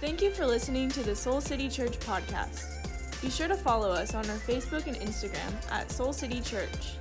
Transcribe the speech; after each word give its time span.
Thank 0.00 0.22
you 0.22 0.30
for 0.30 0.46
listening 0.46 0.90
to 0.90 1.02
the 1.02 1.16
Soul 1.16 1.40
City 1.40 1.68
Church 1.68 1.98
podcast. 1.98 3.20
Be 3.20 3.28
sure 3.28 3.48
to 3.48 3.56
follow 3.56 3.90
us 3.90 4.14
on 4.14 4.30
our 4.30 4.36
Facebook 4.36 4.86
and 4.86 4.94
Instagram 4.98 5.52
at 5.72 5.90
Soul 5.90 6.12
City 6.12 6.40
Church. 6.40 6.92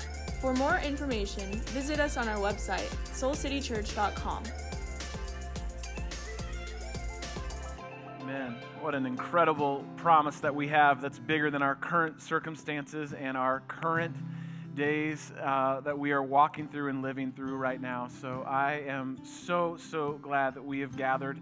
For 0.42 0.52
more 0.56 0.80
information, 0.80 1.52
visit 1.68 2.00
us 2.00 2.18
on 2.18 2.28
our 2.28 2.38
website, 2.38 2.90
soulcitychurch.com. 3.14 4.44
Amen. 8.22 8.56
What 8.82 8.96
an 8.96 9.06
incredible 9.06 9.86
promise 9.98 10.40
that 10.40 10.56
we 10.56 10.68
have 10.70 11.00
that's 11.00 11.20
bigger 11.20 11.52
than 11.52 11.62
our 11.62 11.76
current 11.76 12.20
circumstances 12.20 13.14
and 13.14 13.38
our 13.38 13.60
current 13.68 14.16
days 14.74 15.32
uh, 15.44 15.82
that 15.82 16.00
we 16.00 16.14
are 16.14 16.24
walking 16.24 16.68
through 16.68 16.90
and 16.90 17.04
living 17.04 17.32
through 17.32 17.58
right 17.58 17.80
now. 17.80 18.08
So 18.08 18.44
I 18.48 18.82
am 18.88 19.20
so, 19.24 19.78
so 19.78 20.14
glad 20.24 20.56
that 20.56 20.66
we 20.66 20.80
have 20.80 20.98
gathered 20.98 21.40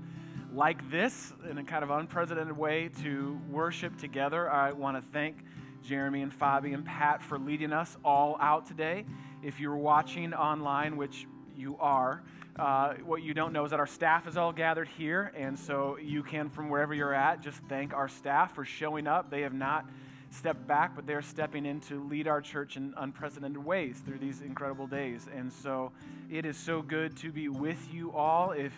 like 0.55 0.89
this 0.89 1.33
in 1.49 1.57
a 1.57 1.63
kind 1.63 1.83
of 1.83 1.89
unprecedented 1.89 2.55
way 2.55 2.89
to 3.01 3.39
worship 3.51 3.97
together. 3.99 4.49
I 4.49 4.71
want 4.71 4.95
to 4.95 5.03
thank 5.11 5.37
Jeremy 5.83 6.21
and 6.21 6.31
Fabi 6.31 6.73
and 6.73 6.85
Pat 6.85 7.21
for 7.21 7.37
leading 7.37 7.73
us 7.73 7.97
all 8.05 8.37
out 8.39 8.65
today. 8.65 9.05
If 9.43 9.59
you're 9.59 9.75
watching 9.75 10.33
online, 10.33 10.95
which 10.95 11.27
you 11.57 11.77
are, 11.79 12.23
uh, 12.57 12.93
what 13.03 13.21
you 13.21 13.33
don't 13.33 13.51
know 13.51 13.65
is 13.65 13.71
that 13.71 13.81
our 13.81 13.87
staff 13.87 14.27
is 14.27 14.37
all 14.37 14.53
gathered 14.53 14.87
here, 14.87 15.33
and 15.35 15.59
so 15.59 15.97
you 16.01 16.23
can, 16.23 16.49
from 16.49 16.69
wherever 16.69 16.93
you're 16.93 17.13
at, 17.13 17.41
just 17.41 17.59
thank 17.67 17.93
our 17.93 18.07
staff 18.07 18.55
for 18.55 18.63
showing 18.63 19.07
up. 19.07 19.29
They 19.29 19.41
have 19.41 19.53
not 19.53 19.85
stepped 20.31 20.65
back, 20.65 20.95
but 20.95 21.05
they're 21.05 21.21
stepping 21.21 21.65
in 21.65 21.81
to 21.81 22.01
lead 22.05 22.29
our 22.29 22.39
church 22.39 22.77
in 22.77 22.93
unprecedented 22.95 23.63
ways 23.63 24.01
through 24.05 24.19
these 24.19 24.39
incredible 24.39 24.87
days. 24.87 25.27
And 25.35 25.51
so 25.51 25.91
it 26.31 26.45
is 26.45 26.55
so 26.55 26.81
good 26.81 27.17
to 27.17 27.31
be 27.31 27.49
with 27.49 27.93
you 27.93 28.13
all. 28.13 28.51
If 28.51 28.71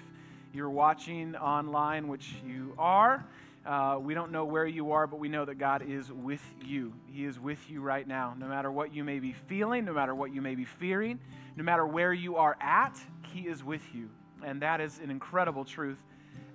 you're 0.53 0.69
watching 0.69 1.35
online, 1.35 2.07
which 2.07 2.35
you 2.45 2.73
are, 2.77 3.25
uh, 3.67 3.99
we 3.99 4.13
don't 4.13 4.31
know 4.31 4.45
where 4.45 4.65
you 4.65 4.93
are, 4.93 5.07
but 5.07 5.19
we 5.19 5.27
know 5.27 5.43
that 5.43 5.55
God 5.55 5.83
is 5.85 6.09
with 6.09 6.41
you. 6.63 6.93
He 7.11 7.25
is 7.25 7.37
with 7.37 7.69
you 7.69 7.81
right 7.81 8.07
now. 8.07 8.33
No 8.39 8.47
matter 8.47 8.71
what 8.71 8.93
you 8.93 9.03
may 9.03 9.19
be 9.19 9.33
feeling, 9.33 9.83
no 9.83 9.91
matter 9.91 10.15
what 10.15 10.33
you 10.33 10.41
may 10.41 10.55
be 10.55 10.63
fearing, 10.63 11.19
no 11.57 11.65
matter 11.65 11.85
where 11.85 12.13
you 12.13 12.37
are 12.37 12.55
at, 12.61 12.97
He 13.33 13.41
is 13.41 13.65
with 13.65 13.81
you. 13.93 14.09
And 14.41 14.61
that 14.61 14.79
is 14.79 14.99
an 14.99 15.11
incredible 15.11 15.65
truth 15.65 15.97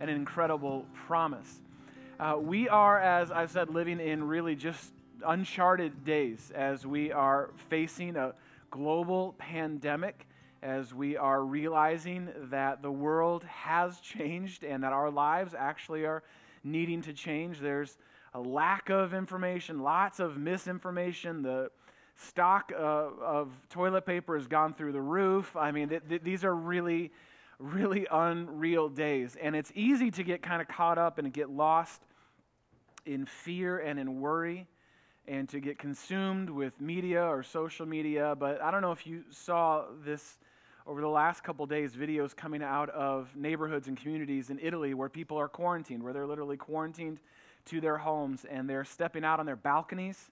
and 0.01 0.09
an 0.09 0.17
incredible 0.17 0.87
promise. 1.07 1.61
Uh, 2.19 2.37
we 2.39 2.67
are, 2.71 2.99
as 2.99 3.31
I've 3.31 3.51
said, 3.51 3.69
living 3.69 4.01
in 4.01 4.25
really 4.25 4.57
just 4.57 4.93
uncharted 5.27 6.07
days 6.07 6.51
as 6.55 6.87
we 6.87 7.13
are 7.13 7.51
facing 7.69 8.17
a 8.17 8.33
global 8.71 9.35
pandemic 9.37 10.27
as 10.63 10.95
we 10.95 11.17
are 11.17 11.45
realizing 11.45 12.31
that 12.51 12.83
the 12.83 12.91
world 12.91 13.45
has 13.45 13.99
changed 14.01 14.63
and 14.63 14.85
that 14.85 14.93
our 14.93 15.11
lives 15.11 15.55
actually 15.59 16.05
are 16.05 16.23
needing 16.63 17.03
to 17.03 17.13
change. 17.13 17.59
There's 17.59 17.99
a 18.35 18.41
lack 18.41 18.89
of 18.89 19.13
information, 19.13 19.81
lots 19.81 20.21
of 20.21 20.39
misinformation. 20.39 21.43
The 21.43 21.71
stock 22.17 22.73
uh, 22.75 22.79
of 22.79 23.51
toilet 23.69 24.07
paper 24.07 24.37
has 24.37 24.47
gone 24.47 24.75
through 24.75 24.93
the 24.93 25.01
roof. 25.01 25.57
I 25.57 25.73
mean, 25.73 25.89
th- 25.89 26.03
th- 26.09 26.23
these 26.23 26.45
are 26.45 26.55
really, 26.55 27.11
really 27.59 28.07
unreal 28.11 28.89
days. 28.89 29.37
And 29.41 29.57
it's 29.57 29.73
easy 29.75 30.11
to 30.13 30.23
get 30.23 30.43
kind 30.43 30.63
of 30.63 30.69
caught 30.69 30.99
up 30.99 31.19
and 31.19 31.33
get 31.33 31.51
lost 31.51 32.03
in 33.05 33.27
fear 33.27 33.79
and 33.79 33.99
in 33.99 34.21
worry 34.21 34.69
and 35.27 35.49
to 35.49 35.61
get 35.61 35.79
consumed 35.79 36.51
with 36.51 36.81
media 36.81 37.23
or 37.25 37.43
social 37.43 37.87
media. 37.87 38.37
But 38.39 38.63
I 38.63 38.71
don't 38.71 38.83
know 38.83 38.93
if 38.93 39.07
you 39.07 39.25
saw 39.31 39.85
this 40.05 40.39
over 40.87 41.01
the 41.01 41.09
last 41.09 41.45
couple 41.45 41.65
days 41.67 41.95
videos 41.95 42.35
coming 42.35 42.63
out 42.63 42.91
of 42.91 43.35
neighborhoods 43.37 43.89
and 43.89 43.97
communities 43.97 44.51
in 44.51 44.59
Italy 44.61 44.95
where 44.95 45.09
people 45.09 45.39
are 45.39 45.49
quarantined, 45.49 46.03
where 46.03 46.13
they're 46.13 46.27
literally 46.27 46.57
quarantined 46.57 47.21
to 47.67 47.81
their 47.81 47.97
homes 47.97 48.45
and 48.51 48.69
they're 48.69 48.85
stepping 48.85 49.25
out 49.25 49.39
on 49.39 49.47
their 49.47 49.57
balconies 49.57 50.31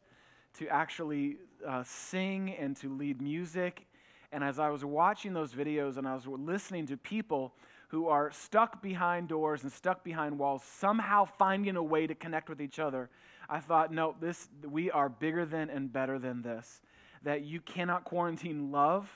to 0.58 0.68
actually 0.68 1.36
uh, 1.66 1.82
sing 1.84 2.54
and 2.58 2.76
to 2.76 2.88
lead 2.88 3.20
music. 3.20 3.86
And 4.32 4.42
as 4.42 4.58
I 4.58 4.70
was 4.70 4.84
watching 4.84 5.32
those 5.32 5.52
videos 5.52 5.96
and 5.96 6.06
I 6.06 6.14
was 6.14 6.26
listening 6.26 6.86
to 6.86 6.96
people 6.96 7.52
who 7.88 8.08
are 8.08 8.30
stuck 8.30 8.80
behind 8.82 9.28
doors 9.28 9.62
and 9.62 9.72
stuck 9.72 10.04
behind 10.04 10.38
walls, 10.38 10.62
somehow 10.64 11.24
finding 11.24 11.76
a 11.76 11.82
way 11.82 12.06
to 12.06 12.14
connect 12.14 12.48
with 12.48 12.60
each 12.60 12.78
other, 12.78 13.10
I 13.48 13.58
thought, 13.58 13.92
no, 13.92 14.14
this 14.20 14.48
we 14.68 14.90
are 14.90 15.08
bigger 15.08 15.44
than 15.44 15.70
and 15.70 15.92
better 15.92 16.18
than 16.18 16.42
this. 16.42 16.82
That 17.22 17.42
you 17.42 17.60
cannot 17.60 18.04
quarantine 18.04 18.70
love 18.70 19.10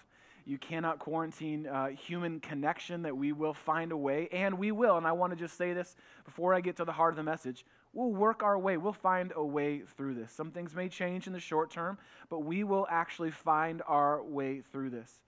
you 0.46 0.58
cannot 0.58 0.98
quarantine 0.98 1.66
uh, 1.66 1.88
human 1.88 2.40
connection, 2.40 3.02
that 3.02 3.16
we 3.16 3.32
will 3.32 3.54
find 3.54 3.92
a 3.92 3.96
way, 3.96 4.28
and 4.30 4.58
we 4.58 4.72
will. 4.72 4.96
And 4.96 5.06
I 5.06 5.12
want 5.12 5.32
to 5.32 5.38
just 5.38 5.56
say 5.56 5.72
this 5.72 5.96
before 6.24 6.54
I 6.54 6.60
get 6.60 6.76
to 6.76 6.84
the 6.84 6.92
heart 6.92 7.12
of 7.12 7.16
the 7.16 7.22
message. 7.22 7.64
We'll 7.92 8.12
work 8.12 8.42
our 8.42 8.58
way. 8.58 8.76
We'll 8.76 8.92
find 8.92 9.32
a 9.34 9.44
way 9.44 9.82
through 9.96 10.14
this. 10.14 10.32
Some 10.32 10.50
things 10.50 10.74
may 10.74 10.88
change 10.88 11.26
in 11.26 11.32
the 11.32 11.40
short 11.40 11.70
term, 11.70 11.96
but 12.28 12.40
we 12.40 12.64
will 12.64 12.86
actually 12.90 13.30
find 13.30 13.82
our 13.86 14.22
way 14.22 14.62
through 14.72 14.90
this. 14.90 15.20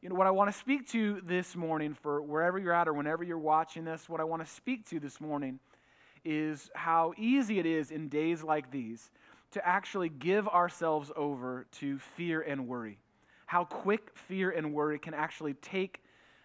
You 0.00 0.08
know, 0.08 0.14
what 0.14 0.26
I 0.26 0.32
want 0.32 0.52
to 0.52 0.58
speak 0.58 0.88
to 0.90 1.20
this 1.24 1.56
morning, 1.56 1.94
for 1.94 2.20
wherever 2.20 2.58
you're 2.58 2.74
at 2.74 2.88
or 2.88 2.92
whenever 2.92 3.24
you're 3.24 3.38
watching 3.38 3.84
this, 3.84 4.08
what 4.08 4.20
I 4.20 4.24
want 4.24 4.44
to 4.44 4.52
speak 4.52 4.88
to 4.90 5.00
this 5.00 5.20
morning 5.20 5.58
is 6.24 6.70
how 6.74 7.14
easy 7.16 7.58
it 7.58 7.66
is 7.66 7.90
in 7.90 8.08
days 8.08 8.42
like 8.42 8.70
these 8.70 9.10
to 9.52 9.66
actually 9.66 10.08
give 10.08 10.48
ourselves 10.48 11.10
over 11.16 11.66
to 11.72 11.98
fear 11.98 12.40
and 12.40 12.68
worry 12.68 12.98
how 13.52 13.64
quick 13.64 14.10
fear 14.14 14.50
and 14.50 14.72
worry 14.72 14.98
can 14.98 15.12
actually 15.12 15.52
take 15.52 16.02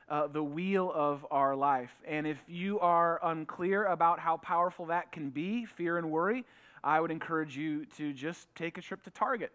uh, 0.09 0.27
the 0.27 0.43
wheel 0.43 0.91
of 0.93 1.25
our 1.31 1.55
life. 1.55 1.91
And 2.05 2.27
if 2.27 2.37
you 2.49 2.81
are 2.81 3.21
unclear 3.23 3.85
about 3.85 4.19
how 4.19 4.35
powerful 4.35 4.87
that 4.87 5.13
can 5.13 5.29
be, 5.29 5.63
fear 5.63 5.97
and 5.97 6.11
worry, 6.11 6.43
I 6.83 6.99
would 6.99 7.09
encourage 7.09 7.55
you 7.55 7.85
to 7.95 8.11
just 8.11 8.53
take 8.55 8.77
a 8.77 8.81
trip 8.81 9.03
to 9.03 9.09
Target 9.09 9.53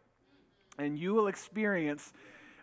and 0.79 0.99
you 0.99 1.13
will 1.13 1.27
experience 1.27 2.15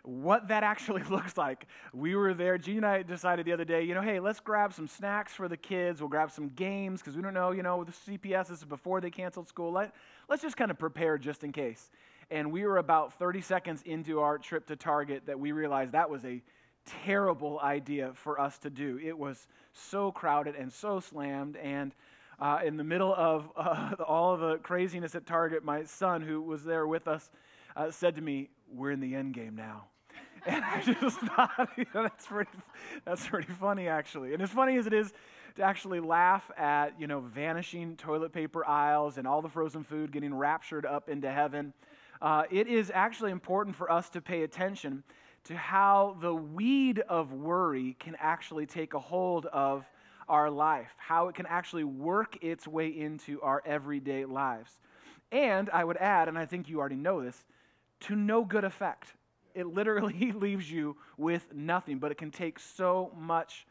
what 0.02 0.48
that 0.48 0.64
actually 0.64 1.02
looks 1.08 1.36
like. 1.36 1.68
We 1.92 2.16
were 2.16 2.34
there. 2.34 2.58
Gene 2.58 2.78
and 2.78 2.86
I 2.86 3.02
decided 3.04 3.46
the 3.46 3.52
other 3.52 3.64
day, 3.64 3.84
you 3.84 3.94
know, 3.94 4.02
hey, 4.02 4.18
let's 4.18 4.40
grab 4.40 4.72
some 4.72 4.88
snacks 4.88 5.32
for 5.32 5.46
the 5.46 5.56
kids. 5.56 6.00
We'll 6.00 6.10
grab 6.10 6.32
some 6.32 6.48
games 6.48 7.00
because 7.00 7.14
we 7.14 7.22
don't 7.22 7.34
know, 7.34 7.52
you 7.52 7.62
know, 7.62 7.84
the 7.84 7.92
CPS 7.92 8.48
this 8.48 8.58
is 8.58 8.64
before 8.64 9.00
they 9.00 9.10
canceled 9.10 9.46
school. 9.46 9.70
Let, 9.70 9.94
let's 10.28 10.42
just 10.42 10.56
kind 10.56 10.72
of 10.72 10.80
prepare 10.80 11.16
just 11.16 11.44
in 11.44 11.52
case. 11.52 11.90
And 12.30 12.52
we 12.52 12.64
were 12.64 12.76
about 12.76 13.14
30 13.14 13.40
seconds 13.40 13.82
into 13.84 14.20
our 14.20 14.38
trip 14.38 14.66
to 14.66 14.76
Target 14.76 15.24
that 15.26 15.40
we 15.40 15.52
realized 15.52 15.92
that 15.92 16.10
was 16.10 16.24
a 16.24 16.42
terrible 17.04 17.58
idea 17.60 18.12
for 18.14 18.40
us 18.40 18.58
to 18.58 18.70
do. 18.70 18.98
It 19.02 19.18
was 19.18 19.46
so 19.72 20.12
crowded 20.12 20.54
and 20.54 20.72
so 20.72 21.00
slammed. 21.00 21.56
And 21.56 21.94
uh, 22.38 22.60
in 22.64 22.76
the 22.76 22.84
middle 22.84 23.14
of 23.14 23.50
uh, 23.56 23.94
all 24.06 24.34
of 24.34 24.40
the 24.40 24.58
craziness 24.58 25.14
at 25.14 25.26
Target, 25.26 25.64
my 25.64 25.84
son, 25.84 26.22
who 26.22 26.40
was 26.40 26.64
there 26.64 26.86
with 26.86 27.08
us, 27.08 27.30
uh, 27.76 27.90
said 27.90 28.16
to 28.16 28.22
me, 28.22 28.50
We're 28.72 28.92
in 28.92 29.00
the 29.00 29.14
end 29.14 29.34
game 29.34 29.56
now. 29.56 29.86
And 30.46 30.64
I 30.64 30.80
just 30.80 31.18
thought, 31.18 31.68
you 31.76 31.84
know, 31.94 32.02
that's, 32.02 32.26
pretty, 32.26 32.50
that's 33.04 33.26
pretty 33.26 33.52
funny, 33.60 33.88
actually. 33.88 34.32
And 34.32 34.42
as 34.42 34.48
funny 34.48 34.78
as 34.78 34.86
it 34.86 34.94
is 34.94 35.12
to 35.56 35.62
actually 35.62 36.00
laugh 36.00 36.50
at, 36.56 36.98
you 36.98 37.06
know, 37.06 37.20
vanishing 37.20 37.94
toilet 37.96 38.32
paper 38.32 38.64
aisles 38.64 39.18
and 39.18 39.26
all 39.26 39.42
the 39.42 39.50
frozen 39.50 39.84
food 39.84 40.12
getting 40.12 40.32
raptured 40.32 40.86
up 40.86 41.10
into 41.10 41.30
heaven, 41.30 41.74
uh, 42.22 42.44
it 42.50 42.66
is 42.66 42.90
actually 42.94 43.30
important 43.30 43.76
for 43.76 43.90
us 43.90 44.08
to 44.10 44.20
pay 44.20 44.42
attention 44.42 45.02
to 45.44 45.56
how 45.56 46.16
the 46.20 46.34
weed 46.34 47.00
of 47.08 47.32
worry 47.32 47.96
can 47.98 48.16
actually 48.20 48.66
take 48.66 48.94
a 48.94 48.98
hold 48.98 49.46
of 49.46 49.86
our 50.28 50.50
life, 50.50 50.94
how 50.98 51.28
it 51.28 51.34
can 51.34 51.46
actually 51.46 51.84
work 51.84 52.36
its 52.42 52.68
way 52.68 52.88
into 52.88 53.40
our 53.40 53.62
everyday 53.64 54.24
lives. 54.24 54.78
And 55.32 55.70
I 55.70 55.82
would 55.84 55.96
add, 55.96 56.28
and 56.28 56.38
I 56.38 56.46
think 56.46 56.68
you 56.68 56.78
already 56.78 56.96
know 56.96 57.22
this, 57.22 57.44
to 58.00 58.14
no 58.14 58.44
good 58.44 58.64
effect. 58.64 59.14
It 59.54 59.66
literally 59.66 60.32
leaves 60.34 60.70
you 60.70 60.96
with 61.16 61.52
nothing, 61.54 61.98
but 61.98 62.12
it 62.12 62.18
can 62.18 62.30
take 62.30 62.58
so 62.58 63.12
much 63.16 63.66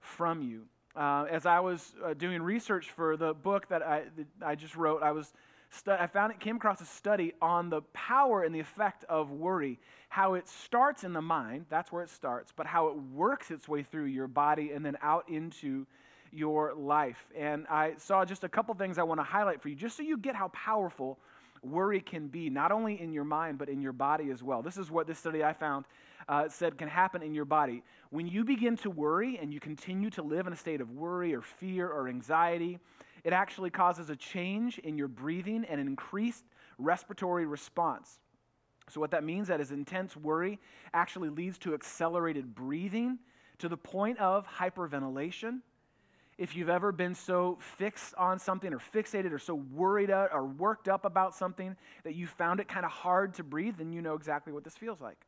from 0.00 0.42
you. 0.42 0.64
Uh, 0.96 1.26
as 1.30 1.46
I 1.46 1.60
was 1.60 1.94
uh, 2.04 2.14
doing 2.14 2.42
research 2.42 2.90
for 2.90 3.16
the 3.16 3.34
book 3.34 3.68
that 3.68 3.82
I, 3.82 4.04
that 4.16 4.26
I 4.44 4.54
just 4.54 4.76
wrote, 4.76 5.02
I 5.02 5.12
was 5.12 5.32
stu- 5.70 5.92
I 5.92 6.06
found 6.06 6.32
it 6.32 6.40
came 6.40 6.56
across 6.56 6.80
a 6.80 6.86
study 6.86 7.32
on 7.40 7.70
the 7.70 7.82
power 7.92 8.42
and 8.42 8.54
the 8.54 8.60
effect 8.60 9.04
of 9.04 9.30
worry, 9.30 9.78
how 10.08 10.34
it 10.34 10.48
starts 10.48 11.04
in 11.04 11.12
the 11.12 11.22
mind, 11.22 11.66
that's 11.68 11.92
where 11.92 12.02
it 12.02 12.10
starts, 12.10 12.52
but 12.54 12.66
how 12.66 12.88
it 12.88 12.96
works 13.14 13.50
its 13.50 13.68
way 13.68 13.82
through 13.82 14.06
your 14.06 14.26
body 14.26 14.72
and 14.72 14.84
then 14.84 14.96
out 15.02 15.28
into 15.28 15.86
your 16.32 16.74
life. 16.74 17.26
And 17.36 17.66
I 17.68 17.94
saw 17.98 18.24
just 18.24 18.44
a 18.44 18.48
couple 18.48 18.74
things 18.74 18.98
I 18.98 19.02
want 19.02 19.20
to 19.20 19.24
highlight 19.24 19.62
for 19.62 19.68
you, 19.68 19.74
just 19.74 19.96
so 19.96 20.02
you 20.02 20.16
get 20.16 20.34
how 20.34 20.48
powerful 20.48 21.18
worry 21.62 22.00
can 22.00 22.28
be, 22.28 22.50
not 22.50 22.72
only 22.72 23.00
in 23.00 23.12
your 23.12 23.24
mind, 23.24 23.58
but 23.58 23.68
in 23.68 23.80
your 23.82 23.92
body 23.92 24.30
as 24.30 24.42
well. 24.42 24.62
This 24.62 24.76
is 24.76 24.90
what 24.90 25.06
this 25.06 25.18
study 25.18 25.42
I 25.42 25.52
found 25.52 25.86
uh, 26.28 26.48
said 26.48 26.78
can 26.78 26.88
happen 26.88 27.22
in 27.22 27.34
your 27.34 27.44
body. 27.44 27.82
When 28.10 28.26
you 28.26 28.44
begin 28.44 28.76
to 28.78 28.90
worry 28.90 29.38
and 29.40 29.52
you 29.52 29.60
continue 29.60 30.10
to 30.10 30.22
live 30.22 30.46
in 30.46 30.52
a 30.52 30.56
state 30.56 30.80
of 30.80 30.90
worry 30.90 31.34
or 31.34 31.42
fear 31.42 31.88
or 31.88 32.08
anxiety, 32.08 32.78
it 33.28 33.34
actually 33.34 33.68
causes 33.68 34.08
a 34.08 34.16
change 34.16 34.78
in 34.78 34.96
your 34.96 35.06
breathing 35.06 35.66
and 35.68 35.78
an 35.78 35.86
increased 35.86 36.46
respiratory 36.78 37.44
response. 37.44 38.20
So, 38.88 39.02
what 39.02 39.10
that 39.10 39.22
means 39.22 39.48
that 39.48 39.60
is 39.60 39.70
intense 39.70 40.16
worry 40.16 40.58
actually 40.94 41.28
leads 41.28 41.58
to 41.58 41.74
accelerated 41.74 42.54
breathing 42.54 43.18
to 43.58 43.68
the 43.68 43.76
point 43.76 44.18
of 44.18 44.46
hyperventilation. 44.46 45.60
if 46.38 46.56
you've 46.56 46.70
ever 46.70 46.90
been 46.90 47.14
so 47.14 47.58
fixed 47.60 48.14
on 48.14 48.38
something 48.38 48.72
or 48.72 48.78
fixated 48.78 49.30
or 49.30 49.38
so 49.38 49.56
worried 49.56 50.08
or 50.10 50.46
worked 50.46 50.88
up 50.88 51.04
about 51.04 51.34
something 51.34 51.76
that 52.04 52.14
you 52.14 52.26
found 52.26 52.60
it 52.60 52.66
kind 52.66 52.86
of 52.86 52.92
hard 52.92 53.34
to 53.34 53.44
breathe, 53.44 53.76
then 53.76 53.92
you 53.92 54.00
know 54.00 54.14
exactly 54.14 54.54
what 54.54 54.64
this 54.64 54.74
feels 54.74 55.02
like. 55.02 55.18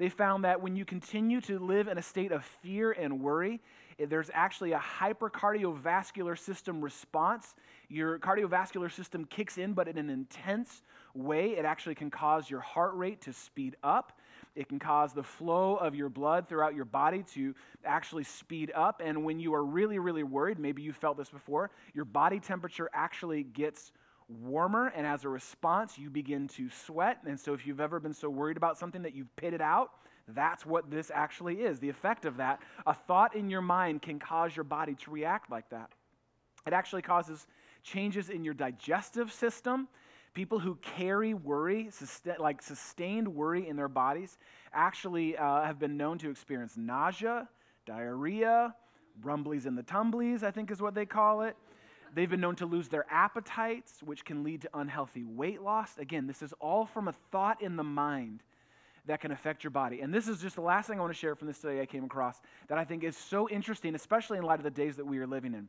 They 0.00 0.08
found 0.08 0.44
that 0.44 0.62
when 0.62 0.76
you 0.76 0.86
continue 0.86 1.42
to 1.42 1.58
live 1.58 1.86
in 1.86 1.98
a 1.98 2.02
state 2.02 2.32
of 2.32 2.42
fear 2.42 2.92
and 2.92 3.20
worry, 3.20 3.60
there's 3.98 4.30
actually 4.32 4.72
a 4.72 4.78
hypercardiovascular 4.78 6.38
system 6.38 6.80
response. 6.80 7.54
Your 7.90 8.18
cardiovascular 8.18 8.90
system 8.90 9.26
kicks 9.26 9.58
in, 9.58 9.74
but 9.74 9.88
in 9.88 9.98
an 9.98 10.08
intense 10.08 10.80
way. 11.12 11.50
It 11.50 11.66
actually 11.66 11.96
can 11.96 12.10
cause 12.10 12.48
your 12.48 12.60
heart 12.60 12.94
rate 12.94 13.20
to 13.20 13.34
speed 13.34 13.76
up. 13.82 14.18
It 14.56 14.70
can 14.70 14.78
cause 14.78 15.12
the 15.12 15.22
flow 15.22 15.76
of 15.76 15.94
your 15.94 16.08
blood 16.08 16.48
throughout 16.48 16.74
your 16.74 16.86
body 16.86 17.22
to 17.34 17.54
actually 17.84 18.24
speed 18.24 18.72
up. 18.74 19.02
And 19.04 19.22
when 19.22 19.38
you 19.38 19.52
are 19.52 19.64
really, 19.66 19.98
really 19.98 20.22
worried, 20.22 20.58
maybe 20.58 20.80
you 20.80 20.94
felt 20.94 21.18
this 21.18 21.28
before, 21.28 21.72
your 21.92 22.06
body 22.06 22.40
temperature 22.40 22.88
actually 22.94 23.42
gets 23.42 23.92
warmer. 24.30 24.92
And 24.94 25.06
as 25.06 25.24
a 25.24 25.28
response, 25.28 25.98
you 25.98 26.10
begin 26.10 26.48
to 26.48 26.68
sweat. 26.70 27.18
And 27.26 27.38
so 27.38 27.52
if 27.52 27.66
you've 27.66 27.80
ever 27.80 28.00
been 28.00 28.14
so 28.14 28.30
worried 28.30 28.56
about 28.56 28.78
something 28.78 29.02
that 29.02 29.14
you've 29.14 29.34
pitted 29.36 29.60
out, 29.60 29.90
that's 30.28 30.64
what 30.64 30.90
this 30.90 31.10
actually 31.12 31.62
is. 31.62 31.80
The 31.80 31.88
effect 31.88 32.24
of 32.24 32.36
that, 32.36 32.60
a 32.86 32.94
thought 32.94 33.34
in 33.34 33.50
your 33.50 33.62
mind 33.62 34.02
can 34.02 34.18
cause 34.18 34.54
your 34.54 34.64
body 34.64 34.94
to 34.94 35.10
react 35.10 35.50
like 35.50 35.68
that. 35.70 35.90
It 36.66 36.72
actually 36.72 37.02
causes 37.02 37.46
changes 37.82 38.30
in 38.30 38.44
your 38.44 38.54
digestive 38.54 39.32
system. 39.32 39.88
People 40.32 40.60
who 40.60 40.76
carry 40.76 41.34
worry, 41.34 41.90
like 42.38 42.62
sustained 42.62 43.26
worry 43.26 43.68
in 43.68 43.76
their 43.76 43.88
bodies, 43.88 44.38
actually 44.72 45.36
uh, 45.36 45.62
have 45.62 45.78
been 45.78 45.96
known 45.96 46.18
to 46.18 46.30
experience 46.30 46.76
nausea, 46.76 47.48
diarrhea, 47.86 48.74
rumblies 49.24 49.66
in 49.66 49.74
the 49.74 49.82
tumblies, 49.82 50.42
I 50.42 50.50
think 50.50 50.70
is 50.70 50.80
what 50.80 50.94
they 50.94 51.06
call 51.06 51.42
it. 51.42 51.56
They've 52.14 52.28
been 52.28 52.40
known 52.40 52.56
to 52.56 52.66
lose 52.66 52.88
their 52.88 53.06
appetites, 53.10 54.02
which 54.02 54.24
can 54.24 54.42
lead 54.42 54.62
to 54.62 54.70
unhealthy 54.74 55.24
weight 55.24 55.62
loss. 55.62 55.96
Again, 55.98 56.26
this 56.26 56.42
is 56.42 56.52
all 56.60 56.86
from 56.86 57.08
a 57.08 57.12
thought 57.30 57.62
in 57.62 57.76
the 57.76 57.84
mind 57.84 58.42
that 59.06 59.20
can 59.20 59.30
affect 59.30 59.64
your 59.64 59.70
body. 59.70 60.00
And 60.00 60.12
this 60.12 60.28
is 60.28 60.40
just 60.40 60.56
the 60.56 60.60
last 60.60 60.88
thing 60.88 60.98
I 60.98 61.00
want 61.00 61.12
to 61.12 61.18
share 61.18 61.34
from 61.34 61.46
this 61.46 61.58
study 61.58 61.80
I 61.80 61.86
came 61.86 62.04
across 62.04 62.40
that 62.68 62.78
I 62.78 62.84
think 62.84 63.04
is 63.04 63.16
so 63.16 63.48
interesting, 63.48 63.94
especially 63.94 64.38
in 64.38 64.44
light 64.44 64.58
of 64.58 64.64
the 64.64 64.70
days 64.70 64.96
that 64.96 65.06
we 65.06 65.18
are 65.18 65.26
living 65.26 65.54
in 65.54 65.68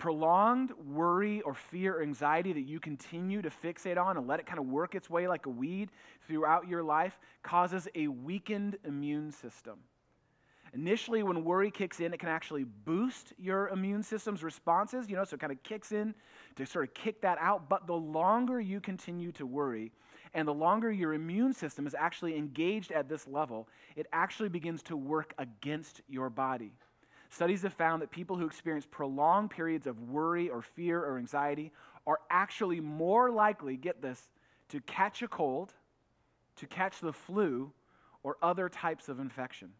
prolonged 0.00 0.72
worry 0.92 1.42
or 1.42 1.54
fear 1.54 1.98
or 1.98 2.02
anxiety 2.02 2.52
that 2.52 2.62
you 2.62 2.80
continue 2.80 3.42
to 3.42 3.50
fixate 3.50 3.98
on 3.98 4.16
and 4.16 4.26
let 4.26 4.40
it 4.40 4.46
kind 4.46 4.58
of 4.58 4.66
work 4.66 4.96
its 4.96 5.08
way 5.08 5.28
like 5.28 5.46
a 5.46 5.50
weed 5.50 5.90
throughout 6.26 6.66
your 6.66 6.82
life 6.82 7.20
causes 7.42 7.86
a 7.94 8.08
weakened 8.08 8.76
immune 8.84 9.30
system. 9.30 9.78
Initially, 10.72 11.22
when 11.22 11.44
worry 11.44 11.70
kicks 11.70 11.98
in, 11.98 12.14
it 12.14 12.20
can 12.20 12.28
actually 12.28 12.64
boost 12.64 13.32
your 13.38 13.68
immune 13.68 14.02
system's 14.02 14.44
responses, 14.44 15.10
you 15.10 15.16
know, 15.16 15.24
so 15.24 15.34
it 15.34 15.40
kind 15.40 15.52
of 15.52 15.60
kicks 15.64 15.90
in 15.90 16.14
to 16.54 16.64
sort 16.64 16.86
of 16.86 16.94
kick 16.94 17.20
that 17.22 17.38
out. 17.40 17.68
But 17.68 17.86
the 17.86 17.96
longer 17.96 18.60
you 18.60 18.80
continue 18.80 19.32
to 19.32 19.46
worry, 19.46 19.90
and 20.32 20.46
the 20.46 20.54
longer 20.54 20.92
your 20.92 21.14
immune 21.14 21.52
system 21.52 21.86
is 21.86 21.94
actually 21.98 22.36
engaged 22.36 22.92
at 22.92 23.08
this 23.08 23.26
level, 23.26 23.68
it 23.96 24.06
actually 24.12 24.48
begins 24.48 24.82
to 24.84 24.96
work 24.96 25.34
against 25.38 26.02
your 26.08 26.30
body. 26.30 26.72
Studies 27.30 27.62
have 27.62 27.74
found 27.74 28.02
that 28.02 28.10
people 28.10 28.36
who 28.36 28.46
experience 28.46 28.86
prolonged 28.88 29.50
periods 29.50 29.86
of 29.86 30.00
worry 30.08 30.48
or 30.48 30.62
fear 30.62 31.00
or 31.00 31.18
anxiety 31.18 31.72
are 32.06 32.20
actually 32.30 32.80
more 32.80 33.30
likely, 33.30 33.76
get 33.76 34.00
this, 34.00 34.28
to 34.68 34.80
catch 34.82 35.22
a 35.22 35.28
cold, 35.28 35.74
to 36.56 36.66
catch 36.66 37.00
the 37.00 37.12
flu, 37.12 37.72
or 38.22 38.36
other 38.42 38.68
types 38.68 39.08
of 39.08 39.18
infection. 39.18 39.72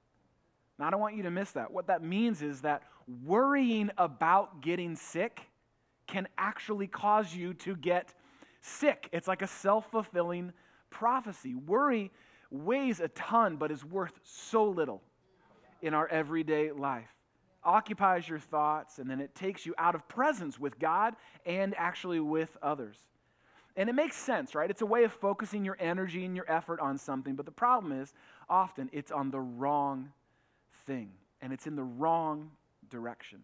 Now, 0.81 0.87
I 0.87 0.91
don't 0.91 1.01
want 1.01 1.15
you 1.15 1.23
to 1.25 1.31
miss 1.31 1.53
that. 1.53 1.71
What 1.71 1.89
that 1.89 2.03
means 2.03 2.41
is 2.41 2.63
that 2.63 2.83
worrying 3.25 3.91
about 3.99 4.63
getting 4.63 4.97
sick 4.97 5.43
can 6.07 6.27
actually 6.39 6.87
cause 6.87 7.35
you 7.35 7.53
to 7.55 7.77
get 7.77 8.15
sick. 8.63 9.09
It's 9.13 9.29
like 9.29 9.43
a 9.43 9.47
self 9.47 9.91
fulfilling 9.91 10.55
prophecy. 10.89 11.55
Worry 11.55 12.11
weighs 12.51 12.99
a 12.99 13.09
ton, 13.09 13.57
but 13.57 13.71
is 13.71 13.85
worth 13.85 14.19
so 14.25 14.65
little 14.65 15.03
in 15.83 15.93
our 15.93 16.09
everyday 16.09 16.73
life 16.73 17.15
occupies 17.63 18.27
your 18.27 18.39
thoughts, 18.39 18.99
and 18.99 19.11
then 19.11 19.21
it 19.21 19.35
takes 19.35 19.67
you 19.67 19.75
out 19.77 19.95
of 19.95 20.09
presence 20.09 20.59
with 20.59 20.79
God 20.79 21.15
and 21.45 21.75
actually 21.77 22.19
with 22.19 22.57
others. 22.63 22.97
And 23.77 23.91
it 23.91 23.93
makes 23.93 24.17
sense, 24.17 24.55
right? 24.55 24.71
It's 24.71 24.81
a 24.81 24.87
way 24.87 25.05
of 25.05 25.13
focusing 25.13 25.63
your 25.63 25.77
energy 25.79 26.25
and 26.25 26.35
your 26.35 26.51
effort 26.51 26.81
on 26.81 26.97
something, 26.97 27.35
but 27.35 27.45
the 27.45 27.53
problem 27.53 27.93
is 27.93 28.15
often 28.49 28.89
it's 28.95 29.13
on 29.13 29.31
the 29.31 29.41
wrong 29.41 30.11
thing, 30.87 31.11
and 31.41 31.53
it's 31.53 31.67
in 31.67 31.77
the 31.77 31.83
wrong 31.83 32.51
direction. 32.91 33.43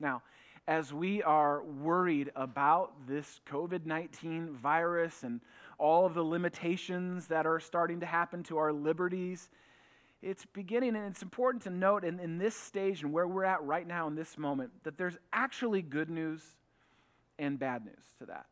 Now, 0.00 0.22
as 0.66 0.92
we 0.92 1.22
are 1.22 1.62
worried 1.62 2.30
about 2.36 2.92
this 3.06 3.40
COVID 3.50 3.86
19 3.86 4.54
virus 4.54 5.22
and 5.22 5.40
all 5.78 6.06
of 6.06 6.14
the 6.14 6.22
limitations 6.22 7.28
that 7.28 7.46
are 7.46 7.60
starting 7.60 8.00
to 8.00 8.06
happen 8.06 8.42
to 8.44 8.58
our 8.58 8.72
liberties 8.72 9.48
it's 10.20 10.44
beginning, 10.46 10.96
and 10.96 11.06
it's 11.06 11.22
important 11.22 11.62
to 11.64 11.70
note 11.70 12.04
in, 12.04 12.18
in 12.18 12.38
this 12.38 12.56
stage 12.56 13.02
and 13.02 13.12
where 13.12 13.28
we're 13.28 13.44
at 13.44 13.62
right 13.62 13.86
now 13.86 14.08
in 14.08 14.16
this 14.16 14.36
moment 14.36 14.70
that 14.82 14.98
there's 14.98 15.16
actually 15.32 15.80
good 15.80 16.10
news 16.10 16.42
and 17.38 17.58
bad 17.58 17.84
news 17.84 18.02
to 18.18 18.26
that. 18.26 18.46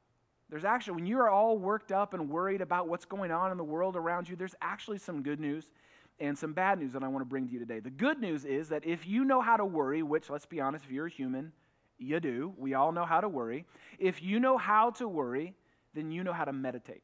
There's 0.49 0.65
actually, 0.65 0.95
when 0.95 1.07
you 1.07 1.19
are 1.19 1.29
all 1.29 1.59
worked 1.59 1.91
up 1.91 2.15
and 2.15 2.31
worried 2.31 2.61
about 2.61 2.87
what's 2.87 3.05
going 3.05 3.33
on 3.33 3.51
in 3.51 3.59
the 3.59 3.65
world 3.65 3.97
around 3.97 4.29
you, 4.29 4.37
there's 4.37 4.55
actually 4.63 4.99
some 4.99 5.23
good 5.23 5.41
news 5.41 5.73
and 6.19 6.37
some 6.37 6.53
bad 6.53 6.79
news 6.79 6.93
that 6.93 7.03
I 7.03 7.09
want 7.09 7.23
to 7.23 7.29
bring 7.29 7.47
to 7.47 7.53
you 7.53 7.59
today. 7.59 7.81
The 7.81 7.91
good 7.91 8.21
news 8.21 8.45
is 8.45 8.69
that 8.71 8.87
if 8.87 9.07
you 9.07 9.25
know 9.25 9.41
how 9.41 9.57
to 9.57 9.65
worry, 9.65 10.03
which, 10.03 10.31
let's 10.31 10.47
be 10.47 10.61
honest, 10.61 10.85
if 10.85 10.91
you're 10.91 11.07
a 11.07 11.11
human, 11.11 11.53
you 11.99 12.21
do, 12.21 12.55
we 12.57 12.75
all 12.75 12.93
know 12.93 13.05
how 13.05 13.21
to 13.21 13.29
worry. 13.29 13.65
If 13.99 14.23
you 14.23 14.41
know 14.41 14.59
how 14.59 14.91
to 14.93 15.09
worry, 15.09 15.55
then 15.95 16.11
you 16.11 16.25
know 16.25 16.33
how 16.33 16.45
to 16.45 16.53
meditate. 16.53 17.03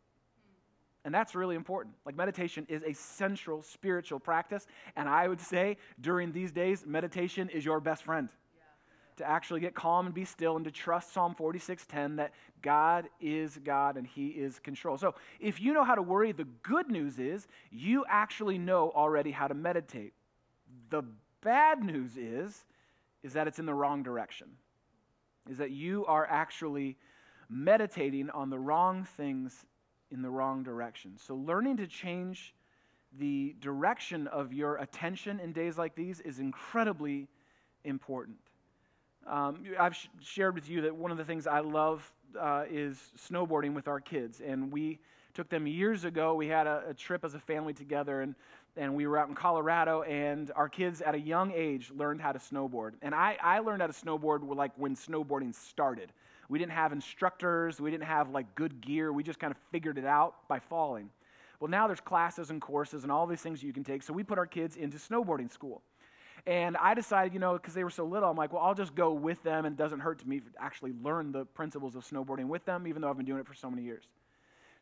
And 1.05 1.13
that's 1.15 1.35
really 1.35 1.57
important. 1.57 1.97
Like, 2.07 2.15
meditation 2.15 2.67
is 2.69 2.83
a 2.85 2.93
central 2.93 3.63
spiritual 3.63 4.21
practice. 4.21 4.67
And 4.97 5.09
I 5.09 5.27
would 5.27 5.41
say 5.41 5.79
during 6.01 6.33
these 6.33 6.53
days, 6.53 6.85
meditation 6.87 7.49
is 7.49 7.65
your 7.65 7.81
best 7.81 8.05
friend. 8.05 8.29
To 9.17 9.29
actually 9.29 9.61
get 9.61 9.75
calm 9.75 10.07
and 10.07 10.15
be 10.15 10.25
still 10.25 10.57
and 10.57 10.65
to 10.65 10.71
trust 10.71 11.13
Psalm 11.13 11.35
46:10 11.35 12.17
that 12.17 12.33
God 12.63 13.09
is 13.21 13.59
God 13.63 13.97
and 13.97 14.07
He 14.07 14.29
is 14.29 14.59
control. 14.59 14.97
So, 14.97 15.15
if 15.39 15.61
you 15.61 15.73
know 15.73 15.85
how 15.85 15.95
to 15.95 16.03
worry, 16.03 16.33
the 16.33 16.47
good 16.63 16.91
news 16.91 17.19
is 17.19 17.47
you 17.71 18.05
actually 18.09 18.59
know 18.59 18.91
already 18.95 19.31
how 19.31 19.49
to 19.49 19.55
meditate. 19.55 20.15
The 20.91 21.03
bad 21.43 21.85
news 21.85 22.17
is, 22.17 22.65
is 23.23 23.35
that 23.35 23.47
it's 23.47 23.59
in 23.59 23.67
the 23.67 23.75
wrong 23.75 24.03
direction. 24.03 24.49
Is 25.51 25.59
that 25.59 25.71
you 25.71 26.07
are 26.07 26.27
actually 26.27 26.97
meditating 27.51 28.31
on 28.31 28.49
the 28.49 28.59
wrong 28.59 29.05
things 29.05 29.67
in 30.11 30.23
the 30.23 30.31
wrong 30.31 30.63
direction. 30.63 31.19
So, 31.19 31.35
learning 31.35 31.79
to 31.79 31.87
change 31.87 32.55
the 33.19 33.55
direction 33.61 34.27
of 34.29 34.53
your 34.53 34.77
attention 34.77 35.41
in 35.41 35.53
days 35.53 35.77
like 35.77 35.95
these 35.95 36.21
is 36.21 36.39
incredibly 36.39 37.29
important. 37.85 38.39
Um, 39.27 39.65
I've 39.79 39.95
sh- 39.95 40.09
shared 40.21 40.55
with 40.55 40.69
you 40.69 40.83
that 40.83 40.95
one 40.95 41.11
of 41.11 41.19
the 41.19 41.25
things 41.25 41.47
I 41.47 41.61
love 41.61 42.11
uh, 42.39 42.65
is 42.71 43.13
snowboarding 43.17 43.75
with 43.75 43.89
our 43.89 44.01
kids. 44.01 44.41
And 44.45 44.73
we 44.73 44.99
took 45.35 45.49
them 45.49 45.67
years 45.67 46.05
ago. 46.05 46.35
We 46.35 46.49
had 46.49 46.67
a, 46.67 46.85
a, 46.89 46.95
trip 46.95 47.25
as 47.25 47.35
a 47.35 47.39
family 47.39 47.73
together, 47.73 48.21
and, 48.21 48.35
and 48.77 48.95
we 48.95 49.07
were 49.07 49.19
out 49.19 49.29
in 49.29 49.35
Colorado, 49.35 50.03
and 50.03 50.51
our 50.57 50.69
kids 50.69 51.01
at 51.01 51.15
a 51.15 51.21
young 51.21 51.53
age 51.53 51.91
learned 51.95 52.21
how 52.21 52.33
to 52.33 52.39
snowboard. 52.39 52.93
And 53.03 53.15
I, 53.15 53.39
I 53.43 53.61
learned 53.61 53.81
how 53.81 53.87
to 53.89 53.93
snowboard 53.93 54.55
like 54.55 54.73
when 54.77 54.95
snowboarding 54.95 55.55
started. 55.55 56.13
We 56.49 56.59
didn't 56.59 56.73
have 56.73 56.93
instructors. 56.93 57.81
We 57.81 57.91
didn't 57.91 58.07
have 58.07 58.31
like 58.31 58.55
good 58.55 58.81
gear. 58.81 59.13
We 59.13 59.23
just 59.23 59.39
kind 59.39 59.51
of 59.51 59.57
figured 59.71 59.97
it 59.97 60.05
out 60.05 60.49
by 60.49 60.59
falling. 60.59 61.09
Well, 61.61 61.71
now 61.71 61.87
there's 61.87 62.01
classes 62.01 62.51
and 62.51 62.61
courses 62.61 63.05
and 63.05 63.13
all 63.13 63.27
these 63.27 63.41
things 63.41 63.63
you 63.63 63.73
can 63.73 63.85
take. 63.85 64.03
So 64.03 64.13
we 64.13 64.25
put 64.25 64.37
our 64.37 64.47
kids 64.47 64.77
into 64.77 64.99
snowboarding 64.99 65.51
school. 65.51 65.81
And 66.47 66.77
I 66.77 66.95
decided, 66.95 67.33
you 67.33 67.39
know, 67.39 67.53
because 67.53 67.75
they 67.75 67.85
were 67.85 67.91
so 67.91 68.05
little, 68.05 68.29
I'm 68.29 68.37
like, 68.37 68.53
well, 68.53 68.63
I'll 68.63 68.75
just 68.75 68.95
go 68.97 69.13
with 69.13 69.41
them, 69.45 69.65
and 69.65 69.75
it 69.75 69.79
doesn't 69.79 70.01
hurt 70.01 70.19
to 70.21 70.29
me 70.29 70.41
to 70.41 70.47
actually 70.59 70.93
learn 71.03 71.31
the 71.31 71.45
principles 71.45 71.95
of 71.95 72.05
snowboarding 72.05 72.49
with 72.49 72.65
them, 72.65 72.89
even 72.89 73.01
though 73.01 73.11
I've 73.11 73.17
been 73.17 73.27
doing 73.27 73.41
it 73.41 73.47
for 73.47 73.55
so 73.55 73.71
many 73.71 73.83
years. 73.83 74.03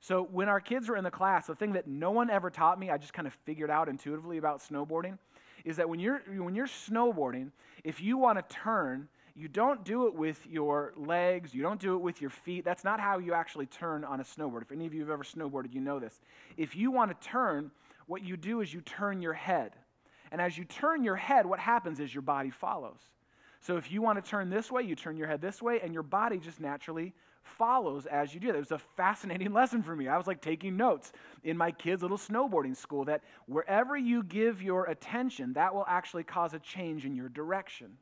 So 0.00 0.26
when 0.32 0.48
our 0.48 0.60
kids 0.60 0.88
were 0.88 0.96
in 0.96 1.04
the 1.04 1.10
class, 1.10 1.46
the 1.46 1.54
thing 1.54 1.74
that 1.74 1.86
no 1.86 2.10
one 2.10 2.30
ever 2.30 2.48
taught 2.48 2.80
me, 2.80 2.88
I 2.88 2.96
just 2.96 3.12
kind 3.12 3.28
of 3.28 3.34
figured 3.44 3.70
out 3.70 3.88
intuitively 3.88 4.38
about 4.38 4.60
snowboarding, 4.60 5.18
is 5.64 5.76
that 5.76 5.88
when 5.88 6.00
you're 6.00 6.20
when 6.38 6.54
you're 6.54 6.66
snowboarding, 6.66 7.50
if 7.84 8.00
you 8.00 8.16
want 8.16 8.38
to 8.38 8.54
turn, 8.54 9.08
you 9.34 9.46
don't 9.46 9.84
do 9.84 10.06
it 10.06 10.14
with 10.14 10.46
your 10.46 10.94
legs, 10.96 11.54
you 11.54 11.62
don't 11.62 11.78
do 11.78 11.94
it 11.94 12.00
with 12.00 12.22
your 12.22 12.30
feet. 12.30 12.64
That's 12.64 12.82
not 12.82 12.98
how 12.98 13.18
you 13.18 13.34
actually 13.34 13.66
turn 13.66 14.02
on 14.04 14.20
a 14.20 14.24
snowboard. 14.24 14.62
If 14.62 14.72
any 14.72 14.86
of 14.86 14.94
you 14.94 15.00
have 15.00 15.10
ever 15.10 15.22
snowboarded, 15.22 15.74
you 15.74 15.82
know 15.82 15.98
this. 15.98 16.18
If 16.56 16.74
you 16.74 16.90
want 16.90 17.10
to 17.10 17.28
turn, 17.28 17.70
what 18.06 18.24
you 18.24 18.38
do 18.38 18.62
is 18.62 18.72
you 18.72 18.80
turn 18.80 19.20
your 19.20 19.34
head. 19.34 19.72
And 20.32 20.40
as 20.40 20.56
you 20.56 20.64
turn 20.64 21.02
your 21.02 21.16
head, 21.16 21.46
what 21.46 21.58
happens 21.58 22.00
is 22.00 22.14
your 22.14 22.22
body 22.22 22.50
follows. 22.50 23.00
So 23.60 23.76
if 23.76 23.90
you 23.90 24.00
want 24.00 24.22
to 24.22 24.28
turn 24.28 24.48
this 24.48 24.70
way, 24.70 24.82
you 24.82 24.94
turn 24.94 25.16
your 25.16 25.26
head 25.26 25.40
this 25.40 25.60
way, 25.60 25.80
and 25.82 25.92
your 25.92 26.02
body 26.02 26.38
just 26.38 26.60
naturally 26.60 27.12
follows 27.42 28.06
as 28.06 28.32
you 28.32 28.40
do. 28.40 28.50
It 28.50 28.56
was 28.56 28.70
a 28.70 28.78
fascinating 28.78 29.52
lesson 29.52 29.82
for 29.82 29.94
me. 29.94 30.08
I 30.08 30.16
was 30.16 30.26
like 30.26 30.40
taking 30.40 30.76
notes 30.76 31.12
in 31.44 31.56
my 31.56 31.70
kids' 31.70 32.02
little 32.02 32.16
snowboarding 32.16 32.76
school 32.76 33.04
that 33.06 33.22
wherever 33.46 33.96
you 33.96 34.22
give 34.22 34.62
your 34.62 34.84
attention, 34.84 35.52
that 35.54 35.74
will 35.74 35.84
actually 35.88 36.24
cause 36.24 36.54
a 36.54 36.58
change 36.58 37.04
in 37.04 37.14
your 37.14 37.28
direction. 37.28 37.96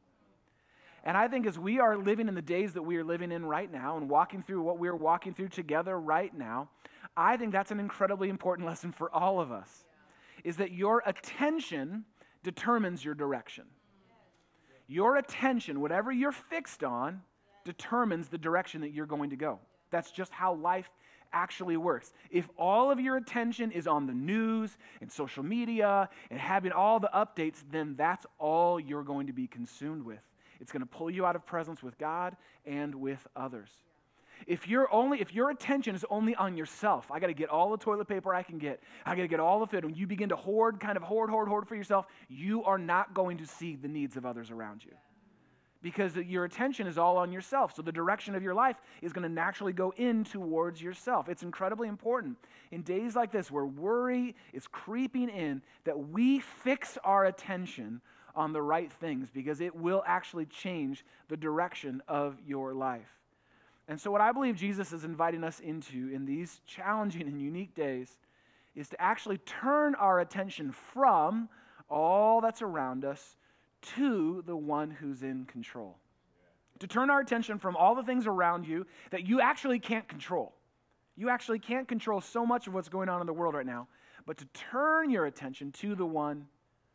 And 1.04 1.16
I 1.16 1.28
think 1.28 1.46
as 1.46 1.58
we 1.58 1.78
are 1.78 1.96
living 1.96 2.28
in 2.28 2.34
the 2.34 2.42
days 2.42 2.74
that 2.74 2.82
we 2.82 2.96
are 2.96 3.04
living 3.04 3.32
in 3.32 3.44
right 3.44 3.70
now 3.70 3.96
and 3.96 4.08
walking 4.08 4.42
through 4.42 4.62
what 4.62 4.78
we 4.78 4.88
are 4.88 4.96
walking 4.96 5.32
through 5.32 5.48
together 5.48 5.98
right 5.98 6.36
now, 6.36 6.68
I 7.16 7.36
think 7.36 7.52
that's 7.52 7.70
an 7.70 7.80
incredibly 7.80 8.28
important 8.28 8.66
lesson 8.68 8.92
for 8.92 9.12
all 9.14 9.40
of 9.40 9.50
us. 9.50 9.84
Is 10.44 10.56
that 10.58 10.70
your 10.70 11.02
attention 11.06 12.04
determines 12.42 13.04
your 13.04 13.14
direction. 13.14 13.64
Your 14.86 15.16
attention, 15.16 15.80
whatever 15.80 16.10
you're 16.10 16.32
fixed 16.32 16.82
on, 16.82 17.22
determines 17.64 18.28
the 18.28 18.38
direction 18.38 18.80
that 18.80 18.90
you're 18.90 19.06
going 19.06 19.30
to 19.30 19.36
go. 19.36 19.58
That's 19.90 20.10
just 20.10 20.32
how 20.32 20.54
life 20.54 20.88
actually 21.32 21.76
works. 21.76 22.12
If 22.30 22.48
all 22.56 22.90
of 22.90 22.98
your 22.98 23.16
attention 23.16 23.70
is 23.70 23.86
on 23.86 24.06
the 24.06 24.14
news 24.14 24.76
and 25.00 25.12
social 25.12 25.42
media 25.42 26.08
and 26.30 26.40
having 26.40 26.72
all 26.72 27.00
the 27.00 27.10
updates, 27.14 27.62
then 27.70 27.94
that's 27.96 28.24
all 28.38 28.80
you're 28.80 29.02
going 29.02 29.26
to 29.26 29.32
be 29.32 29.46
consumed 29.46 30.04
with. 30.04 30.22
It's 30.60 30.72
going 30.72 30.80
to 30.80 30.86
pull 30.86 31.10
you 31.10 31.26
out 31.26 31.36
of 31.36 31.44
presence 31.46 31.82
with 31.82 31.98
God 31.98 32.36
and 32.64 32.94
with 32.94 33.26
others. 33.36 33.70
If 34.46 34.68
you're 34.68 34.92
only 34.92 35.20
if 35.20 35.34
your 35.34 35.50
attention 35.50 35.94
is 35.94 36.04
only 36.10 36.34
on 36.36 36.56
yourself, 36.56 37.10
I 37.10 37.20
got 37.20 37.26
to 37.26 37.34
get 37.34 37.48
all 37.48 37.70
the 37.70 37.76
toilet 37.76 38.06
paper 38.08 38.34
I 38.34 38.42
can 38.42 38.58
get. 38.58 38.82
I 39.04 39.14
got 39.14 39.22
to 39.22 39.28
get 39.28 39.40
all 39.40 39.62
of 39.62 39.74
it. 39.74 39.84
When 39.84 39.94
you 39.94 40.06
begin 40.06 40.28
to 40.30 40.36
hoard, 40.36 40.80
kind 40.80 40.96
of 40.96 41.02
hoard, 41.02 41.30
hoard, 41.30 41.48
hoard 41.48 41.68
for 41.68 41.74
yourself, 41.74 42.06
you 42.28 42.64
are 42.64 42.78
not 42.78 43.14
going 43.14 43.38
to 43.38 43.46
see 43.46 43.76
the 43.76 43.88
needs 43.88 44.16
of 44.16 44.24
others 44.24 44.50
around 44.50 44.84
you 44.84 44.92
because 45.82 46.16
your 46.16 46.44
attention 46.44 46.86
is 46.86 46.98
all 46.98 47.16
on 47.16 47.30
yourself. 47.30 47.74
So 47.74 47.82
the 47.82 47.92
direction 47.92 48.34
of 48.34 48.42
your 48.42 48.54
life 48.54 48.76
is 49.02 49.12
going 49.12 49.22
to 49.22 49.28
naturally 49.28 49.72
go 49.72 49.92
in 49.96 50.24
towards 50.24 50.82
yourself. 50.82 51.28
It's 51.28 51.42
incredibly 51.42 51.88
important 51.88 52.36
in 52.70 52.82
days 52.82 53.14
like 53.14 53.30
this 53.30 53.50
where 53.50 53.66
worry 53.66 54.34
is 54.52 54.66
creeping 54.66 55.28
in 55.28 55.62
that 55.84 55.98
we 55.98 56.40
fix 56.40 56.98
our 57.04 57.26
attention 57.26 58.00
on 58.34 58.52
the 58.52 58.62
right 58.62 58.92
things 58.92 59.28
because 59.32 59.60
it 59.60 59.74
will 59.74 60.02
actually 60.06 60.46
change 60.46 61.04
the 61.28 61.36
direction 61.36 62.02
of 62.08 62.36
your 62.46 62.74
life. 62.74 63.17
And 63.88 63.98
so, 63.98 64.10
what 64.10 64.20
I 64.20 64.32
believe 64.32 64.54
Jesus 64.54 64.92
is 64.92 65.04
inviting 65.04 65.42
us 65.42 65.60
into 65.60 66.10
in 66.12 66.26
these 66.26 66.60
challenging 66.66 67.22
and 67.22 67.40
unique 67.40 67.74
days 67.74 68.16
is 68.76 68.88
to 68.90 69.00
actually 69.00 69.38
turn 69.38 69.94
our 69.94 70.20
attention 70.20 70.72
from 70.72 71.48
all 71.88 72.42
that's 72.42 72.60
around 72.60 73.06
us 73.06 73.36
to 73.96 74.42
the 74.46 74.54
one 74.56 74.90
who's 74.90 75.22
in 75.22 75.46
control. 75.46 75.96
To 76.80 76.86
turn 76.86 77.10
our 77.10 77.20
attention 77.20 77.58
from 77.58 77.76
all 77.76 77.94
the 77.94 78.02
things 78.02 78.26
around 78.26 78.66
you 78.66 78.86
that 79.10 79.26
you 79.26 79.40
actually 79.40 79.78
can't 79.78 80.06
control. 80.06 80.54
You 81.16 81.30
actually 81.30 81.58
can't 81.58 81.88
control 81.88 82.20
so 82.20 82.46
much 82.46 82.66
of 82.66 82.74
what's 82.74 82.88
going 82.88 83.08
on 83.08 83.20
in 83.20 83.26
the 83.26 83.32
world 83.32 83.54
right 83.54 83.66
now, 83.66 83.88
but 84.26 84.36
to 84.36 84.44
turn 84.70 85.10
your 85.10 85.26
attention 85.26 85.72
to 85.72 85.94
the 85.94 86.06
one 86.06 86.46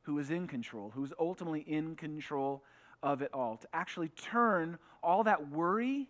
who 0.03 0.19
is 0.19 0.29
in 0.29 0.47
control, 0.47 0.91
who's 0.93 1.11
ultimately 1.19 1.61
in 1.61 1.95
control 1.95 2.63
of 3.01 3.21
it 3.21 3.31
all. 3.33 3.57
To 3.57 3.67
actually 3.73 4.09
turn 4.09 4.77
all 5.01 5.23
that 5.23 5.49
worry 5.49 6.07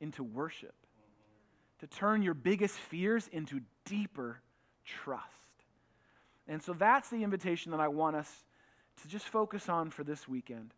into 0.00 0.22
worship. 0.22 0.74
To 1.80 1.86
turn 1.86 2.22
your 2.22 2.34
biggest 2.34 2.76
fears 2.76 3.28
into 3.28 3.60
deeper 3.84 4.40
trust. 4.84 5.28
And 6.46 6.62
so 6.62 6.72
that's 6.72 7.08
the 7.10 7.22
invitation 7.22 7.72
that 7.72 7.80
I 7.80 7.88
want 7.88 8.16
us 8.16 8.30
to 9.02 9.08
just 9.08 9.26
focus 9.26 9.68
on 9.68 9.90
for 9.90 10.04
this 10.04 10.28
weekend 10.28 10.72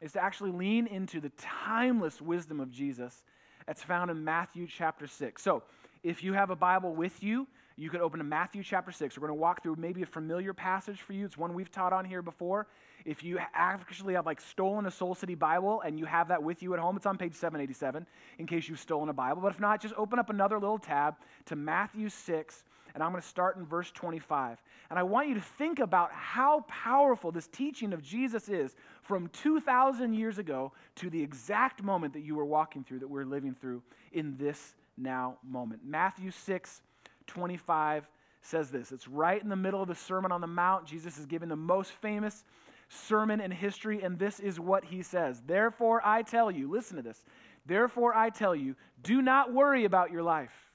is 0.00 0.12
to 0.12 0.22
actually 0.22 0.52
lean 0.52 0.86
into 0.86 1.20
the 1.20 1.30
timeless 1.36 2.20
wisdom 2.20 2.60
of 2.60 2.70
Jesus 2.70 3.22
that's 3.66 3.82
found 3.82 4.10
in 4.10 4.24
Matthew 4.24 4.66
chapter 4.66 5.06
6. 5.06 5.42
So, 5.42 5.62
if 6.02 6.24
you 6.24 6.32
have 6.32 6.48
a 6.48 6.56
Bible 6.56 6.94
with 6.94 7.22
you, 7.22 7.46
you 7.76 7.90
could 7.90 8.00
open 8.00 8.18
to 8.18 8.24
Matthew 8.24 8.62
chapter 8.62 8.92
6. 8.92 9.16
We're 9.16 9.28
going 9.28 9.36
to 9.36 9.40
walk 9.40 9.62
through 9.62 9.76
maybe 9.76 10.02
a 10.02 10.06
familiar 10.06 10.52
passage 10.52 11.00
for 11.00 11.12
you. 11.12 11.24
It's 11.24 11.38
one 11.38 11.54
we've 11.54 11.70
taught 11.70 11.92
on 11.92 12.04
here 12.04 12.22
before. 12.22 12.66
If 13.04 13.24
you 13.24 13.38
actually 13.54 14.14
have 14.14 14.26
like 14.26 14.40
stolen 14.40 14.86
a 14.86 14.90
Soul 14.90 15.14
City 15.14 15.34
Bible 15.34 15.80
and 15.82 15.98
you 15.98 16.04
have 16.04 16.28
that 16.28 16.42
with 16.42 16.62
you 16.62 16.74
at 16.74 16.80
home, 16.80 16.96
it's 16.96 17.06
on 17.06 17.16
page 17.16 17.34
787 17.34 18.06
in 18.38 18.46
case 18.46 18.68
you've 18.68 18.80
stolen 18.80 19.08
a 19.08 19.12
Bible. 19.14 19.40
But 19.42 19.52
if 19.52 19.60
not, 19.60 19.80
just 19.80 19.94
open 19.96 20.18
up 20.18 20.30
another 20.30 20.58
little 20.58 20.78
tab 20.78 21.16
to 21.46 21.56
Matthew 21.56 22.08
6 22.08 22.64
and 22.94 23.02
I'm 23.02 23.10
going 23.10 23.22
to 23.22 23.28
start 23.28 23.56
in 23.56 23.64
verse 23.64 23.90
25. 23.92 24.60
And 24.90 24.98
I 24.98 25.02
want 25.02 25.28
you 25.28 25.34
to 25.34 25.40
think 25.40 25.78
about 25.78 26.12
how 26.12 26.64
powerful 26.68 27.30
this 27.30 27.46
teaching 27.46 27.92
of 27.92 28.02
Jesus 28.02 28.48
is 28.48 28.74
from 29.02 29.28
2,000 29.28 30.12
years 30.12 30.38
ago 30.38 30.72
to 30.96 31.10
the 31.10 31.22
exact 31.22 31.82
moment 31.82 32.12
that 32.14 32.20
you 32.20 32.34
were 32.34 32.44
walking 32.44 32.84
through, 32.84 33.00
that 33.00 33.08
we're 33.08 33.24
living 33.24 33.54
through 33.54 33.82
in 34.12 34.36
this 34.36 34.74
now 34.96 35.38
moment. 35.48 35.82
Matthew 35.84 36.30
6, 36.30 36.82
25 37.30 38.08
says 38.42 38.70
this. 38.70 38.92
It's 38.92 39.08
right 39.08 39.42
in 39.42 39.48
the 39.48 39.56
middle 39.56 39.82
of 39.82 39.88
the 39.88 39.94
Sermon 39.94 40.32
on 40.32 40.40
the 40.40 40.46
Mount. 40.46 40.86
Jesus 40.86 41.18
is 41.18 41.26
giving 41.26 41.48
the 41.48 41.56
most 41.56 41.92
famous 41.92 42.44
sermon 42.88 43.40
in 43.40 43.50
history, 43.50 44.02
and 44.02 44.18
this 44.18 44.40
is 44.40 44.60
what 44.60 44.84
he 44.84 45.02
says. 45.02 45.42
Therefore, 45.46 46.00
I 46.04 46.22
tell 46.22 46.50
you, 46.50 46.70
listen 46.70 46.96
to 46.96 47.02
this. 47.02 47.24
Therefore, 47.66 48.14
I 48.14 48.30
tell 48.30 48.54
you, 48.54 48.74
do 49.02 49.22
not 49.22 49.52
worry 49.52 49.84
about 49.84 50.10
your 50.10 50.22
life 50.22 50.70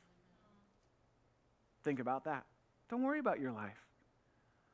Think 1.86 2.00
about 2.00 2.24
that. 2.24 2.46
Don't 2.90 3.04
worry 3.04 3.20
about 3.20 3.40
your 3.40 3.52
life 3.52 3.78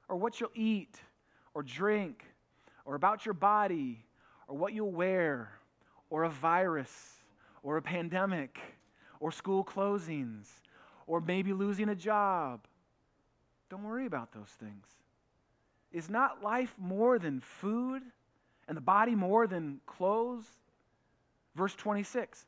or 0.07 0.15
what 0.15 0.39
you'll 0.39 0.49
eat 0.55 0.95
or 1.53 1.61
drink 1.61 2.23
or 2.85 2.95
about 2.95 3.25
your 3.25 3.33
body 3.33 4.05
or 4.47 4.55
what 4.55 4.71
you'll 4.71 4.93
wear 4.93 5.51
or 6.09 6.23
a 6.23 6.29
virus 6.29 7.17
or 7.63 7.75
a 7.75 7.81
pandemic 7.81 8.57
or 9.19 9.29
school 9.29 9.61
closings 9.61 10.47
or 11.11 11.19
maybe 11.19 11.51
losing 11.51 11.89
a 11.89 11.95
job. 11.95 12.61
Don't 13.69 13.83
worry 13.83 14.05
about 14.05 14.31
those 14.31 14.47
things. 14.61 14.85
Is 15.91 16.09
not 16.09 16.41
life 16.41 16.73
more 16.77 17.19
than 17.19 17.41
food 17.41 18.01
and 18.69 18.77
the 18.77 18.81
body 18.81 19.13
more 19.13 19.45
than 19.45 19.81
clothes? 19.85 20.45
Verse 21.53 21.75
26. 21.75 22.45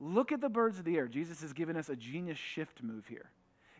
Look 0.00 0.32
at 0.32 0.42
the 0.42 0.50
birds 0.50 0.78
of 0.78 0.84
the 0.84 0.98
air. 0.98 1.08
Jesus 1.08 1.40
has 1.40 1.54
given 1.54 1.78
us 1.78 1.88
a 1.88 1.96
genius 1.96 2.36
shift 2.36 2.82
move 2.82 3.06
here 3.06 3.30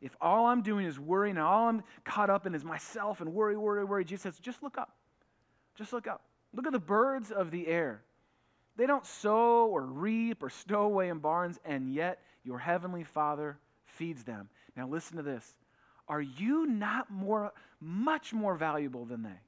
if 0.00 0.16
all 0.22 0.46
I'm 0.46 0.62
doing 0.62 0.86
is 0.86 0.98
worrying 0.98 1.36
and 1.36 1.44
all 1.44 1.68
I'm 1.68 1.82
caught 2.04 2.30
up 2.30 2.46
in 2.46 2.54
is 2.54 2.64
myself 2.64 3.20
and 3.20 3.34
worry, 3.34 3.58
worry, 3.58 3.84
worry, 3.84 4.06
Jesus 4.06 4.22
says, 4.22 4.38
just 4.38 4.62
look 4.62 4.78
up. 4.78 4.96
Just 5.76 5.92
look 5.92 6.06
up. 6.06 6.22
Look 6.54 6.66
at 6.66 6.72
the 6.72 6.78
birds 6.78 7.30
of 7.30 7.50
the 7.50 7.66
air. 7.66 8.02
They 8.76 8.86
don't 8.86 9.04
sow 9.04 9.66
or 9.66 9.82
reap 9.82 10.42
or 10.42 10.50
stow 10.50 10.82
away 10.82 11.08
in 11.08 11.18
barns, 11.18 11.58
and 11.64 11.92
yet 11.92 12.20
your 12.42 12.58
heavenly 12.58 13.04
Father 13.04 13.58
feeds 13.94 14.24
them. 14.24 14.48
Now 14.76 14.88
listen 14.88 15.16
to 15.16 15.22
this. 15.22 15.56
Are 16.08 16.20
you 16.20 16.66
not 16.66 17.10
more, 17.10 17.52
much 17.80 18.32
more 18.32 18.54
valuable 18.54 19.04
than 19.04 19.22
they? 19.22 19.40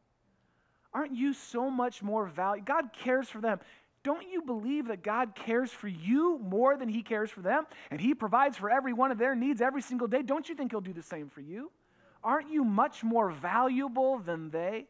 Aren't 0.94 1.14
you 1.14 1.34
so 1.34 1.70
much 1.70 2.02
more 2.02 2.26
valuable? 2.26 2.64
God 2.66 2.90
cares 2.92 3.28
for 3.28 3.40
them. 3.40 3.60
Don't 4.02 4.30
you 4.30 4.40
believe 4.40 4.86
that 4.88 5.02
God 5.02 5.34
cares 5.34 5.70
for 5.70 5.88
you 5.88 6.38
more 6.38 6.76
than 6.76 6.88
He 6.88 7.02
cares 7.02 7.30
for 7.30 7.40
them? 7.42 7.66
And 7.90 8.00
He 8.00 8.14
provides 8.14 8.56
for 8.56 8.70
every 8.70 8.92
one 8.92 9.10
of 9.10 9.18
their 9.18 9.34
needs 9.34 9.60
every 9.60 9.82
single 9.82 10.06
day. 10.06 10.22
Don't 10.22 10.48
you 10.48 10.54
think 10.54 10.70
He'll 10.70 10.80
do 10.80 10.92
the 10.92 11.02
same 11.02 11.28
for 11.28 11.40
you? 11.40 11.70
Aren't 12.22 12.50
you 12.50 12.64
much 12.64 13.04
more 13.04 13.30
valuable 13.30 14.18
than 14.18 14.50
they? 14.50 14.86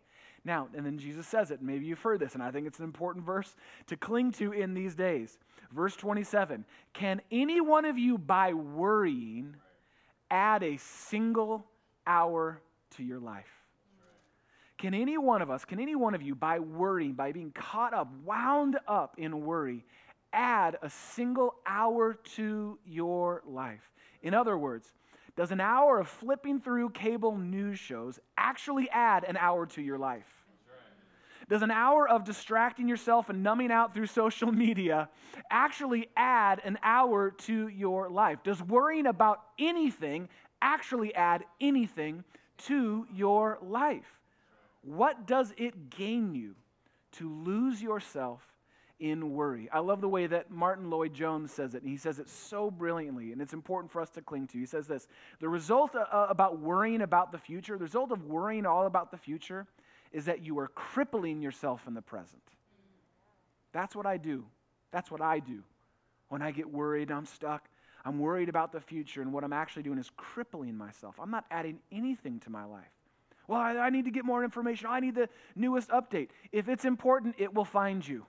Now, 0.47 0.69
and 0.77 0.87
then 0.87 0.97
Jesus 0.97 1.27
says 1.27 1.51
it. 1.51 1.61
Maybe 1.61 1.87
you've 1.87 2.01
heard 2.01 2.21
this, 2.21 2.35
and 2.35 2.43
I 2.43 2.53
think 2.53 2.69
it's 2.69 2.79
an 2.79 2.85
important 2.85 3.27
verse 3.27 3.57
to 3.89 3.97
cling 3.97 4.31
to 4.33 4.53
in 4.53 4.75
these 4.75 4.95
days. 4.95 5.41
Verse 5.73 5.97
27 5.97 6.65
Can 6.93 7.21
any 7.33 7.61
one 7.61 7.85
of 7.85 7.99
you, 7.99 8.17
by 8.17 8.53
worrying, 8.53 9.57
add 10.31 10.63
a 10.63 10.77
single 10.77 11.67
hour 12.07 12.63
to 12.91 13.03
your 13.03 13.19
life? 13.19 13.51
Can 14.79 14.95
any 14.95 15.19
one 15.19 15.43
of 15.43 15.51
us, 15.51 15.65
can 15.65 15.81
any 15.81 15.97
one 15.97 16.15
of 16.15 16.23
you, 16.23 16.37
by 16.37 16.61
worrying, 16.61 17.15
by 17.15 17.33
being 17.33 17.51
caught 17.51 17.93
up, 17.93 18.09
wound 18.25 18.79
up 18.87 19.17
in 19.19 19.45
worry, 19.45 19.85
add 20.33 20.79
a 20.81 20.89
single 20.89 21.57
hour 21.67 22.15
to 22.37 22.79
your 22.87 23.43
life? 23.49 23.91
In 24.23 24.33
other 24.33 24.57
words, 24.57 24.93
does 25.35 25.51
an 25.51 25.61
hour 25.61 25.99
of 25.99 26.07
flipping 26.07 26.61
through 26.61 26.91
cable 26.91 27.37
news 27.37 27.81
shows 27.81 28.21
actually 28.39 28.89
add 28.91 29.25
an 29.25 29.37
hour 29.37 29.67
to 29.67 29.83
your 29.83 29.99
life? 29.99 30.36
Does 31.49 31.63
an 31.63 31.71
hour 31.71 32.09
of 32.09 32.25
distracting 32.25 32.89
yourself 32.89 33.29
and 33.29 33.43
numbing 33.43 33.71
out 33.71 33.95
through 33.95 34.07
social 34.23 34.51
media 34.51 35.09
actually 35.51 36.09
add 36.17 36.61
an 36.65 36.79
hour 36.83 37.31
to 37.31 37.69
your 37.69 38.09
life? 38.09 38.39
Does 38.43 38.63
worrying 38.63 39.07
about 39.07 39.43
anything 39.59 40.29
actually 40.61 41.15
add 41.15 41.45
anything 41.61 42.25
to 42.59 43.07
your 43.15 43.59
life? 43.63 44.21
What 44.83 45.27
does 45.27 45.53
it 45.57 45.91
gain 45.91 46.35
you 46.35 46.55
to 47.13 47.29
lose 47.29 47.83
yourself 47.83 48.41
in 48.99 49.33
worry? 49.33 49.69
I 49.73 49.81
love 49.81 50.01
the 50.01 50.09
way 50.09 50.27
that 50.29 50.51
Martyn 50.51 50.91
Lloyd-Jones 50.91 51.53
says 51.53 51.75
it, 51.75 51.83
and 51.83 51.91
he 51.91 51.97
says 51.97 52.19
it 52.19 52.29
so 52.29 52.71
brilliantly, 52.71 53.33
and 53.33 53.43
it's 53.43 53.53
important 53.53 53.91
for 53.91 54.01
us 54.01 54.11
to 54.11 54.23
cling 54.23 54.47
to. 54.49 54.59
He 54.59 54.67
says 54.67 54.87
this 54.87 55.09
The 55.41 55.49
result 55.49 55.95
uh, 55.95 56.27
about 56.29 56.61
worrying 56.61 57.03
about 57.03 57.33
the 57.33 57.39
future, 57.39 57.77
the 57.77 57.85
result 57.85 58.13
of 58.13 58.25
worrying 58.25 58.65
all 58.65 58.87
about 58.87 59.11
the 59.11 59.19
future, 59.19 59.67
is 60.13 60.27
that 60.27 60.45
you 60.45 60.59
are 60.59 60.69
crippling 60.69 61.41
yourself 61.41 61.87
in 61.87 61.95
the 61.95 62.03
present. 62.03 62.43
That's 63.73 63.95
what 63.95 64.07
I 64.07 64.17
do. 64.17 64.45
That's 64.91 65.11
what 65.11 65.21
I 65.21 65.39
do. 65.39 65.63
When 66.29 66.43
I 66.43 66.51
get 66.51 66.71
worried, 66.71 67.11
I'm 67.11 67.27
stuck. 67.27 67.69
I'm 68.05 68.19
worried 68.19 68.49
about 68.49 68.73
the 68.73 68.81
future, 68.81 69.21
and 69.21 69.33
what 69.33 69.43
I'm 69.43 69.53
actually 69.53 69.83
doing 69.83 69.99
is 69.99 70.11
crippling 70.17 70.77
myself. 70.77 71.17
I'm 71.21 71.31
not 71.31 71.45
adding 71.51 71.81
anything 71.91 72.39
to 72.41 72.51
my 72.51 72.65
life. 72.65 72.85
Well, 73.49 73.61
I, 73.61 73.77
I 73.77 73.91
need 73.91 74.05
to 74.05 74.11
get 74.11 74.25
more 74.25 74.45
information. 74.45 74.87
I 74.89 75.01
need 75.01 75.15
the 75.15 75.29
newest 75.55 75.89
update. 75.91 76.29
If 76.53 76.69
it's 76.69 76.85
important, 76.85 77.35
it 77.39 77.53
will 77.53 77.65
find 77.65 78.07
you. 78.07 78.25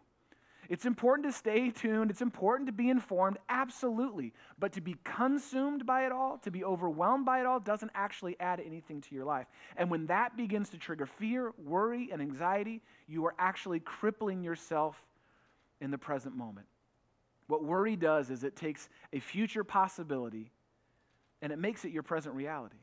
It's 0.70 0.86
important 0.86 1.28
to 1.28 1.38
stay 1.38 1.70
tuned. 1.70 2.12
It's 2.12 2.22
important 2.22 2.68
to 2.68 2.74
be 2.74 2.90
informed, 2.90 3.38
absolutely. 3.50 4.34
But 4.60 4.74
to 4.74 4.82
be 4.82 4.96
consumed 5.04 5.86
by 5.86 6.06
it 6.06 6.12
all, 6.12 6.38
to 6.40 6.52
be 6.52 6.64
overwhelmed 6.64 7.26
by 7.26 7.40
it 7.40 7.46
all, 7.46 7.60
doesn't 7.60 7.92
actually 7.96 8.36
add 8.40 8.60
anything 8.60 9.02
to 9.02 9.16
your 9.16 9.26
life. 9.26 9.48
And 9.78 9.90
when 9.90 10.08
that 10.08 10.36
begins 10.36 10.70
to 10.70 10.78
trigger 10.78 11.06
fear, 11.06 11.54
worry, 11.64 12.10
and 12.12 12.22
anxiety, 12.22 12.82
you 13.08 13.26
are 13.26 13.36
actually 13.40 13.80
crippling 13.80 14.44
yourself 14.44 15.02
in 15.80 15.92
the 15.92 15.98
present 15.98 16.36
moment. 16.36 16.68
What 17.48 17.64
worry 17.64 17.96
does 17.96 18.30
is 18.30 18.44
it 18.44 18.56
takes 18.56 18.90
a 19.14 19.20
future 19.20 19.64
possibility 19.64 20.52
and 21.42 21.54
it 21.54 21.60
makes 21.60 21.86
it 21.86 21.92
your 21.92 22.04
present 22.04 22.36
reality. 22.36 22.78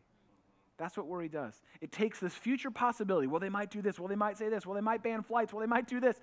That's 0.76 0.96
what 0.96 1.06
worry 1.06 1.28
does. 1.28 1.60
It 1.80 1.92
takes 1.92 2.18
this 2.18 2.34
future 2.34 2.70
possibility. 2.70 3.26
Well, 3.26 3.40
they 3.40 3.48
might 3.48 3.70
do 3.70 3.82
this. 3.82 3.98
Well, 3.98 4.08
they 4.08 4.16
might 4.16 4.38
say 4.38 4.48
this. 4.48 4.66
Well, 4.66 4.74
they 4.74 4.80
might 4.80 5.02
ban 5.02 5.22
flights. 5.22 5.52
Well, 5.52 5.60
they 5.60 5.66
might 5.66 5.86
do 5.86 6.00
this. 6.00 6.18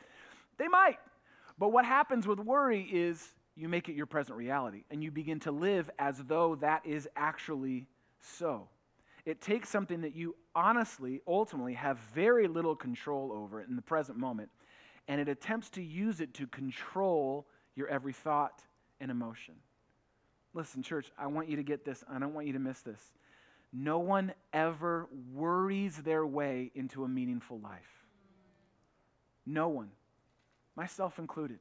They 0.58 0.68
might. 0.68 0.98
But 1.62 1.72
what 1.72 1.86
happens 1.86 2.26
with 2.26 2.40
worry 2.40 2.82
is 2.92 3.24
you 3.56 3.70
make 3.70 3.88
it 3.88 3.94
your 3.94 4.08
present 4.08 4.36
reality 4.36 4.84
and 4.90 5.04
you 5.04 5.12
begin 5.12 5.40
to 5.42 5.52
live 5.52 5.92
as 6.00 6.18
though 6.18 6.56
that 6.56 6.84
is 6.88 7.08
actually 7.16 7.86
so. 8.20 8.68
It 9.26 9.42
takes 9.42 9.70
something 9.70 10.02
that 10.02 10.16
you 10.16 10.36
honestly, 10.56 11.22
ultimately, 11.28 11.76
have 11.76 12.00
very 12.16 12.48
little 12.48 12.76
control 12.76 13.32
over 13.32 13.62
in 13.62 13.76
the 13.76 13.82
present 13.84 14.18
moment, 14.18 14.50
and 15.08 15.22
it 15.22 15.30
attempts 15.30 15.70
to 15.72 15.84
use 15.84 16.20
it 16.20 16.34
to 16.34 16.48
control 16.48 17.46
your 17.76 17.88
every 17.90 18.14
thought 18.14 18.64
and 19.00 19.12
emotion. 19.12 19.54
Listen, 20.56 20.82
church, 20.82 21.12
I 21.16 21.28
want 21.28 21.48
you 21.48 21.58
to 21.58 21.64
get 21.64 21.86
this. 21.86 22.04
I 22.12 22.18
don't 22.18 22.34
want 22.34 22.48
you 22.48 22.54
to 22.54 22.60
miss 22.60 22.82
this. 22.82 23.14
No 23.72 24.00
one 24.00 24.34
ever 24.52 25.08
worries 25.32 25.98
their 25.98 26.26
way 26.26 26.72
into 26.74 27.04
a 27.04 27.08
meaningful 27.08 27.60
life. 27.60 28.08
No 29.46 29.68
one, 29.68 29.92
myself 30.82 31.20
included. 31.20 31.60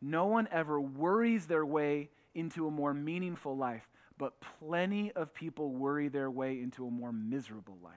No 0.00 0.26
one 0.26 0.46
ever 0.52 0.80
worries 0.80 1.46
their 1.46 1.66
way 1.66 2.08
into 2.36 2.68
a 2.68 2.70
more 2.70 2.94
meaningful 2.94 3.56
life, 3.56 3.88
but 4.16 4.34
plenty 4.60 5.10
of 5.12 5.34
people 5.34 5.72
worry 5.72 6.06
their 6.06 6.30
way 6.30 6.60
into 6.60 6.86
a 6.86 6.90
more 6.90 7.12
miserable 7.12 7.76
life. 7.82 7.94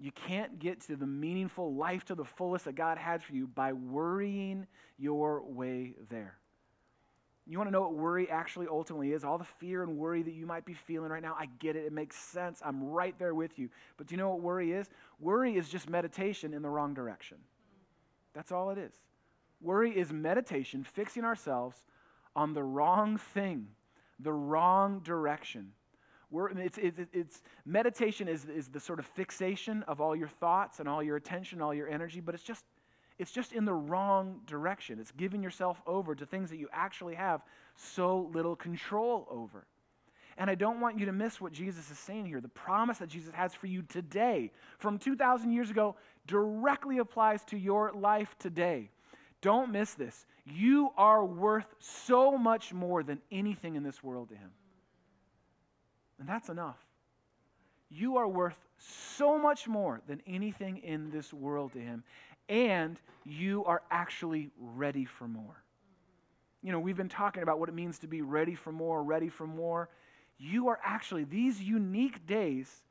You 0.00 0.10
can't 0.10 0.58
get 0.58 0.80
to 0.88 0.96
the 0.96 1.06
meaningful 1.06 1.74
life 1.74 2.04
to 2.06 2.16
the 2.16 2.24
fullest 2.24 2.64
that 2.64 2.74
God 2.74 2.98
has 2.98 3.22
for 3.22 3.34
you 3.34 3.46
by 3.46 3.72
worrying 3.72 4.66
your 4.98 5.44
way 5.44 5.94
there. 6.10 6.36
You 7.46 7.58
want 7.58 7.68
to 7.68 7.72
know 7.72 7.82
what 7.82 7.94
worry 7.94 8.28
actually 8.28 8.66
ultimately 8.68 9.12
is? 9.12 9.22
All 9.22 9.38
the 9.38 9.44
fear 9.44 9.84
and 9.84 9.96
worry 9.96 10.24
that 10.24 10.34
you 10.34 10.44
might 10.44 10.64
be 10.64 10.74
feeling 10.74 11.12
right 11.12 11.22
now, 11.22 11.36
I 11.38 11.46
get 11.60 11.76
it. 11.76 11.84
It 11.84 11.92
makes 11.92 12.16
sense. 12.16 12.60
I'm 12.64 12.82
right 12.82 13.16
there 13.16 13.36
with 13.36 13.60
you. 13.60 13.68
But 13.96 14.08
do 14.08 14.14
you 14.14 14.16
know 14.16 14.30
what 14.30 14.40
worry 14.40 14.72
is? 14.72 14.90
Worry 15.20 15.56
is 15.56 15.68
just 15.68 15.88
meditation 15.88 16.52
in 16.52 16.62
the 16.62 16.68
wrong 16.68 16.94
direction. 16.94 17.38
That's 18.36 18.52
all 18.52 18.68
it 18.68 18.76
is. 18.78 18.92
Worry 19.62 19.98
is 19.98 20.12
meditation, 20.12 20.84
fixing 20.84 21.24
ourselves 21.24 21.82
on 22.36 22.52
the 22.52 22.62
wrong 22.62 23.16
thing, 23.16 23.68
the 24.20 24.32
wrong 24.32 25.00
direction. 25.00 25.72
We're, 26.30 26.50
it's, 26.50 26.76
it's, 26.76 27.00
it's, 27.14 27.42
meditation 27.64 28.28
is, 28.28 28.44
is 28.44 28.68
the 28.68 28.78
sort 28.78 28.98
of 28.98 29.06
fixation 29.06 29.82
of 29.84 30.02
all 30.02 30.14
your 30.14 30.28
thoughts 30.28 30.80
and 30.80 30.88
all 30.88 31.02
your 31.02 31.16
attention, 31.16 31.62
all 31.62 31.72
your 31.72 31.88
energy, 31.88 32.20
but 32.20 32.34
it's 32.34 32.44
just 32.44 32.64
it's 33.18 33.32
just 33.32 33.52
in 33.52 33.64
the 33.64 33.72
wrong 33.72 34.40
direction. 34.46 34.98
It's 35.00 35.12
giving 35.12 35.42
yourself 35.42 35.80
over 35.86 36.14
to 36.14 36.26
things 36.26 36.50
that 36.50 36.58
you 36.58 36.68
actually 36.70 37.14
have 37.14 37.42
so 37.74 38.30
little 38.34 38.54
control 38.54 39.26
over. 39.30 39.66
And 40.38 40.50
I 40.50 40.54
don't 40.54 40.80
want 40.80 40.98
you 40.98 41.06
to 41.06 41.12
miss 41.12 41.40
what 41.40 41.52
Jesus 41.52 41.90
is 41.90 41.98
saying 41.98 42.26
here. 42.26 42.42
The 42.42 42.48
promise 42.48 42.98
that 42.98 43.08
Jesus 43.08 43.32
has 43.32 43.54
for 43.54 43.68
you 43.68 43.80
today, 43.82 44.52
from 44.78 44.98
2,000 44.98 45.50
years 45.50 45.70
ago, 45.70 45.96
directly 46.26 46.98
applies 46.98 47.44
to 47.46 47.56
your 47.56 47.92
life 47.92 48.34
today. 48.38 48.90
Don't 49.40 49.72
miss 49.72 49.94
this. 49.94 50.26
You 50.44 50.90
are 50.96 51.24
worth 51.24 51.66
so 51.78 52.36
much 52.36 52.72
more 52.72 53.02
than 53.02 53.20
anything 53.30 53.76
in 53.76 53.82
this 53.82 54.02
world 54.02 54.28
to 54.30 54.34
Him. 54.34 54.50
And 56.18 56.28
that's 56.28 56.48
enough. 56.48 56.78
You 57.90 58.16
are 58.16 58.28
worth 58.28 58.58
so 58.78 59.38
much 59.38 59.68
more 59.68 60.00
than 60.06 60.22
anything 60.26 60.78
in 60.78 61.10
this 61.10 61.32
world 61.32 61.72
to 61.74 61.80
Him 61.80 62.02
and 62.48 63.00
you 63.24 63.64
are 63.64 63.82
actually 63.90 64.50
ready 64.58 65.04
for 65.04 65.26
more. 65.26 65.62
You 66.62 66.72
know, 66.72 66.80
we've 66.80 66.96
been 66.96 67.08
talking 67.08 67.42
about 67.42 67.58
what 67.58 67.68
it 67.68 67.74
means 67.74 67.98
to 68.00 68.06
be 68.06 68.22
ready 68.22 68.54
for 68.54 68.72
more, 68.72 69.02
ready 69.02 69.28
for 69.28 69.46
more. 69.46 69.88
You 70.38 70.68
are 70.68 70.78
actually, 70.84 71.24
these 71.24 71.60
unique 71.60 72.26
days 72.26 72.82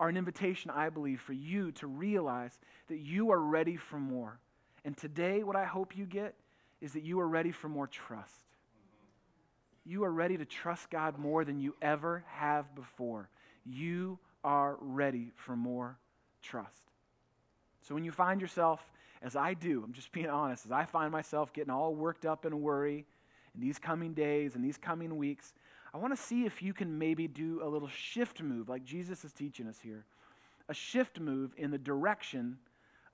are 0.00 0.08
an 0.08 0.16
invitation, 0.16 0.70
I 0.70 0.90
believe, 0.90 1.20
for 1.20 1.32
you 1.32 1.72
to 1.72 1.86
realize 1.86 2.58
that 2.88 2.98
you 2.98 3.30
are 3.32 3.40
ready 3.40 3.76
for 3.76 3.98
more. 3.98 4.38
And 4.84 4.96
today, 4.96 5.42
what 5.42 5.56
I 5.56 5.64
hope 5.64 5.96
you 5.96 6.06
get 6.06 6.34
is 6.80 6.92
that 6.92 7.02
you 7.02 7.18
are 7.20 7.28
ready 7.28 7.50
for 7.50 7.68
more 7.68 7.86
trust. 7.86 8.32
You 9.84 10.04
are 10.04 10.12
ready 10.12 10.36
to 10.36 10.44
trust 10.44 10.90
God 10.90 11.18
more 11.18 11.44
than 11.44 11.58
you 11.58 11.74
ever 11.82 12.24
have 12.28 12.74
before. 12.74 13.28
You 13.64 14.18
are 14.44 14.76
ready 14.80 15.32
for 15.34 15.56
more 15.56 15.98
trust. 16.42 16.92
So 17.82 17.94
when 17.94 18.04
you 18.04 18.12
find 18.12 18.40
yourself, 18.40 18.80
as 19.22 19.34
I 19.34 19.54
do, 19.54 19.82
I'm 19.84 19.92
just 19.92 20.12
being 20.12 20.28
honest, 20.28 20.66
as 20.66 20.72
I 20.72 20.84
find 20.84 21.10
myself 21.10 21.52
getting 21.52 21.72
all 21.72 21.94
worked 21.94 22.24
up 22.24 22.44
and 22.44 22.60
worry 22.60 23.06
in 23.54 23.60
these 23.60 23.78
coming 23.78 24.12
days 24.12 24.54
and 24.54 24.64
these 24.64 24.76
coming 24.76 25.16
weeks, 25.16 25.54
I 25.92 25.98
want 25.98 26.14
to 26.16 26.22
see 26.22 26.44
if 26.44 26.62
you 26.62 26.72
can 26.72 26.98
maybe 26.98 27.26
do 27.28 27.60
a 27.62 27.68
little 27.68 27.88
shift 27.88 28.42
move 28.42 28.68
like 28.68 28.84
Jesus 28.84 29.24
is 29.24 29.32
teaching 29.32 29.66
us 29.66 29.78
here. 29.82 30.04
A 30.68 30.74
shift 30.74 31.18
move 31.18 31.52
in 31.56 31.70
the 31.70 31.78
direction 31.78 32.58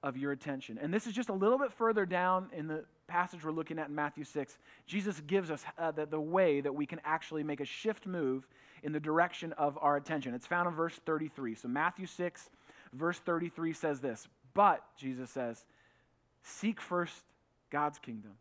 of 0.03 0.17
your 0.17 0.33
attention. 0.33 0.79
And 0.81 0.93
this 0.93 1.07
is 1.07 1.15
just 1.15 1.29
a 1.29 1.33
little 1.33 1.59
bit 1.59 1.73
further 1.73 2.05
down 2.05 2.49
in 2.53 2.67
the 2.67 2.85
passage 3.07 3.45
we're 3.45 3.53
looking 3.53 3.79
at 3.79 3.89
in 3.89 3.95
Matthew 3.95 4.25
6. 4.25 4.59
Jesus 4.87 5.21
gives 5.27 5.51
us 5.51 5.65
uh, 5.79 5.93
the, 5.93 6.05
the 6.05 6.21
way 6.21 6.61
that 6.61 6.75
we 6.75 6.85
can 6.85 7.01
actually 7.05 7.43
make 7.43 7.61
a 7.61 7.65
shift 7.65 8.07
move 8.07 8.47
in 8.83 8.93
the 8.93 9.01
direction 9.01 9.53
of 9.55 9.79
our 9.81 9.97
attention. 9.97 10.35
It's 10.35 10.47
found 10.47 10.69
in 10.69 10.75
verse 10.75 10.99
33. 11.07 11.55
So, 11.55 11.69
Matthew 11.69 12.07
6, 12.07 12.51
verse 12.93 13.19
33 13.19 13.73
says 13.73 14.01
this 14.01 14.29
but, 14.53 14.85
Jesus 14.97 15.31
says, 15.31 15.65
seek 16.43 16.81
first 16.81 17.25
God's 17.71 17.99
kingdom. 17.99 18.33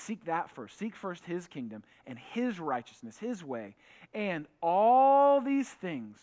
Seek 0.00 0.24
that 0.24 0.50
first. 0.50 0.78
Seek 0.78 0.96
first 0.96 1.24
His 1.24 1.46
kingdom 1.46 1.82
and 2.06 2.18
His 2.18 2.58
righteousness, 2.58 3.18
His 3.18 3.44
way. 3.44 3.76
And 4.14 4.46
all 4.62 5.40
these 5.40 5.68
things 5.68 6.18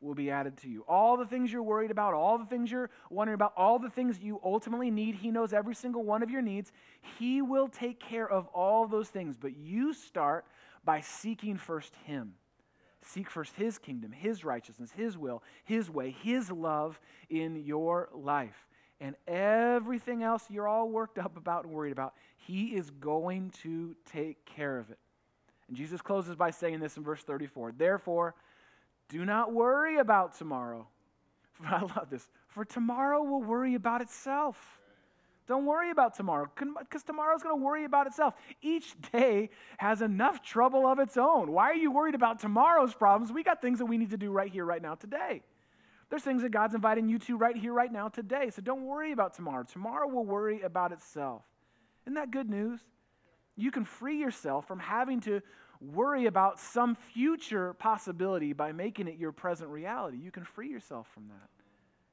will 0.00 0.14
be 0.14 0.30
added 0.30 0.56
to 0.56 0.68
you. 0.68 0.84
All 0.88 1.16
the 1.16 1.26
things 1.26 1.52
you're 1.52 1.62
worried 1.62 1.90
about, 1.90 2.14
all 2.14 2.38
the 2.38 2.46
things 2.46 2.70
you're 2.70 2.90
wondering 3.10 3.34
about, 3.34 3.52
all 3.56 3.78
the 3.78 3.90
things 3.90 4.18
you 4.20 4.40
ultimately 4.42 4.90
need, 4.90 5.14
He 5.14 5.30
knows 5.30 5.52
every 5.52 5.74
single 5.74 6.02
one 6.02 6.22
of 6.22 6.30
your 6.30 6.42
needs. 6.42 6.72
He 7.18 7.42
will 7.42 7.68
take 7.68 8.00
care 8.00 8.28
of 8.30 8.46
all 8.48 8.86
those 8.86 9.08
things. 9.08 9.36
But 9.36 9.56
you 9.56 9.92
start 9.92 10.46
by 10.84 11.00
seeking 11.00 11.56
first 11.56 11.94
Him. 12.04 12.34
Seek 13.02 13.30
first 13.30 13.54
His 13.56 13.78
kingdom, 13.78 14.12
His 14.12 14.44
righteousness, 14.44 14.90
His 14.94 15.16
will, 15.16 15.42
His 15.64 15.90
way, 15.90 16.16
His 16.22 16.50
love 16.50 17.00
in 17.28 17.56
your 17.64 18.08
life. 18.14 18.66
And 19.02 19.16
everything 19.26 20.22
else 20.22 20.44
you're 20.50 20.68
all 20.68 20.90
worked 20.90 21.18
up 21.18 21.38
about 21.38 21.64
and 21.64 21.72
worried 21.72 21.92
about, 21.92 22.14
He 22.50 22.74
is 22.74 22.90
going 22.90 23.50
to 23.62 23.94
take 24.12 24.44
care 24.44 24.76
of 24.76 24.90
it. 24.90 24.98
And 25.68 25.76
Jesus 25.76 26.02
closes 26.02 26.34
by 26.34 26.50
saying 26.50 26.80
this 26.80 26.96
in 26.96 27.04
verse 27.04 27.22
34 27.22 27.74
Therefore, 27.78 28.34
do 29.08 29.24
not 29.24 29.52
worry 29.52 29.98
about 29.98 30.36
tomorrow. 30.36 30.88
I 31.64 31.80
love 31.80 32.08
this. 32.10 32.28
For 32.48 32.64
tomorrow 32.64 33.22
will 33.22 33.42
worry 33.42 33.76
about 33.76 34.02
itself. 34.02 34.80
Don't 35.46 35.64
worry 35.64 35.92
about 35.92 36.16
tomorrow 36.16 36.48
because 36.80 37.04
tomorrow's 37.04 37.44
going 37.44 37.56
to 37.56 37.64
worry 37.64 37.84
about 37.84 38.08
itself. 38.08 38.34
Each 38.62 38.96
day 39.12 39.50
has 39.78 40.02
enough 40.02 40.42
trouble 40.42 40.88
of 40.88 40.98
its 40.98 41.16
own. 41.16 41.52
Why 41.52 41.70
are 41.70 41.76
you 41.76 41.92
worried 41.92 42.16
about 42.16 42.40
tomorrow's 42.40 42.94
problems? 42.94 43.32
We 43.32 43.44
got 43.44 43.62
things 43.62 43.78
that 43.78 43.86
we 43.86 43.96
need 43.96 44.10
to 44.10 44.16
do 44.16 44.32
right 44.32 44.50
here, 44.50 44.64
right 44.64 44.82
now, 44.82 44.96
today. 44.96 45.42
There's 46.08 46.22
things 46.22 46.42
that 46.42 46.50
God's 46.50 46.74
inviting 46.74 47.08
you 47.08 47.20
to 47.20 47.36
right 47.36 47.56
here, 47.56 47.72
right 47.72 47.92
now, 47.92 48.08
today. 48.08 48.50
So 48.50 48.60
don't 48.60 48.86
worry 48.86 49.12
about 49.12 49.34
tomorrow. 49.34 49.62
Tomorrow 49.62 50.08
will 50.08 50.24
worry 50.24 50.62
about 50.62 50.90
itself. 50.90 51.42
Isn't 52.10 52.16
that 52.16 52.32
good 52.32 52.50
news? 52.50 52.80
You 53.54 53.70
can 53.70 53.84
free 53.84 54.18
yourself 54.18 54.66
from 54.66 54.80
having 54.80 55.20
to 55.20 55.40
worry 55.80 56.26
about 56.26 56.58
some 56.58 56.96
future 57.14 57.74
possibility 57.74 58.52
by 58.52 58.72
making 58.72 59.06
it 59.06 59.16
your 59.16 59.30
present 59.30 59.70
reality. 59.70 60.18
You 60.18 60.32
can 60.32 60.42
free 60.42 60.68
yourself 60.68 61.06
from 61.14 61.28
that. 61.28 61.48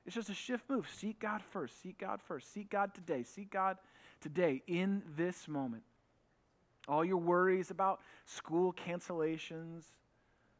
It's 0.06 0.14
just 0.14 0.30
a 0.30 0.36
shift 0.36 0.70
move. 0.70 0.88
Seek 0.96 1.20
God 1.20 1.42
first. 1.50 1.82
Seek 1.82 1.98
God 1.98 2.22
first. 2.22 2.54
Seek 2.54 2.70
God 2.70 2.94
today. 2.94 3.24
Seek 3.24 3.50
God 3.50 3.78
today 4.22 4.62
in 4.68 5.02
this 5.18 5.48
moment. 5.48 5.82
All 6.88 7.04
your 7.04 7.18
worries 7.18 7.72
about 7.72 8.00
school 8.26 8.74
cancellations, 8.74 9.84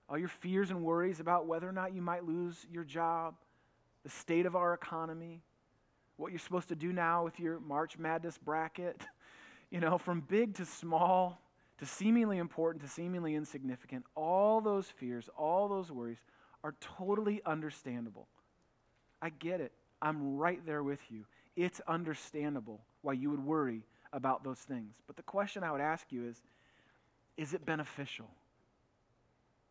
all 0.10 0.18
your 0.18 0.30
fears 0.30 0.72
and 0.72 0.82
worries 0.82 1.20
about 1.20 1.46
whether 1.46 1.70
or 1.70 1.74
not 1.74 1.94
you 1.94 2.02
might 2.02 2.26
lose 2.26 2.66
your 2.72 2.84
job, 2.84 3.36
the 4.04 4.10
state 4.10 4.48
of 4.48 4.56
our 4.56 4.74
economy, 4.74 5.44
what 6.16 6.32
you're 6.32 6.40
supposed 6.40 6.70
to 6.70 6.76
do 6.76 6.92
now 6.92 7.24
with 7.24 7.40
your 7.40 7.60
March 7.60 8.00
Madness 8.00 8.40
bracket, 8.40 9.00
you 9.70 9.80
know, 9.80 9.98
from 9.98 10.22
big 10.22 10.56
to 10.56 10.66
small, 10.66 11.42
to 11.80 11.86
seemingly 11.86 12.38
important 12.38 12.84
to 12.84 12.90
seemingly 12.90 13.36
insignificant, 13.36 14.06
all 14.16 14.62
those 14.62 14.88
fears, 14.88 15.30
all 15.38 15.68
those 15.68 15.92
worries 15.92 16.24
are 16.64 16.74
totally 16.80 17.42
understandable. 17.46 18.28
I 19.22 19.30
get 19.30 19.62
it. 19.62 19.72
I'm 20.02 20.38
right 20.38 20.64
there 20.66 20.84
with 20.84 21.00
you. 21.10 21.26
it's 21.56 21.82
understandable 21.88 22.82
why 23.02 23.14
you 23.14 23.32
would 23.32 23.44
worry 23.44 23.82
about 24.14 24.44
those 24.44 24.60
things. 24.60 24.94
But 25.08 25.16
the 25.16 25.24
question 25.24 25.64
I 25.64 25.72
would 25.72 25.82
ask 25.82 26.12
you 26.12 26.28
is 26.28 26.42
is 27.36 27.54
it 27.54 27.66
beneficial? 27.66 28.30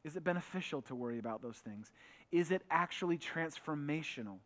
Is 0.04 0.16
it 0.16 0.22
beneficial 0.22 0.82
to 0.82 0.94
worry 0.94 1.18
about 1.18 1.42
those 1.42 1.56
things? 1.56 1.90
Is 2.30 2.52
it 2.52 2.62
actually 2.70 3.18
transformational 3.18 4.38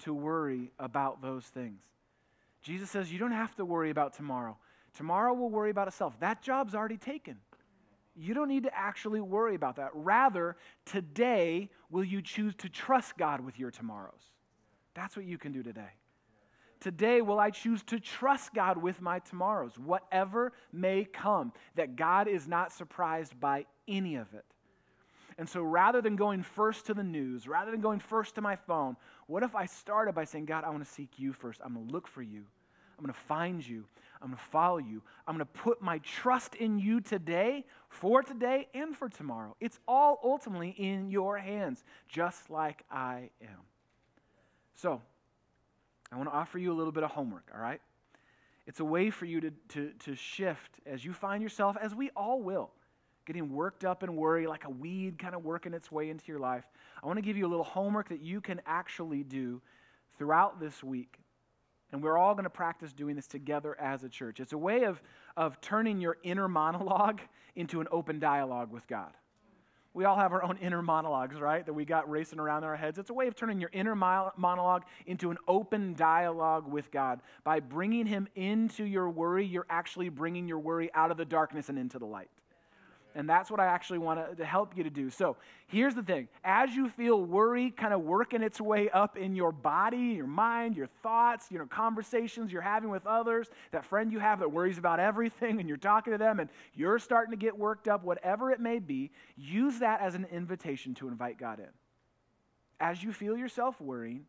to 0.00 0.14
worry 0.14 0.70
about 0.78 1.20
those 1.20 1.44
things? 1.44 1.80
Jesus 2.66 2.90
says 2.90 3.12
you 3.12 3.18
don't 3.20 3.30
have 3.30 3.54
to 3.56 3.64
worry 3.64 3.90
about 3.90 4.14
tomorrow. 4.14 4.56
Tomorrow 4.96 5.34
will 5.34 5.50
worry 5.50 5.70
about 5.70 5.86
itself. 5.86 6.18
That 6.18 6.42
job's 6.42 6.74
already 6.74 6.96
taken. 6.96 7.36
You 8.16 8.34
don't 8.34 8.48
need 8.48 8.64
to 8.64 8.76
actually 8.76 9.20
worry 9.20 9.54
about 9.54 9.76
that. 9.76 9.90
Rather, 9.94 10.56
today, 10.84 11.70
will 11.90 12.02
you 12.02 12.20
choose 12.20 12.56
to 12.56 12.68
trust 12.68 13.16
God 13.16 13.40
with 13.40 13.56
your 13.56 13.70
tomorrows? 13.70 14.32
That's 14.94 15.16
what 15.16 15.26
you 15.26 15.38
can 15.38 15.52
do 15.52 15.62
today. 15.62 15.92
Today, 16.80 17.22
will 17.22 17.38
I 17.38 17.50
choose 17.50 17.84
to 17.84 18.00
trust 18.00 18.52
God 18.52 18.82
with 18.82 19.00
my 19.00 19.20
tomorrows, 19.20 19.78
whatever 19.78 20.52
may 20.72 21.04
come, 21.04 21.52
that 21.76 21.94
God 21.94 22.26
is 22.26 22.48
not 22.48 22.72
surprised 22.72 23.38
by 23.38 23.66
any 23.86 24.16
of 24.16 24.34
it. 24.34 24.44
And 25.38 25.48
so 25.48 25.62
rather 25.62 26.02
than 26.02 26.16
going 26.16 26.42
first 26.42 26.86
to 26.86 26.94
the 26.94 27.04
news, 27.04 27.46
rather 27.46 27.70
than 27.70 27.80
going 27.80 28.00
first 28.00 28.34
to 28.34 28.40
my 28.40 28.56
phone, 28.56 28.96
what 29.28 29.44
if 29.44 29.54
I 29.54 29.66
started 29.66 30.16
by 30.16 30.24
saying, 30.24 30.46
God, 30.46 30.64
I 30.64 30.70
want 30.70 30.84
to 30.84 30.90
seek 30.90 31.10
you 31.16 31.32
first? 31.32 31.60
I'm 31.64 31.74
going 31.74 31.86
to 31.86 31.92
look 31.92 32.08
for 32.08 32.22
you. 32.22 32.46
I'm 32.98 33.04
going 33.04 33.14
to 33.14 33.20
find 33.20 33.66
you. 33.66 33.84
I'm 34.22 34.28
going 34.28 34.38
to 34.38 34.44
follow 34.44 34.78
you. 34.78 35.02
I'm 35.26 35.36
going 35.36 35.46
to 35.46 35.60
put 35.60 35.82
my 35.82 35.98
trust 35.98 36.54
in 36.54 36.78
you 36.78 37.00
today, 37.00 37.64
for 37.88 38.22
today, 38.22 38.68
and 38.74 38.96
for 38.96 39.08
tomorrow. 39.08 39.54
It's 39.60 39.78
all 39.86 40.18
ultimately 40.24 40.70
in 40.70 41.10
your 41.10 41.36
hands, 41.36 41.84
just 42.08 42.50
like 42.50 42.84
I 42.90 43.30
am. 43.42 43.60
So, 44.74 45.02
I 46.10 46.16
want 46.16 46.28
to 46.28 46.34
offer 46.34 46.58
you 46.58 46.72
a 46.72 46.74
little 46.74 46.92
bit 46.92 47.02
of 47.02 47.10
homework, 47.10 47.50
all 47.54 47.60
right? 47.60 47.80
It's 48.66 48.80
a 48.80 48.84
way 48.84 49.10
for 49.10 49.26
you 49.26 49.40
to, 49.40 49.50
to, 49.70 49.92
to 50.04 50.14
shift 50.14 50.80
as 50.86 51.04
you 51.04 51.12
find 51.12 51.42
yourself, 51.42 51.76
as 51.80 51.94
we 51.94 52.10
all 52.16 52.40
will, 52.40 52.70
getting 53.26 53.52
worked 53.52 53.84
up 53.84 54.02
and 54.02 54.16
worry 54.16 54.46
like 54.46 54.64
a 54.64 54.70
weed 54.70 55.18
kind 55.18 55.34
of 55.34 55.44
working 55.44 55.74
its 55.74 55.92
way 55.92 56.10
into 56.10 56.24
your 56.26 56.40
life. 56.40 56.64
I 57.02 57.06
want 57.06 57.18
to 57.18 57.22
give 57.22 57.36
you 57.36 57.46
a 57.46 57.48
little 57.48 57.64
homework 57.64 58.08
that 58.08 58.20
you 58.20 58.40
can 58.40 58.60
actually 58.66 59.22
do 59.22 59.60
throughout 60.18 60.58
this 60.58 60.82
week. 60.82 61.18
And 61.96 62.04
we're 62.04 62.18
all 62.18 62.34
going 62.34 62.44
to 62.44 62.50
practice 62.50 62.92
doing 62.92 63.16
this 63.16 63.26
together 63.26 63.74
as 63.80 64.04
a 64.04 64.08
church. 64.10 64.38
It's 64.38 64.52
a 64.52 64.58
way 64.58 64.84
of, 64.84 65.00
of 65.34 65.58
turning 65.62 65.98
your 65.98 66.18
inner 66.22 66.46
monologue 66.46 67.22
into 67.54 67.80
an 67.80 67.88
open 67.90 68.18
dialogue 68.18 68.70
with 68.70 68.86
God. 68.86 69.12
We 69.94 70.04
all 70.04 70.18
have 70.18 70.34
our 70.34 70.42
own 70.42 70.58
inner 70.58 70.82
monologues, 70.82 71.40
right? 71.40 71.64
That 71.64 71.72
we 71.72 71.86
got 71.86 72.10
racing 72.10 72.38
around 72.38 72.64
in 72.64 72.68
our 72.68 72.76
heads. 72.76 72.98
It's 72.98 73.08
a 73.08 73.14
way 73.14 73.28
of 73.28 73.34
turning 73.34 73.60
your 73.60 73.70
inner 73.72 73.94
monologue 73.94 74.82
into 75.06 75.30
an 75.30 75.38
open 75.48 75.94
dialogue 75.94 76.70
with 76.70 76.90
God. 76.90 77.20
By 77.44 77.60
bringing 77.60 78.04
Him 78.04 78.28
into 78.34 78.84
your 78.84 79.08
worry, 79.08 79.46
you're 79.46 79.64
actually 79.70 80.10
bringing 80.10 80.46
your 80.46 80.58
worry 80.58 80.90
out 80.92 81.10
of 81.10 81.16
the 81.16 81.24
darkness 81.24 81.70
and 81.70 81.78
into 81.78 81.98
the 81.98 82.04
light. 82.04 82.28
And 83.16 83.26
that's 83.26 83.50
what 83.50 83.60
I 83.60 83.64
actually 83.64 83.98
want 83.98 84.36
to 84.36 84.44
help 84.44 84.76
you 84.76 84.84
to 84.84 84.90
do. 84.90 85.08
So 85.08 85.38
here's 85.68 85.94
the 85.94 86.02
thing 86.02 86.28
as 86.44 86.76
you 86.76 86.90
feel 86.90 87.18
worry 87.18 87.70
kind 87.70 87.94
of 87.94 88.02
working 88.02 88.42
its 88.42 88.60
way 88.60 88.90
up 88.90 89.16
in 89.16 89.34
your 89.34 89.52
body, 89.52 89.96
your 89.96 90.26
mind, 90.26 90.76
your 90.76 90.88
thoughts, 91.02 91.46
you 91.50 91.58
know, 91.58 91.64
conversations 91.64 92.52
you're 92.52 92.60
having 92.60 92.90
with 92.90 93.06
others, 93.06 93.48
that 93.72 93.86
friend 93.86 94.12
you 94.12 94.18
have 94.18 94.40
that 94.40 94.52
worries 94.52 94.76
about 94.76 95.00
everything 95.00 95.58
and 95.60 95.66
you're 95.66 95.78
talking 95.78 96.12
to 96.12 96.18
them 96.18 96.40
and 96.40 96.50
you're 96.74 96.98
starting 96.98 97.30
to 97.30 97.38
get 97.38 97.58
worked 97.58 97.88
up, 97.88 98.04
whatever 98.04 98.50
it 98.50 98.60
may 98.60 98.78
be, 98.78 99.10
use 99.34 99.78
that 99.78 100.02
as 100.02 100.14
an 100.14 100.26
invitation 100.30 100.94
to 100.94 101.08
invite 101.08 101.38
God 101.38 101.58
in. 101.58 101.70
As 102.78 103.02
you 103.02 103.14
feel 103.14 103.34
yourself 103.34 103.80
worrying, 103.80 104.26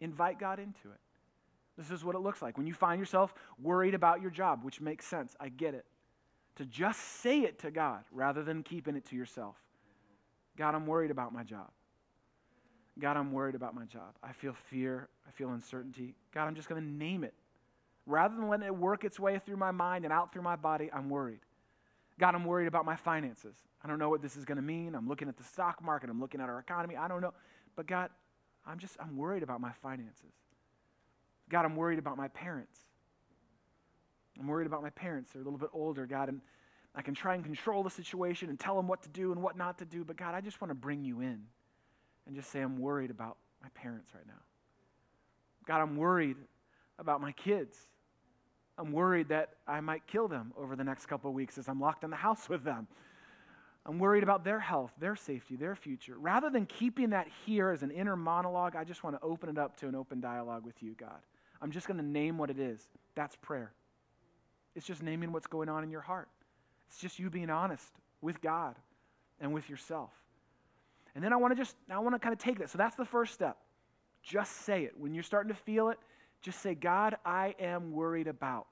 invite 0.00 0.38
God 0.38 0.60
into 0.60 0.88
it. 0.94 1.00
This 1.76 1.90
is 1.90 2.04
what 2.04 2.14
it 2.14 2.20
looks 2.20 2.40
like. 2.40 2.56
When 2.56 2.68
you 2.68 2.74
find 2.74 3.00
yourself 3.00 3.34
worried 3.60 3.94
about 3.94 4.22
your 4.22 4.30
job, 4.30 4.62
which 4.62 4.80
makes 4.80 5.04
sense, 5.04 5.34
I 5.40 5.48
get 5.48 5.74
it 5.74 5.84
to 6.60 6.66
just 6.66 7.00
say 7.22 7.40
it 7.40 7.58
to 7.60 7.70
God 7.70 8.04
rather 8.12 8.42
than 8.42 8.62
keeping 8.62 8.94
it 8.94 9.06
to 9.06 9.16
yourself. 9.16 9.56
God, 10.58 10.74
I'm 10.74 10.86
worried 10.86 11.10
about 11.10 11.32
my 11.32 11.42
job. 11.42 11.70
God, 12.98 13.16
I'm 13.16 13.32
worried 13.32 13.54
about 13.54 13.74
my 13.74 13.86
job. 13.86 14.14
I 14.22 14.32
feel 14.32 14.54
fear. 14.68 15.08
I 15.26 15.30
feel 15.30 15.48
uncertainty. 15.52 16.14
God, 16.34 16.44
I'm 16.44 16.54
just 16.54 16.68
going 16.68 16.82
to 16.82 16.86
name 16.86 17.24
it. 17.24 17.32
Rather 18.04 18.36
than 18.36 18.50
letting 18.50 18.66
it 18.66 18.76
work 18.76 19.04
its 19.04 19.18
way 19.18 19.38
through 19.38 19.56
my 19.56 19.70
mind 19.70 20.04
and 20.04 20.12
out 20.12 20.34
through 20.34 20.42
my 20.42 20.54
body, 20.54 20.90
I'm 20.92 21.08
worried. 21.08 21.40
God, 22.18 22.34
I'm 22.34 22.44
worried 22.44 22.68
about 22.68 22.84
my 22.84 22.96
finances. 22.96 23.56
I 23.82 23.88
don't 23.88 23.98
know 23.98 24.10
what 24.10 24.20
this 24.20 24.36
is 24.36 24.44
going 24.44 24.56
to 24.56 24.62
mean. 24.62 24.94
I'm 24.94 25.08
looking 25.08 25.28
at 25.28 25.38
the 25.38 25.44
stock 25.44 25.82
market. 25.82 26.10
I'm 26.10 26.20
looking 26.20 26.42
at 26.42 26.50
our 26.50 26.58
economy. 26.58 26.94
I 26.94 27.08
don't 27.08 27.22
know. 27.22 27.32
But 27.74 27.86
God, 27.86 28.10
I'm 28.66 28.78
just, 28.78 28.98
I'm 29.00 29.16
worried 29.16 29.42
about 29.42 29.62
my 29.62 29.72
finances. 29.80 30.34
God, 31.48 31.64
I'm 31.64 31.74
worried 31.74 31.98
about 31.98 32.18
my 32.18 32.28
parents. 32.28 32.78
I'm 34.40 34.46
worried 34.46 34.66
about 34.66 34.82
my 34.82 34.90
parents. 34.90 35.32
They're 35.32 35.42
a 35.42 35.44
little 35.44 35.58
bit 35.58 35.68
older, 35.74 36.06
God, 36.06 36.30
and 36.30 36.40
I 36.94 37.02
can 37.02 37.14
try 37.14 37.34
and 37.34 37.44
control 37.44 37.82
the 37.82 37.90
situation 37.90 38.48
and 38.48 38.58
tell 38.58 38.74
them 38.74 38.88
what 38.88 39.02
to 39.02 39.08
do 39.10 39.32
and 39.32 39.42
what 39.42 39.56
not 39.56 39.78
to 39.78 39.84
do, 39.84 40.02
but 40.02 40.16
God, 40.16 40.34
I 40.34 40.40
just 40.40 40.60
want 40.60 40.70
to 40.70 40.74
bring 40.74 41.04
you 41.04 41.20
in 41.20 41.42
and 42.26 42.34
just 42.34 42.50
say, 42.50 42.60
I'm 42.60 42.78
worried 42.78 43.10
about 43.10 43.36
my 43.62 43.68
parents 43.74 44.12
right 44.14 44.26
now. 44.26 44.40
God, 45.66 45.82
I'm 45.82 45.96
worried 45.96 46.36
about 46.98 47.20
my 47.20 47.32
kids. 47.32 47.76
I'm 48.78 48.92
worried 48.92 49.28
that 49.28 49.50
I 49.68 49.80
might 49.80 50.06
kill 50.06 50.26
them 50.26 50.52
over 50.56 50.74
the 50.74 50.84
next 50.84 51.06
couple 51.06 51.28
of 51.28 51.34
weeks 51.34 51.58
as 51.58 51.68
I'm 51.68 51.80
locked 51.80 52.02
in 52.02 52.10
the 52.10 52.16
house 52.16 52.48
with 52.48 52.64
them. 52.64 52.88
I'm 53.86 53.98
worried 53.98 54.22
about 54.22 54.44
their 54.44 54.60
health, 54.60 54.92
their 54.98 55.16
safety, 55.16 55.56
their 55.56 55.74
future. 55.74 56.16
Rather 56.18 56.50
than 56.50 56.66
keeping 56.66 57.10
that 57.10 57.28
here 57.44 57.70
as 57.70 57.82
an 57.82 57.90
inner 57.90 58.16
monologue, 58.16 58.74
I 58.74 58.84
just 58.84 59.04
want 59.04 59.16
to 59.16 59.22
open 59.22 59.48
it 59.48 59.58
up 59.58 59.76
to 59.78 59.88
an 59.88 59.94
open 59.94 60.20
dialogue 60.20 60.64
with 60.64 60.82
you, 60.82 60.94
God. 60.98 61.20
I'm 61.62 61.70
just 61.70 61.86
going 61.86 61.98
to 61.98 62.04
name 62.04 62.38
what 62.38 62.50
it 62.50 62.58
is. 62.58 62.80
That's 63.14 63.36
prayer. 63.36 63.72
It's 64.74 64.86
just 64.86 65.02
naming 65.02 65.32
what's 65.32 65.46
going 65.46 65.68
on 65.68 65.82
in 65.82 65.90
your 65.90 66.00
heart. 66.00 66.28
It's 66.88 66.98
just 66.98 67.18
you 67.18 67.30
being 67.30 67.50
honest 67.50 67.90
with 68.20 68.40
God 68.40 68.76
and 69.40 69.52
with 69.52 69.68
yourself. 69.68 70.10
And 71.14 71.24
then 71.24 71.32
I 71.32 71.36
want 71.36 71.52
to 71.52 71.56
just, 71.56 71.76
I 71.90 71.98
want 71.98 72.14
to 72.14 72.18
kind 72.18 72.32
of 72.32 72.38
take 72.38 72.58
that. 72.58 72.70
So 72.70 72.78
that's 72.78 72.96
the 72.96 73.04
first 73.04 73.34
step. 73.34 73.56
Just 74.22 74.64
say 74.64 74.84
it. 74.84 74.92
When 74.96 75.14
you're 75.14 75.22
starting 75.22 75.52
to 75.52 75.58
feel 75.58 75.88
it, 75.88 75.98
just 76.42 76.60
say, 76.60 76.74
God, 76.74 77.16
I 77.24 77.54
am 77.58 77.92
worried 77.92 78.28
about. 78.28 78.66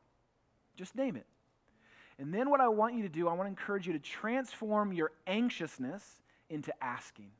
Just 0.76 0.94
name 0.94 1.16
it. 1.16 1.26
And 2.18 2.32
then 2.32 2.50
what 2.50 2.60
I 2.60 2.68
want 2.68 2.94
you 2.94 3.02
to 3.02 3.08
do, 3.08 3.28
I 3.28 3.32
want 3.32 3.46
to 3.46 3.50
encourage 3.50 3.86
you 3.86 3.92
to 3.92 3.98
transform 3.98 4.92
your 4.92 5.12
anxiousness 5.26 6.02
into 6.50 6.72
asking. 6.82 7.30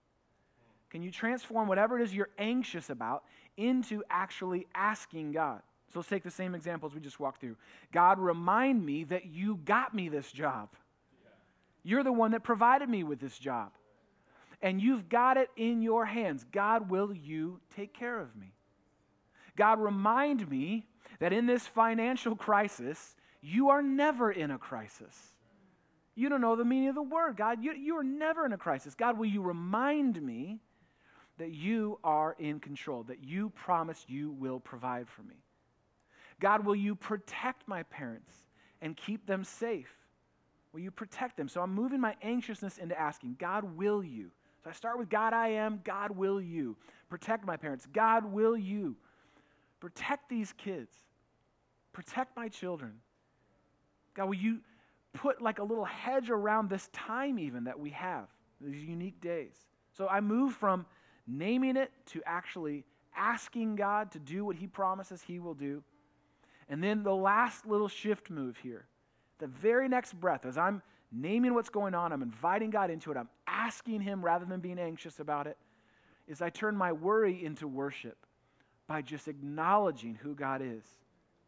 Can 0.90 1.03
you 1.03 1.11
transform 1.11 1.68
whatever 1.68 1.99
it 1.99 2.03
is 2.03 2.14
you're 2.14 2.31
anxious 2.38 2.90
about 2.90 3.25
into 3.57 4.03
actually 4.11 4.66
asking 4.75 5.33
God? 5.33 5.61
So 5.92 6.01
let's 6.01 6.09
take 6.09 6.22
the 6.22 6.31
same 6.31 6.55
examples 6.55 6.94
we 6.94 7.01
just 7.01 7.18
walked 7.18 7.40
through. 7.40 7.57
God, 7.92 8.18
remind 8.18 8.85
me 8.85 9.05
that 9.05 9.27
you 9.27 9.57
got 9.64 9.94
me 9.94 10.09
this 10.09 10.31
job. 10.31 10.68
You're 11.83 12.05
the 12.05 12.12
one 12.12 12.33
that 12.33 12.42
provided 12.42 12.88
me 12.88 13.05
with 13.05 13.20
this 13.20 13.38
job. 13.38 13.70
And 14.61 14.81
you've 14.81 15.09
got 15.09 15.37
it 15.37 15.51
in 15.57 15.81
your 15.83 16.05
hands. 16.05 16.44
God, 16.53 16.90
will 16.90 17.12
you 17.12 17.61
take 17.74 17.94
care 17.94 18.20
of 18.20 18.35
me? 18.37 18.53
God, 19.57 19.81
remind 19.81 20.48
me 20.48 20.87
that 21.20 21.33
in 21.33 21.46
this 21.46 21.66
financial 21.66 22.37
crisis, 22.37 23.16
you 23.40 23.70
are 23.70 23.83
never 23.83 24.31
in 24.31 24.51
a 24.51 24.59
crisis. 24.59 25.16
You 26.14 26.29
don't 26.29 26.40
know 26.40 26.57
the 26.57 26.64
meaning 26.64 26.88
of 26.88 26.96
the 26.96 27.03
word, 27.03 27.37
God. 27.37 27.62
You, 27.62 27.72
you 27.72 27.96
are 27.96 28.05
never 28.05 28.44
in 28.44 28.53
a 28.53 28.59
crisis. 28.59 28.94
God, 28.94 29.16
will 29.16 29.27
you 29.27 29.40
remind 29.40 30.20
me 30.20 30.59
that 31.38 31.53
you 31.53 32.01
are 32.03 32.35
in 32.40 32.59
control, 32.59 33.05
that 33.05 33.22
you 33.22 33.51
promise 33.51 34.05
you 34.09 34.33
will 34.33 34.59
provide 34.59 35.09
for 35.09 35.22
me? 35.22 35.37
God, 36.40 36.64
will 36.64 36.77
you 36.77 36.94
protect 36.94 37.66
my 37.66 37.83
parents 37.85 38.33
and 38.81 38.96
keep 38.96 39.27
them 39.27 39.44
safe? 39.44 39.92
Will 40.72 40.81
you 40.81 40.90
protect 40.90 41.37
them? 41.37 41.48
So 41.48 41.61
I'm 41.61 41.74
moving 41.74 42.01
my 42.01 42.14
anxiousness 42.22 42.79
into 42.79 42.98
asking, 42.98 43.37
God, 43.38 43.77
will 43.77 44.03
you? 44.05 44.31
So 44.62 44.70
I 44.70 44.72
start 44.72 44.98
with 44.98 45.09
God, 45.09 45.33
I 45.33 45.48
am. 45.48 45.81
God, 45.85 46.11
will 46.11 46.40
you? 46.40 46.77
Protect 47.09 47.46
my 47.46 47.57
parents. 47.57 47.87
God, 47.92 48.33
will 48.33 48.57
you? 48.57 48.96
Protect 49.81 50.29
these 50.29 50.53
kids. 50.53 50.94
Protect 51.92 52.37
my 52.37 52.48
children. 52.48 52.94
God, 54.14 54.27
will 54.27 54.35
you 54.35 54.59
put 55.12 55.40
like 55.40 55.59
a 55.59 55.64
little 55.64 55.85
hedge 55.85 56.31
around 56.31 56.68
this 56.68 56.88
time, 56.92 57.38
even 57.38 57.64
that 57.64 57.79
we 57.79 57.90
have, 57.90 58.29
these 58.61 58.85
unique 58.85 59.20
days? 59.20 59.55
So 59.92 60.07
I 60.07 60.20
move 60.20 60.55
from 60.55 60.87
naming 61.27 61.77
it 61.77 61.90
to 62.07 62.22
actually 62.27 62.85
asking 63.16 63.77
God 63.77 64.12
to 64.12 64.18
do 64.18 64.44
what 64.44 64.57
He 64.57 64.66
promises 64.66 65.22
He 65.22 65.38
will 65.38 65.55
do. 65.55 65.83
And 66.69 66.83
then 66.83 67.03
the 67.03 67.15
last 67.15 67.67
little 67.67 67.89
shift 67.89 68.31
move 68.31 68.57
here, 68.59 68.87
the 69.39 69.47
very 69.47 69.89
next 69.89 70.19
breath, 70.19 70.45
as 70.45 70.59
I'm 70.59 70.83
naming 71.11 71.55
what's 71.55 71.71
going 71.71 71.95
on, 71.95 72.13
I'm 72.13 72.23
inviting 72.23 72.71
God 72.71 72.91
into 72.91 73.11
it, 73.11 73.17
I'm 73.17 73.29
asking 73.47 74.03
Him 74.03 74.25
rather 74.25 74.45
than 74.45 74.61
being 74.61 74.79
anxious 74.79 75.21
about 75.21 75.47
it, 75.47 75.57
is 76.27 76.43
I 76.43 76.51
turn 76.51 76.77
my 76.77 76.93
worry 76.93 77.45
into 77.45 77.67
worship 77.67 78.19
by 78.87 79.03
just 79.03 79.29
acknowledging 79.29 80.15
who 80.15 80.35
God 80.35 80.61
is 80.63 80.85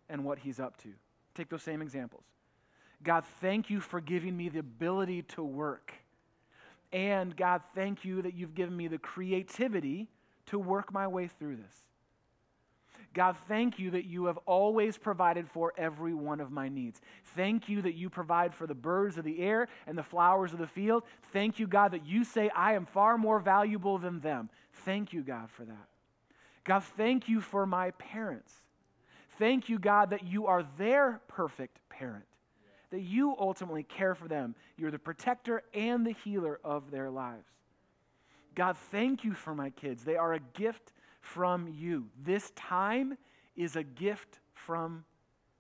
and 0.09 0.25
what 0.25 0.39
He's 0.39 0.59
up 0.59 0.77
to. 0.83 0.89
Take 1.35 1.51
those 1.51 1.63
same 1.63 1.83
examples. 1.83 2.25
God, 3.03 3.25
thank 3.41 3.71
you 3.71 3.81
for 3.81 4.01
giving 4.01 4.37
me 4.37 4.49
the 4.49 4.59
ability 4.59 5.23
to 5.23 5.43
work. 5.43 5.93
And 6.93 7.37
God, 7.37 7.63
thank 7.75 8.05
you 8.05 8.23
that 8.23 8.35
you've 8.35 8.55
given 8.55 8.77
me 8.77 8.89
the 8.89 8.99
creativity 8.99 10.09
to 10.47 10.59
work 10.59 10.93
my 10.93 11.07
way 11.07 11.29
through 11.29 11.57
this. 11.57 11.75
God, 13.13 13.37
thank 13.49 13.79
you 13.79 13.91
that 13.91 14.05
you 14.05 14.27
have 14.27 14.39
always 14.47 14.97
provided 14.97 15.49
for 15.49 15.73
every 15.77 16.15
one 16.15 16.41
of 16.41 16.53
my 16.53 16.69
needs. 16.69 17.01
Thank 17.35 17.69
you 17.69 17.83
that 17.83 17.95
you 17.95 18.09
provide 18.09 18.55
for 18.55 18.69
the 18.69 18.75
birds 18.75 19.19
of 19.19 19.25
the 19.25 19.41
air 19.41 19.67
and 19.89 19.99
the 19.99 20.03
flowers 20.03 20.53
of 20.53 20.61
the 20.61 20.67
field. 20.69 21.03
Thank 21.33 21.59
you, 21.59 21.67
God, 21.67 21.91
that 21.91 22.07
you 22.07 22.23
say 22.23 22.51
I 22.55 22.75
am 22.75 22.87
far 22.87 23.19
more 23.19 23.41
valuable 23.41 23.99
than 23.99 24.21
them. 24.21 24.49
Thank 24.85 25.13
you, 25.13 25.23
God, 25.23 25.51
for 25.51 25.65
that. 25.65 25.89
God, 26.63 26.85
thank 26.85 27.29
you 27.29 27.41
for 27.41 27.67
my 27.67 27.91
parents. 27.93 28.55
Thank 29.39 29.69
you, 29.69 29.79
God, 29.79 30.11
that 30.11 30.25
you 30.25 30.47
are 30.47 30.65
their 30.79 31.21
perfect 31.27 31.79
parent, 31.89 32.27
that 32.91 33.01
you 33.01 33.35
ultimately 33.41 33.83
care 33.83 34.15
for 34.15 34.29
them. 34.29 34.55
You're 34.77 34.91
the 34.93 34.99
protector 34.99 35.63
and 35.75 36.07
the 36.07 36.15
healer 36.25 36.61
of 36.63 36.91
their 36.93 37.11
lives. 37.11 37.49
God, 38.55 38.77
thank 38.93 39.25
you 39.25 39.33
for 39.33 39.55
my 39.55 39.71
kids. 39.71 40.05
They 40.05 40.17
are 40.17 40.35
a 40.35 40.41
gift 40.41 40.93
from 41.21 41.69
you. 41.69 42.09
This 42.23 42.51
time 42.57 43.17
is 43.57 43.77
a 43.77 43.83
gift 43.83 44.41
from 44.53 45.05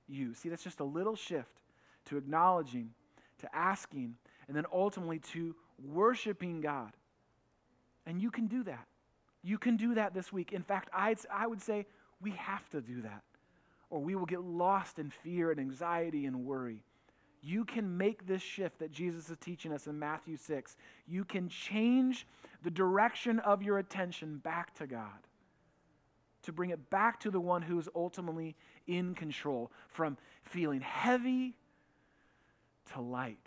you. 0.08 0.34
See, 0.34 0.48
that's 0.48 0.64
just 0.64 0.80
a 0.80 0.84
little 0.84 1.16
shift 1.16 1.62
to 2.06 2.16
acknowledging, 2.16 2.90
to 3.38 3.54
asking, 3.54 4.16
and 4.48 4.56
then 4.56 4.64
ultimately 4.72 5.18
to 5.18 5.54
worshiping 5.84 6.60
God. 6.60 6.92
And 8.06 8.20
you 8.20 8.30
can 8.30 8.46
do 8.46 8.64
that. 8.64 8.86
You 9.42 9.58
can 9.58 9.76
do 9.76 9.94
that 9.94 10.14
this 10.14 10.32
week. 10.32 10.52
In 10.52 10.62
fact, 10.62 10.90
I'd, 10.92 11.18
I 11.32 11.46
would 11.46 11.62
say 11.62 11.86
we 12.20 12.32
have 12.32 12.68
to 12.70 12.80
do 12.80 13.02
that, 13.02 13.22
or 13.88 14.00
we 14.00 14.14
will 14.14 14.26
get 14.26 14.42
lost 14.42 14.98
in 14.98 15.10
fear 15.10 15.50
and 15.50 15.60
anxiety 15.60 16.26
and 16.26 16.44
worry. 16.44 16.82
You 17.42 17.64
can 17.64 17.96
make 17.96 18.26
this 18.26 18.42
shift 18.42 18.80
that 18.80 18.92
Jesus 18.92 19.30
is 19.30 19.36
teaching 19.40 19.72
us 19.72 19.86
in 19.86 19.98
Matthew 19.98 20.36
6. 20.36 20.76
You 21.06 21.24
can 21.24 21.48
change 21.48 22.26
the 22.62 22.70
direction 22.70 23.38
of 23.38 23.62
your 23.62 23.78
attention 23.78 24.38
back 24.38 24.74
to 24.74 24.86
God 24.86 25.26
to 26.42 26.52
bring 26.52 26.70
it 26.70 26.90
back 26.90 27.20
to 27.20 27.30
the 27.30 27.40
one 27.40 27.62
who 27.62 27.78
is 27.78 27.88
ultimately 27.94 28.56
in 28.86 29.14
control, 29.14 29.70
from 29.88 30.16
feeling 30.42 30.80
heavy 30.80 31.56
to 32.92 33.00
light, 33.00 33.46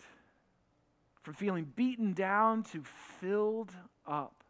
from 1.21 1.34
feeling 1.34 1.65
beaten 1.75 2.13
down 2.13 2.63
to 2.63 2.84
filled 3.19 3.71
up, 4.06 4.43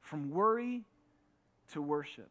from 0.00 0.30
worry 0.30 0.84
to 1.72 1.82
worship. 1.82 2.30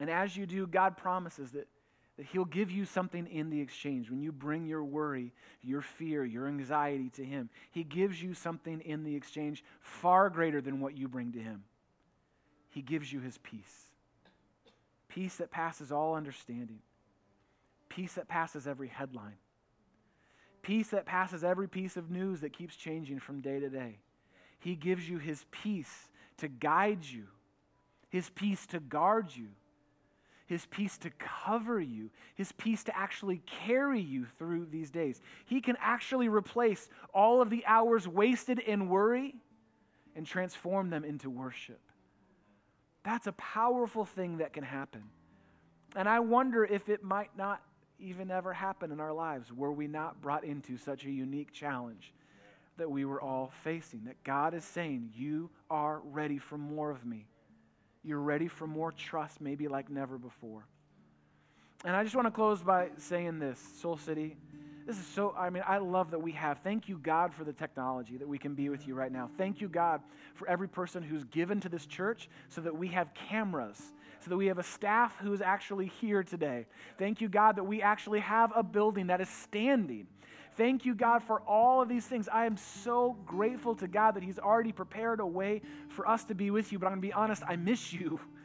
And 0.00 0.10
as 0.10 0.36
you 0.36 0.46
do, 0.46 0.66
God 0.66 0.96
promises 0.96 1.52
that, 1.52 1.68
that 2.16 2.26
He'll 2.26 2.44
give 2.44 2.70
you 2.70 2.84
something 2.84 3.26
in 3.26 3.50
the 3.50 3.60
exchange. 3.60 4.10
When 4.10 4.20
you 4.20 4.32
bring 4.32 4.66
your 4.66 4.84
worry, 4.84 5.32
your 5.62 5.80
fear, 5.80 6.24
your 6.24 6.46
anxiety 6.48 7.10
to 7.10 7.24
Him, 7.24 7.50
He 7.70 7.84
gives 7.84 8.22
you 8.22 8.34
something 8.34 8.80
in 8.80 9.04
the 9.04 9.14
exchange 9.14 9.62
far 9.80 10.30
greater 10.30 10.60
than 10.60 10.80
what 10.80 10.96
you 10.96 11.08
bring 11.08 11.32
to 11.32 11.38
Him. 11.38 11.64
He 12.70 12.82
gives 12.82 13.12
you 13.12 13.20
His 13.20 13.38
peace 13.38 13.86
peace 15.16 15.36
that 15.36 15.50
passes 15.50 15.90
all 15.90 16.14
understanding, 16.14 16.78
peace 17.88 18.12
that 18.12 18.28
passes 18.28 18.66
every 18.66 18.88
headline, 18.88 19.38
peace 20.60 20.88
that 20.88 21.06
passes 21.06 21.42
every 21.42 21.66
piece 21.66 21.96
of 21.96 22.10
news 22.10 22.42
that 22.42 22.52
keeps 22.52 22.76
changing 22.76 23.18
from 23.18 23.40
day 23.40 23.58
to 23.58 23.70
day. 23.70 23.98
He 24.58 24.74
gives 24.74 25.08
you 25.08 25.16
His 25.16 25.46
peace 25.50 26.10
to 26.36 26.48
guide 26.48 27.02
you, 27.02 27.24
His 28.10 28.28
peace 28.28 28.66
to 28.66 28.78
guard 28.78 29.34
you. 29.34 29.48
His 30.46 30.64
peace 30.66 30.96
to 30.98 31.10
cover 31.18 31.80
you, 31.80 32.10
His 32.36 32.52
peace 32.52 32.84
to 32.84 32.96
actually 32.96 33.40
carry 33.66 34.00
you 34.00 34.26
through 34.38 34.66
these 34.66 34.90
days. 34.90 35.20
He 35.46 35.62
can 35.62 35.76
actually 35.80 36.28
replace 36.28 36.88
all 37.14 37.40
of 37.40 37.48
the 37.50 37.64
hours 37.66 38.06
wasted 38.06 38.58
in 38.58 38.88
worry 38.90 39.34
and 40.14 40.26
transform 40.26 40.90
them 40.90 41.04
into 41.04 41.30
worship. 41.30 41.80
That's 43.06 43.28
a 43.28 43.32
powerful 43.32 44.04
thing 44.04 44.38
that 44.38 44.52
can 44.52 44.64
happen. 44.64 45.04
And 45.94 46.08
I 46.08 46.18
wonder 46.18 46.64
if 46.64 46.88
it 46.88 47.04
might 47.04 47.30
not 47.38 47.62
even 48.00 48.32
ever 48.32 48.52
happen 48.52 48.90
in 48.90 48.98
our 48.98 49.12
lives 49.12 49.52
were 49.52 49.70
we 49.70 49.86
not 49.86 50.20
brought 50.20 50.42
into 50.42 50.76
such 50.76 51.04
a 51.04 51.10
unique 51.10 51.52
challenge 51.52 52.12
that 52.78 52.90
we 52.90 53.04
were 53.04 53.22
all 53.22 53.52
facing. 53.62 54.02
That 54.06 54.22
God 54.24 54.54
is 54.54 54.64
saying, 54.64 55.10
You 55.14 55.50
are 55.70 56.00
ready 56.00 56.38
for 56.38 56.58
more 56.58 56.90
of 56.90 57.06
me. 57.06 57.28
You're 58.02 58.18
ready 58.18 58.48
for 58.48 58.66
more 58.66 58.90
trust, 58.90 59.40
maybe 59.40 59.68
like 59.68 59.88
never 59.88 60.18
before. 60.18 60.66
And 61.84 61.94
I 61.94 62.02
just 62.02 62.16
want 62.16 62.26
to 62.26 62.32
close 62.32 62.60
by 62.60 62.88
saying 62.98 63.38
this 63.38 63.60
Soul 63.80 63.98
City, 63.98 64.36
this 64.86 64.98
is 64.98 65.06
so, 65.06 65.34
I 65.36 65.50
mean, 65.50 65.64
I 65.66 65.78
love 65.78 66.12
that 66.12 66.22
we 66.22 66.30
have. 66.32 66.60
Thank 66.60 66.88
you, 66.88 66.98
God, 66.98 67.34
for 67.34 67.42
the 67.42 67.52
technology 67.52 68.16
that 68.18 68.28
we 68.28 68.38
can 68.38 68.54
be 68.54 68.68
with 68.68 68.86
you 68.86 68.94
right 68.94 69.10
now. 69.10 69.28
Thank 69.36 69.60
you, 69.60 69.68
God, 69.68 70.00
for 70.34 70.48
every 70.48 70.68
person 70.68 71.02
who's 71.02 71.24
given 71.24 71.60
to 71.60 71.68
this 71.68 71.86
church 71.86 72.28
so 72.48 72.60
that 72.60 72.76
we 72.76 72.86
have 72.88 73.12
cameras, 73.28 73.82
so 74.20 74.30
that 74.30 74.36
we 74.36 74.46
have 74.46 74.58
a 74.58 74.62
staff 74.62 75.16
who 75.18 75.32
is 75.32 75.40
actually 75.40 75.86
here 76.00 76.22
today. 76.22 76.66
Thank 76.98 77.20
you, 77.20 77.28
God, 77.28 77.56
that 77.56 77.64
we 77.64 77.82
actually 77.82 78.20
have 78.20 78.52
a 78.54 78.62
building 78.62 79.08
that 79.08 79.20
is 79.20 79.28
standing. 79.28 80.06
Thank 80.56 80.86
you, 80.86 80.94
God, 80.94 81.22
for 81.24 81.40
all 81.40 81.82
of 81.82 81.88
these 81.88 82.06
things. 82.06 82.28
I 82.32 82.46
am 82.46 82.56
so 82.56 83.16
grateful 83.26 83.74
to 83.76 83.88
God 83.88 84.14
that 84.14 84.22
He's 84.22 84.38
already 84.38 84.72
prepared 84.72 85.18
a 85.18 85.26
way 85.26 85.62
for 85.88 86.08
us 86.08 86.24
to 86.26 86.34
be 86.34 86.52
with 86.52 86.70
you. 86.70 86.78
But 86.78 86.86
I'm 86.86 86.92
going 86.92 87.02
to 87.02 87.08
be 87.08 87.12
honest, 87.12 87.42
I 87.46 87.56
miss 87.56 87.92
you 87.92 88.20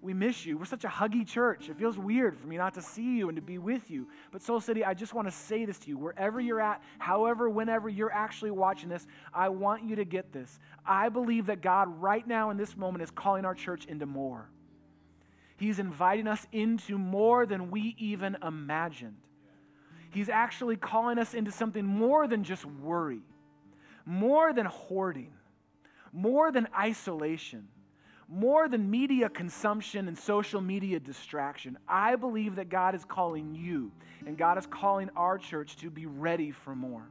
we 0.00 0.14
miss 0.14 0.46
you. 0.46 0.56
We're 0.56 0.64
such 0.64 0.84
a 0.84 0.88
huggy 0.88 1.26
church. 1.26 1.68
It 1.68 1.76
feels 1.76 1.98
weird 1.98 2.38
for 2.38 2.46
me 2.46 2.56
not 2.56 2.74
to 2.74 2.82
see 2.82 3.16
you 3.16 3.28
and 3.28 3.36
to 3.36 3.42
be 3.42 3.58
with 3.58 3.90
you. 3.90 4.06
But 4.30 4.42
Soul 4.42 4.60
City, 4.60 4.84
I 4.84 4.94
just 4.94 5.12
want 5.12 5.26
to 5.26 5.32
say 5.32 5.64
this 5.64 5.78
to 5.80 5.88
you. 5.88 5.98
Wherever 5.98 6.40
you're 6.40 6.60
at, 6.60 6.82
however, 6.98 7.50
whenever 7.50 7.88
you're 7.88 8.12
actually 8.12 8.52
watching 8.52 8.88
this, 8.88 9.06
I 9.34 9.48
want 9.48 9.82
you 9.82 9.96
to 9.96 10.04
get 10.04 10.32
this. 10.32 10.60
I 10.86 11.08
believe 11.08 11.46
that 11.46 11.62
God, 11.62 12.00
right 12.00 12.26
now 12.26 12.50
in 12.50 12.56
this 12.56 12.76
moment, 12.76 13.02
is 13.02 13.10
calling 13.10 13.44
our 13.44 13.54
church 13.54 13.86
into 13.86 14.06
more. 14.06 14.48
He's 15.56 15.80
inviting 15.80 16.28
us 16.28 16.46
into 16.52 16.96
more 16.96 17.44
than 17.44 17.70
we 17.70 17.96
even 17.98 18.36
imagined. 18.42 19.16
He's 20.10 20.28
actually 20.28 20.76
calling 20.76 21.18
us 21.18 21.34
into 21.34 21.50
something 21.50 21.84
more 21.84 22.28
than 22.28 22.44
just 22.44 22.64
worry, 22.64 23.20
more 24.06 24.52
than 24.52 24.66
hoarding, 24.66 25.32
more 26.12 26.52
than 26.52 26.68
isolation 26.78 27.66
more 28.28 28.68
than 28.68 28.90
media 28.90 29.28
consumption 29.28 30.06
and 30.06 30.18
social 30.18 30.60
media 30.60 31.00
distraction, 31.00 31.78
I 31.88 32.16
believe 32.16 32.56
that 32.56 32.68
God 32.68 32.94
is 32.94 33.04
calling 33.04 33.54
you 33.54 33.90
and 34.26 34.36
God 34.36 34.58
is 34.58 34.66
calling 34.66 35.08
our 35.16 35.38
church 35.38 35.76
to 35.76 35.90
be 35.90 36.06
ready 36.06 36.50
for 36.50 36.74
more. 36.74 37.08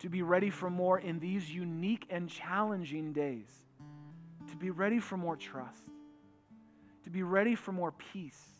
To 0.00 0.08
be 0.08 0.22
ready 0.22 0.50
for 0.50 0.68
more 0.68 0.98
in 0.98 1.18
these 1.18 1.50
unique 1.50 2.06
and 2.10 2.28
challenging 2.28 3.12
days. 3.12 3.48
To 4.50 4.56
be 4.56 4.70
ready 4.70 4.98
for 4.98 5.16
more 5.16 5.36
trust. 5.36 5.84
To 7.04 7.10
be 7.10 7.22
ready 7.22 7.54
for 7.54 7.72
more 7.72 7.92
peace 7.92 8.51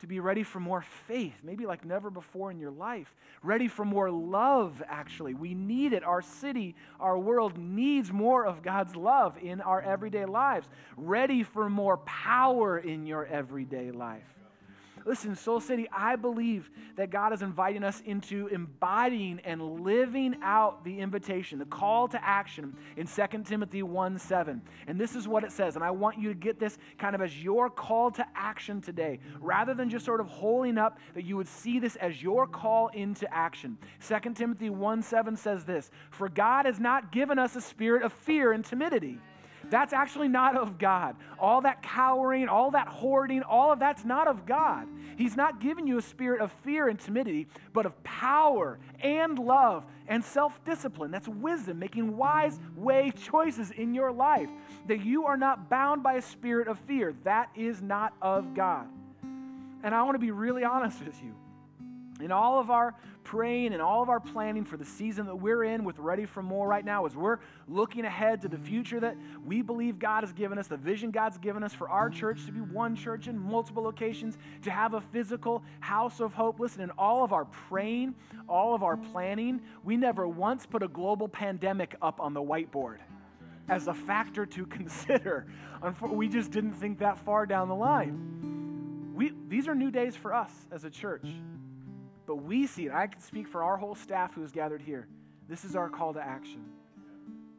to 0.00 0.06
be 0.06 0.20
ready 0.20 0.42
for 0.42 0.60
more 0.60 0.82
faith, 1.06 1.34
maybe 1.42 1.66
like 1.66 1.84
never 1.84 2.10
before 2.10 2.50
in 2.50 2.58
your 2.58 2.70
life. 2.70 3.14
Ready 3.42 3.68
for 3.68 3.84
more 3.84 4.10
love, 4.10 4.82
actually. 4.86 5.34
We 5.34 5.54
need 5.54 5.92
it. 5.92 6.04
Our 6.04 6.22
city, 6.22 6.74
our 7.00 7.18
world 7.18 7.56
needs 7.58 8.12
more 8.12 8.46
of 8.46 8.62
God's 8.62 8.94
love 8.94 9.38
in 9.38 9.60
our 9.60 9.80
everyday 9.80 10.26
lives. 10.26 10.68
Ready 10.96 11.42
for 11.42 11.70
more 11.70 11.96
power 11.98 12.78
in 12.78 13.06
your 13.06 13.24
everyday 13.26 13.90
life. 13.90 14.35
Listen, 15.06 15.36
Soul 15.36 15.60
City, 15.60 15.86
I 15.96 16.16
believe 16.16 16.68
that 16.96 17.10
God 17.10 17.32
is 17.32 17.40
inviting 17.40 17.84
us 17.84 18.02
into 18.04 18.48
embodying 18.48 19.40
and 19.44 19.84
living 19.84 20.34
out 20.42 20.84
the 20.84 20.98
invitation, 20.98 21.60
the 21.60 21.64
call 21.64 22.08
to 22.08 22.22
action 22.26 22.76
in 22.96 23.06
2 23.06 23.22
Timothy 23.44 23.84
1 23.84 24.18
7. 24.18 24.60
And 24.88 25.00
this 25.00 25.14
is 25.14 25.28
what 25.28 25.44
it 25.44 25.52
says. 25.52 25.76
And 25.76 25.84
I 25.84 25.92
want 25.92 26.18
you 26.18 26.28
to 26.28 26.34
get 26.34 26.58
this 26.58 26.76
kind 26.98 27.14
of 27.14 27.22
as 27.22 27.40
your 27.40 27.70
call 27.70 28.10
to 28.12 28.26
action 28.34 28.80
today, 28.80 29.20
rather 29.40 29.74
than 29.74 29.88
just 29.88 30.04
sort 30.04 30.20
of 30.20 30.26
holding 30.26 30.76
up, 30.76 30.98
that 31.14 31.24
you 31.24 31.36
would 31.36 31.48
see 31.48 31.78
this 31.78 31.94
as 31.96 32.20
your 32.20 32.48
call 32.48 32.88
into 32.88 33.32
action. 33.32 33.78
2 34.06 34.34
Timothy 34.34 34.70
1 34.70 35.02
7 35.02 35.36
says 35.36 35.64
this 35.64 35.92
For 36.10 36.28
God 36.28 36.66
has 36.66 36.80
not 36.80 37.12
given 37.12 37.38
us 37.38 37.54
a 37.54 37.60
spirit 37.60 38.02
of 38.02 38.12
fear 38.12 38.52
and 38.52 38.64
timidity 38.64 39.20
that's 39.70 39.92
actually 39.92 40.28
not 40.28 40.56
of 40.56 40.78
God. 40.78 41.16
All 41.38 41.62
that 41.62 41.82
cowering, 41.82 42.48
all 42.48 42.70
that 42.72 42.88
hoarding, 42.88 43.42
all 43.42 43.72
of 43.72 43.78
that's 43.78 44.04
not 44.04 44.28
of 44.28 44.46
God. 44.46 44.86
He's 45.16 45.36
not 45.36 45.60
giving 45.60 45.86
you 45.86 45.98
a 45.98 46.02
spirit 46.02 46.40
of 46.40 46.52
fear 46.64 46.88
and 46.88 46.98
timidity, 46.98 47.46
but 47.72 47.86
of 47.86 48.02
power 48.04 48.78
and 49.00 49.38
love 49.38 49.84
and 50.08 50.22
self 50.22 50.62
discipline. 50.64 51.10
That's 51.10 51.28
wisdom, 51.28 51.78
making 51.78 52.16
wise 52.16 52.58
way 52.76 53.12
choices 53.22 53.70
in 53.70 53.94
your 53.94 54.12
life. 54.12 54.50
That 54.86 55.04
you 55.04 55.26
are 55.26 55.36
not 55.36 55.68
bound 55.68 56.02
by 56.02 56.14
a 56.14 56.22
spirit 56.22 56.68
of 56.68 56.78
fear. 56.80 57.14
That 57.24 57.50
is 57.56 57.82
not 57.82 58.12
of 58.22 58.54
God. 58.54 58.86
And 59.82 59.94
I 59.94 60.02
want 60.02 60.14
to 60.14 60.20
be 60.20 60.30
really 60.30 60.64
honest 60.64 61.04
with 61.04 61.20
you. 61.22 61.34
In 62.24 62.32
all 62.32 62.58
of 62.58 62.70
our 62.70 62.94
praying 63.26 63.72
and 63.72 63.82
all 63.82 64.04
of 64.04 64.08
our 64.08 64.20
planning 64.20 64.64
for 64.64 64.76
the 64.76 64.84
season 64.84 65.26
that 65.26 65.34
we're 65.34 65.64
in 65.64 65.82
with 65.82 65.98
Ready 65.98 66.24
for 66.24 66.44
More 66.44 66.68
right 66.68 66.84
now, 66.84 67.06
as 67.06 67.16
we're 67.16 67.38
looking 67.66 68.04
ahead 68.04 68.40
to 68.42 68.48
the 68.48 68.56
future 68.56 69.00
that 69.00 69.16
we 69.44 69.62
believe 69.62 69.98
God 69.98 70.22
has 70.22 70.32
given 70.32 70.58
us, 70.58 70.68
the 70.68 70.76
vision 70.76 71.10
God's 71.10 71.36
given 71.36 71.64
us 71.64 71.74
for 71.74 71.88
our 71.88 72.08
church 72.08 72.46
to 72.46 72.52
be 72.52 72.60
one 72.60 72.94
church 72.94 73.26
in 73.26 73.36
multiple 73.36 73.82
locations, 73.82 74.38
to 74.62 74.70
have 74.70 74.94
a 74.94 75.00
physical 75.00 75.64
house 75.80 76.20
of 76.20 76.34
hope. 76.34 76.60
Listen, 76.60 76.82
in 76.82 76.90
all 76.90 77.24
of 77.24 77.32
our 77.32 77.46
praying, 77.46 78.14
all 78.48 78.76
of 78.76 78.84
our 78.84 78.96
planning, 78.96 79.60
we 79.82 79.96
never 79.96 80.28
once 80.28 80.64
put 80.64 80.84
a 80.84 80.88
global 80.88 81.26
pandemic 81.26 81.96
up 82.00 82.20
on 82.20 82.32
the 82.32 82.42
whiteboard. 82.42 82.98
as 83.68 83.88
a 83.88 83.94
factor 83.94 84.46
to 84.46 84.66
consider. 84.78 85.46
We 86.00 86.28
just 86.28 86.52
didn't 86.52 86.74
think 86.74 87.00
that 87.00 87.18
far 87.18 87.44
down 87.44 87.66
the 87.66 87.74
line. 87.74 89.12
We, 89.16 89.32
these 89.48 89.66
are 89.66 89.74
new 89.74 89.90
days 89.90 90.14
for 90.14 90.32
us 90.32 90.52
as 90.70 90.84
a 90.84 90.90
church. 90.90 91.26
But 92.26 92.36
we 92.36 92.66
see 92.66 92.86
it. 92.86 92.92
I 92.92 93.06
can 93.06 93.20
speak 93.20 93.46
for 93.48 93.62
our 93.62 93.76
whole 93.76 93.94
staff 93.94 94.34
who 94.34 94.42
is 94.42 94.52
gathered 94.52 94.82
here. 94.82 95.06
This 95.48 95.64
is 95.64 95.76
our 95.76 95.88
call 95.88 96.12
to 96.14 96.20
action 96.20 96.64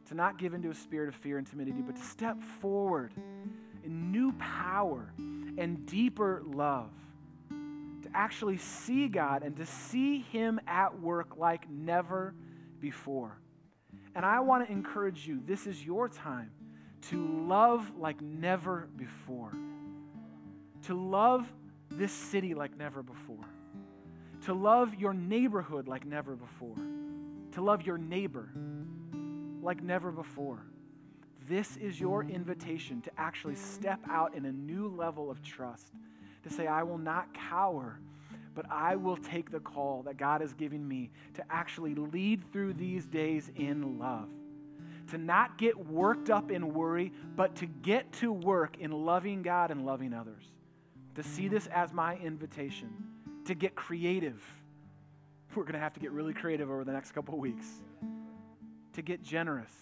to 0.08 0.14
not 0.14 0.38
give 0.38 0.54
into 0.54 0.70
a 0.70 0.74
spirit 0.74 1.08
of 1.08 1.14
fear 1.14 1.38
and 1.38 1.46
timidity, 1.46 1.82
but 1.82 1.96
to 1.96 2.02
step 2.02 2.42
forward 2.60 3.12
in 3.84 4.10
new 4.10 4.32
power 4.32 5.12
and 5.18 5.84
deeper 5.86 6.42
love. 6.46 6.90
To 7.50 8.08
actually 8.14 8.56
see 8.56 9.08
God 9.08 9.42
and 9.42 9.56
to 9.56 9.66
see 9.66 10.20
Him 10.20 10.60
at 10.66 10.98
work 11.00 11.36
like 11.36 11.68
never 11.68 12.34
before. 12.80 13.38
And 14.14 14.24
I 14.24 14.40
want 14.40 14.66
to 14.66 14.72
encourage 14.72 15.26
you 15.26 15.42
this 15.46 15.66
is 15.66 15.84
your 15.84 16.08
time 16.08 16.50
to 17.10 17.44
love 17.46 17.92
like 17.98 18.20
never 18.20 18.88
before, 18.96 19.52
to 20.86 20.94
love 20.94 21.46
this 21.90 22.12
city 22.12 22.54
like 22.54 22.76
never 22.76 23.02
before, 23.02 23.44
to 24.48 24.54
love 24.54 24.94
your 24.94 25.12
neighborhood 25.12 25.86
like 25.88 26.06
never 26.06 26.34
before, 26.34 26.74
to 27.52 27.60
love 27.60 27.82
your 27.82 27.98
neighbor 27.98 28.48
like 29.60 29.82
never 29.82 30.10
before. 30.10 30.64
This 31.46 31.76
is 31.76 32.00
your 32.00 32.24
invitation 32.24 33.02
to 33.02 33.10
actually 33.18 33.56
step 33.56 34.00
out 34.08 34.34
in 34.34 34.46
a 34.46 34.50
new 34.50 34.88
level 34.88 35.30
of 35.30 35.42
trust, 35.42 35.92
to 36.44 36.48
say, 36.48 36.66
I 36.66 36.82
will 36.82 36.96
not 36.96 37.34
cower 37.34 38.00
but 38.54 38.64
I 38.72 38.96
will 38.96 39.16
take 39.16 39.52
the 39.52 39.60
call 39.60 40.02
that 40.02 40.16
God 40.16 40.42
is 40.42 40.52
giving 40.52 40.88
me 40.88 41.12
to 41.34 41.44
actually 41.48 41.94
lead 41.94 42.42
through 42.50 42.72
these 42.72 43.06
days 43.06 43.52
in 43.54 44.00
love. 44.00 44.28
To 45.10 45.18
not 45.18 45.58
get 45.58 45.76
worked 45.86 46.28
up 46.28 46.50
in 46.50 46.74
worry, 46.74 47.12
but 47.36 47.54
to 47.56 47.66
get 47.66 48.10
to 48.14 48.32
work 48.32 48.78
in 48.80 48.90
loving 48.90 49.42
God 49.42 49.70
and 49.70 49.86
loving 49.86 50.12
others. 50.12 50.42
To 51.14 51.22
see 51.22 51.46
this 51.46 51.68
as 51.68 51.92
my 51.92 52.16
invitation, 52.16 52.88
to 53.48 53.54
get 53.54 53.74
creative. 53.74 54.42
We're 55.54 55.62
going 55.62 55.72
to 55.72 55.80
have 55.80 55.94
to 55.94 56.00
get 56.00 56.12
really 56.12 56.34
creative 56.34 56.70
over 56.70 56.84
the 56.84 56.92
next 56.92 57.12
couple 57.12 57.34
of 57.34 57.40
weeks. 57.40 57.66
To 58.92 59.02
get 59.02 59.22
generous. 59.22 59.72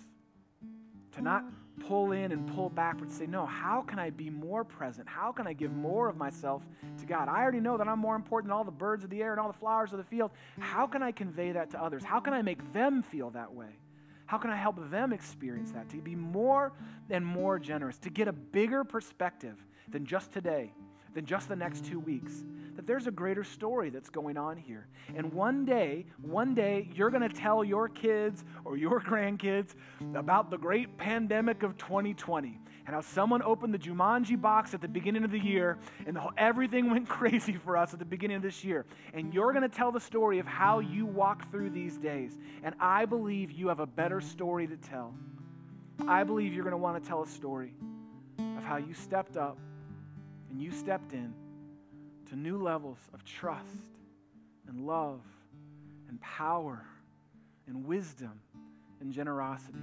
To 1.17 1.21
not 1.21 1.45
pull 1.81 2.13
in 2.13 2.31
and 2.31 2.47
pull 2.55 2.71
back, 2.71 2.99
but 2.99 3.11
say, 3.11 3.27
no, 3.27 3.45
how 3.45 3.83
can 3.83 3.99
I 3.99 4.11
be 4.11 4.31
more 4.31 4.63
present? 4.65 5.09
How 5.09 5.33
can 5.33 5.49
I 5.49 5.53
give 5.53 5.73
more 5.73 6.09
of 6.09 6.17
myself 6.17 6.63
to 7.01 7.07
God? 7.07 7.29
I 7.29 7.43
already 7.43 7.61
know 7.61 7.77
that 7.77 7.89
I'm 7.89 7.99
more 7.99 8.15
important 8.15 8.51
than 8.51 8.57
all 8.57 8.65
the 8.65 8.71
birds 8.71 9.03
of 9.03 9.11
the 9.11 9.21
air 9.21 9.33
and 9.33 9.41
all 9.41 9.49
the 9.49 9.59
flowers 9.59 9.91
of 9.93 9.99
the 9.99 10.05
field. 10.05 10.31
How 10.61 10.87
can 10.87 11.03
I 11.03 11.11
convey 11.11 11.51
that 11.53 11.71
to 11.71 11.83
others? 11.83 12.05
How 12.05 12.21
can 12.21 12.35
I 12.35 12.43
make 12.43 12.73
them 12.73 13.03
feel 13.03 13.31
that 13.31 13.53
way? 13.53 13.79
How 14.27 14.39
can 14.39 14.51
I 14.51 14.57
help 14.57 14.91
them 14.91 15.13
experience 15.13 15.73
that? 15.73 15.89
To 15.91 15.97
be 15.97 16.15
more 16.15 16.73
and 17.11 17.27
more 17.27 17.59
generous, 17.59 17.99
to 17.99 18.11
get 18.11 18.29
a 18.29 18.33
bigger 18.33 18.85
perspective 18.85 19.57
than 19.89 20.07
just 20.07 20.33
today, 20.33 20.73
than 21.17 21.25
just 21.25 21.49
the 21.49 21.57
next 21.57 21.87
two 21.87 21.99
weeks, 21.99 22.45
that 22.77 22.87
there's 22.87 23.07
a 23.07 23.11
greater 23.11 23.43
story 23.43 23.89
that's 23.89 24.11
going 24.11 24.37
on 24.37 24.55
here. 24.55 24.87
And 25.17 25.33
one 25.33 25.65
day, 25.65 26.05
one 26.21 26.55
day, 26.55 26.91
you're 26.95 27.09
going 27.09 27.27
to 27.27 27.35
tell 27.35 27.65
your 27.65 27.89
kids 27.89 28.45
or 28.67 28.77
your 28.77 29.01
grandkids 29.11 29.75
about 30.15 30.51
the 30.51 30.59
great 30.59 30.99
pandemic 30.99 31.63
of 31.63 31.79
2020 31.79 32.61
and 32.85 32.95
how 32.95 33.01
someone 33.01 33.41
opened 33.43 33.73
the 33.73 33.79
Jumanji 33.79 34.39
box 34.39 34.75
at 34.75 34.83
the 34.83 34.89
beginning 34.89 35.25
of 35.25 35.31
the 35.31 35.39
year 35.39 35.79
and 36.07 36.15
the 36.15 36.21
whole, 36.21 36.33
everything 36.37 36.91
went 36.91 37.09
crazy 37.09 37.55
for 37.55 37.79
us 37.79 37.95
at 37.95 37.99
the 37.99 38.05
beginning 38.05 38.37
of 38.37 38.43
this 38.43 38.63
year. 38.63 38.85
And 39.15 39.33
you're 39.33 39.55
going 39.55 39.69
to 39.69 39.75
tell 39.75 39.91
the 39.91 40.01
story 40.01 40.39
of 40.39 40.45
how 40.45 40.81
you 40.81 41.07
walk 41.07 41.51
through 41.51 41.71
these 41.71 41.97
days. 41.97 42.37
And 42.63 42.75
I 42.79 43.07
believe 43.07 43.51
you 43.51 43.69
have 43.69 43.81
a 43.81 43.87
better 43.87 44.21
story 44.21 44.67
to 44.67 44.77
tell. 44.77 45.15
I 46.07 46.25
believe 46.25 46.53
you're 46.53 46.65
going 46.65 46.73
to 46.73 46.77
want 46.77 47.03
to 47.03 47.09
tell 47.09 47.23
a 47.23 47.27
story 47.27 47.73
of 48.39 48.63
how 48.63 48.77
you 48.77 48.93
stepped 48.93 49.39
up 49.39 49.57
and 50.57 50.64
you 50.64 50.73
stepped 50.73 51.12
in 51.12 51.35
to 52.31 52.35
new 52.35 52.57
levels 52.57 52.97
of 53.12 53.23
trust 53.27 53.90
and 54.66 54.87
love 54.87 55.21
and 56.09 56.19
power 56.23 56.83
and 57.66 57.85
wisdom 57.85 58.40
and 59.03 59.12
generosity. 59.12 59.77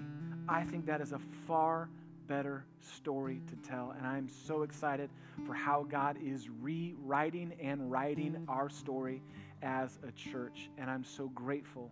I 0.50 0.64
think 0.64 0.88
that 0.88 1.00
is 1.00 1.12
a 1.12 1.20
far 1.46 1.90
better 2.26 2.66
story 2.80 3.40
to 3.50 3.70
tell. 3.70 3.94
And 3.96 4.08
I'm 4.08 4.28
so 4.28 4.64
excited 4.64 5.12
for 5.46 5.54
how 5.54 5.86
God 5.88 6.18
is 6.20 6.50
rewriting 6.50 7.54
and 7.62 7.92
writing 7.92 8.44
our 8.48 8.68
story 8.68 9.22
as 9.62 10.00
a 10.08 10.12
church. 10.14 10.72
And 10.80 10.90
I'm 10.90 11.04
so 11.04 11.28
grateful 11.36 11.92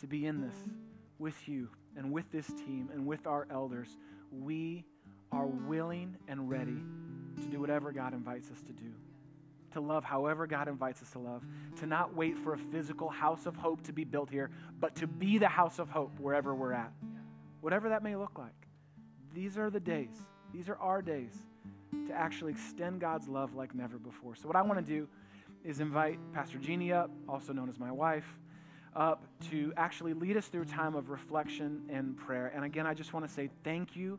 to 0.00 0.06
be 0.06 0.24
in 0.24 0.40
this 0.40 0.56
with 1.18 1.46
you 1.46 1.68
and 1.94 2.10
with 2.10 2.32
this 2.32 2.46
team 2.46 2.88
and 2.90 3.06
with 3.06 3.26
our 3.26 3.46
elders. 3.50 3.98
We 4.32 4.86
are 5.30 5.46
willing 5.46 6.16
and 6.26 6.48
ready 6.48 6.80
to 7.38 7.46
do 7.46 7.60
whatever 7.60 7.92
God 7.92 8.12
invites 8.12 8.50
us 8.50 8.60
to 8.62 8.72
do 8.72 8.92
to 9.72 9.80
love 9.80 10.04
however 10.04 10.46
God 10.46 10.68
invites 10.68 11.02
us 11.02 11.10
to 11.10 11.18
love, 11.18 11.44
to 11.76 11.86
not 11.86 12.14
wait 12.14 12.38
for 12.38 12.54
a 12.54 12.58
physical 12.58 13.08
house 13.08 13.46
of 13.46 13.56
hope 13.56 13.82
to 13.82 13.92
be 13.92 14.04
built 14.04 14.30
here, 14.30 14.50
but 14.80 14.94
to 14.96 15.06
be 15.06 15.38
the 15.38 15.48
house 15.48 15.78
of 15.78 15.88
hope 15.88 16.18
wherever 16.18 16.54
we're 16.54 16.72
at, 16.72 16.92
whatever 17.60 17.88
that 17.90 18.02
may 18.02 18.16
look 18.16 18.38
like. 18.38 18.52
These 19.34 19.58
are 19.58 19.70
the 19.70 19.80
days, 19.80 20.16
these 20.52 20.68
are 20.68 20.76
our 20.76 21.02
days 21.02 21.32
to 22.06 22.12
actually 22.12 22.52
extend 22.52 23.00
God's 23.00 23.28
love 23.28 23.54
like 23.54 23.74
never 23.74 23.98
before. 23.98 24.34
So, 24.34 24.46
what 24.46 24.56
I 24.56 24.62
want 24.62 24.84
to 24.84 24.92
do 24.92 25.08
is 25.64 25.80
invite 25.80 26.18
Pastor 26.32 26.58
Jeannie 26.58 26.92
up, 26.92 27.10
also 27.28 27.52
known 27.52 27.68
as 27.68 27.78
my 27.78 27.92
wife 27.92 28.38
up 28.96 29.24
to 29.50 29.72
actually 29.76 30.12
lead 30.14 30.36
us 30.36 30.46
through 30.46 30.62
a 30.62 30.66
time 30.66 30.94
of 30.94 31.10
reflection 31.10 31.82
and 31.88 32.16
prayer. 32.16 32.52
And 32.54 32.64
again, 32.64 32.86
I 32.86 32.94
just 32.94 33.12
want 33.12 33.26
to 33.26 33.32
say 33.32 33.50
thank 33.64 33.94
you 33.94 34.18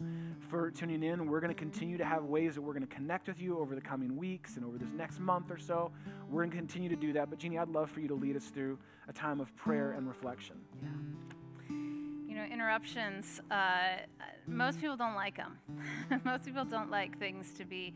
for 0.50 0.72
tuning 0.72 1.04
in. 1.04 1.30
We're 1.30 1.40
going 1.40 1.54
to 1.54 1.60
continue 1.60 1.98
to 1.98 2.06
have 2.06 2.24
ways 2.24 2.56
that 2.56 2.62
we're 2.62 2.74
going 2.74 2.88
to 2.88 2.96
connect 2.96 3.28
with 3.28 3.42
you 3.42 3.60
over 3.60 3.76
the 3.76 3.82
coming 3.82 4.18
weeks 4.18 4.56
and 4.56 4.66
over 4.66 4.78
this 4.78 4.92
next 4.92 5.20
month 5.20 5.52
or 5.52 5.58
so. 5.58 5.92
We're 6.30 6.42
going 6.42 6.52
to 6.52 6.58
continue 6.58 6.90
to 6.90 6.96
do 6.96 7.14
that. 7.14 7.30
But 7.30 7.40
Jeannie, 7.40 7.58
I'd 7.58 7.70
love 7.70 7.90
for 7.90 8.00
you 8.00 8.08
to 8.08 8.16
lead 8.16 8.36
us 8.36 8.46
through 8.46 8.78
a 9.08 9.14
time 9.14 9.40
of 9.40 9.56
prayer 9.56 9.92
and 9.92 10.08
reflection. 10.08 10.56
Yeah. 10.82 10.90
You 12.28 12.36
know, 12.36 12.46
interruptions, 12.46 13.42
uh, 13.52 13.98
most 14.48 14.80
people 14.80 14.96
don't 14.96 15.16
like 15.16 15.36
them. 15.36 15.58
most 16.26 16.46
people 16.46 16.64
don't 16.64 16.92
like 16.92 17.18
things 17.18 17.52
to 17.54 17.66
be 17.66 17.94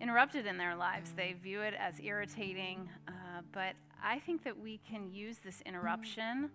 interrupted 0.00 0.46
in 0.46 0.56
their 0.58 0.76
lives. 0.76 1.12
They 1.12 1.34
view 1.42 1.60
it 1.60 1.74
as 1.78 2.00
irritating. 2.00 2.88
Uh, 3.08 3.12
but 3.52 3.74
I 4.02 4.18
think 4.18 4.44
that 4.44 4.58
we 4.58 4.80
can 4.88 5.12
use 5.12 5.38
this 5.38 5.62
interruption 5.64 6.50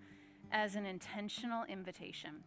as 0.51 0.75
an 0.75 0.85
intentional 0.85 1.63
invitation 1.65 2.43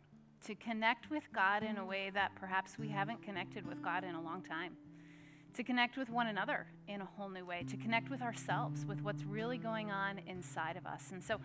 to 0.47 0.55
connect 0.55 1.11
with 1.11 1.25
God 1.33 1.63
in 1.63 1.79
a 1.79 1.85
way 1.85 2.11
that 2.15 2.35
perhaps 2.35 2.79
we 2.79 2.89
haven't 2.89 3.23
connected 3.23 3.67
with 3.67 3.83
God 3.83 4.05
in 4.05 4.15
a 4.15 4.21
long 4.21 4.43
time, 4.43 4.77
to 5.55 5.63
connect 5.63 5.97
with 5.97 6.09
one 6.09 6.27
another 6.27 6.67
in 6.89 7.01
a 7.01 7.05
whole 7.05 7.29
new 7.29 7.45
way, 7.45 7.65
to 7.69 7.77
connect 7.77 8.11
with 8.11 8.23
ourselves, 8.23 8.85
with 8.85 9.03
what's 9.03 9.23
really 9.25 9.59
going 9.59 9.91
on 9.91 10.21
inside 10.27 10.77
of 10.77 10.87
us. 10.87 11.11
And 11.13 11.23
so 11.23 11.39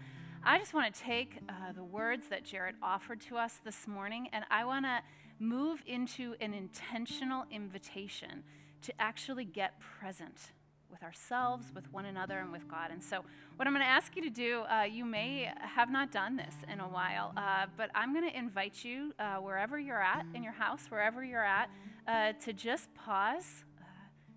I 0.43 0.57
just 0.57 0.73
want 0.73 0.93
to 0.93 1.01
take 1.01 1.39
uh, 1.49 1.73
the 1.75 1.83
words 1.83 2.27
that 2.29 2.43
Jarrett 2.43 2.75
offered 2.81 3.21
to 3.21 3.37
us 3.37 3.59
this 3.63 3.87
morning 3.87 4.29
and 4.33 4.45
I 4.49 4.65
want 4.65 4.85
to 4.85 5.01
move 5.39 5.83
into 5.85 6.35
an 6.41 6.53
intentional 6.53 7.45
invitation 7.51 8.43
to 8.83 8.93
actually 8.99 9.45
get 9.45 9.79
present 9.79 10.51
with 10.91 11.03
ourselves, 11.03 11.65
with 11.73 11.91
one 11.91 12.05
another, 12.05 12.39
and 12.39 12.51
with 12.51 12.67
God. 12.67 12.91
And 12.91 13.03
so, 13.03 13.23
what 13.55 13.67
I'm 13.67 13.73
going 13.73 13.85
to 13.85 13.89
ask 13.89 14.15
you 14.15 14.21
to 14.23 14.29
do, 14.29 14.61
uh, 14.61 14.83
you 14.83 15.05
may 15.05 15.51
have 15.59 15.91
not 15.91 16.11
done 16.11 16.37
this 16.37 16.55
in 16.71 16.79
a 16.79 16.87
while, 16.87 17.33
uh, 17.35 17.65
but 17.75 17.89
I'm 17.95 18.13
going 18.13 18.29
to 18.29 18.37
invite 18.37 18.83
you, 18.83 19.13
uh, 19.19 19.35
wherever 19.35 19.79
you're 19.79 20.01
at, 20.01 20.25
in 20.33 20.43
your 20.43 20.53
house, 20.53 20.85
wherever 20.89 21.23
you're 21.23 21.43
at, 21.43 21.69
uh, 22.07 22.33
to 22.43 22.53
just 22.53 22.93
pause, 22.93 23.63
uh, 23.81 23.85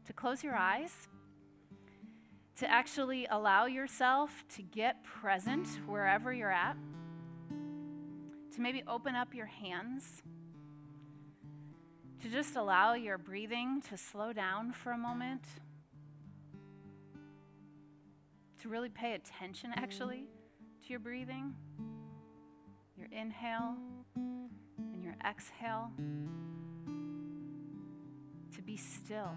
to 0.06 0.12
close 0.12 0.42
your 0.42 0.56
eyes, 0.56 1.08
to 2.56 2.70
actually 2.70 3.26
allow 3.30 3.66
yourself 3.66 4.44
to 4.56 4.62
get 4.62 5.02
present 5.04 5.66
wherever 5.86 6.32
you're 6.32 6.52
at, 6.52 6.76
to 8.54 8.60
maybe 8.60 8.82
open 8.86 9.14
up 9.14 9.34
your 9.34 9.46
hands. 9.46 10.22
To 12.22 12.28
just 12.28 12.54
allow 12.56 12.92
your 12.92 13.16
breathing 13.16 13.81
to 13.88 13.96
slow 13.96 14.35
down 14.35 14.72
for 14.72 14.92
a 14.92 14.98
moment 14.98 15.42
to 18.63 18.69
really 18.69 18.88
pay 18.88 19.15
attention 19.15 19.73
actually 19.77 20.27
to 20.83 20.90
your 20.90 20.98
breathing, 20.98 21.54
your 22.96 23.08
inhale 23.11 23.77
and 24.17 25.02
your 25.02 25.17
exhale, 25.27 25.90
to 28.54 28.63
be 28.63 28.77
still, 28.77 29.35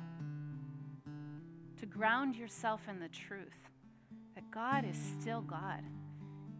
to 1.80 1.86
ground 1.86 2.36
yourself 2.36 2.82
in 2.90 3.00
the 3.00 3.08
truth 3.08 3.70
that 4.36 4.50
God 4.52 4.84
is 4.84 4.98
still 5.20 5.42
God. 5.42 5.84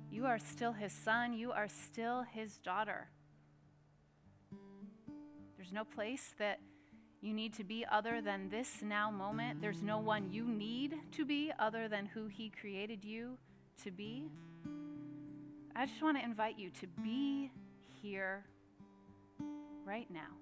You 0.10 0.26
are 0.26 0.40
still 0.40 0.72
His 0.72 0.94
son, 0.94 1.34
you 1.34 1.52
are 1.52 1.68
still 1.68 2.24
His 2.24 2.60
daughter. 2.60 3.10
There's 5.58 5.74
no 5.74 5.84
place 5.84 6.34
that 6.40 6.60
you 7.24 7.34
need 7.34 7.54
to 7.54 7.64
be 7.64 7.86
other 7.90 8.20
than 8.20 8.50
this 8.50 8.82
now 8.82 9.10
moment. 9.10 9.62
There's 9.62 9.82
no 9.82 9.98
one 9.98 10.30
you 10.30 10.46
need 10.46 10.96
to 11.14 11.24
be 11.24 11.54
other 11.58 11.88
than 11.88 12.06
who 12.06 12.28
He 12.28 12.50
created 12.50 13.06
you 13.06 13.38
to 13.86 13.92
be. 13.92 14.28
I 15.74 15.86
just 15.86 16.02
want 16.04 16.18
to 16.18 16.24
invite 16.24 16.60
you 16.60 16.70
to 16.82 16.88
be 17.02 17.50
here 18.02 18.44
right 19.86 20.08
now, 20.12 20.36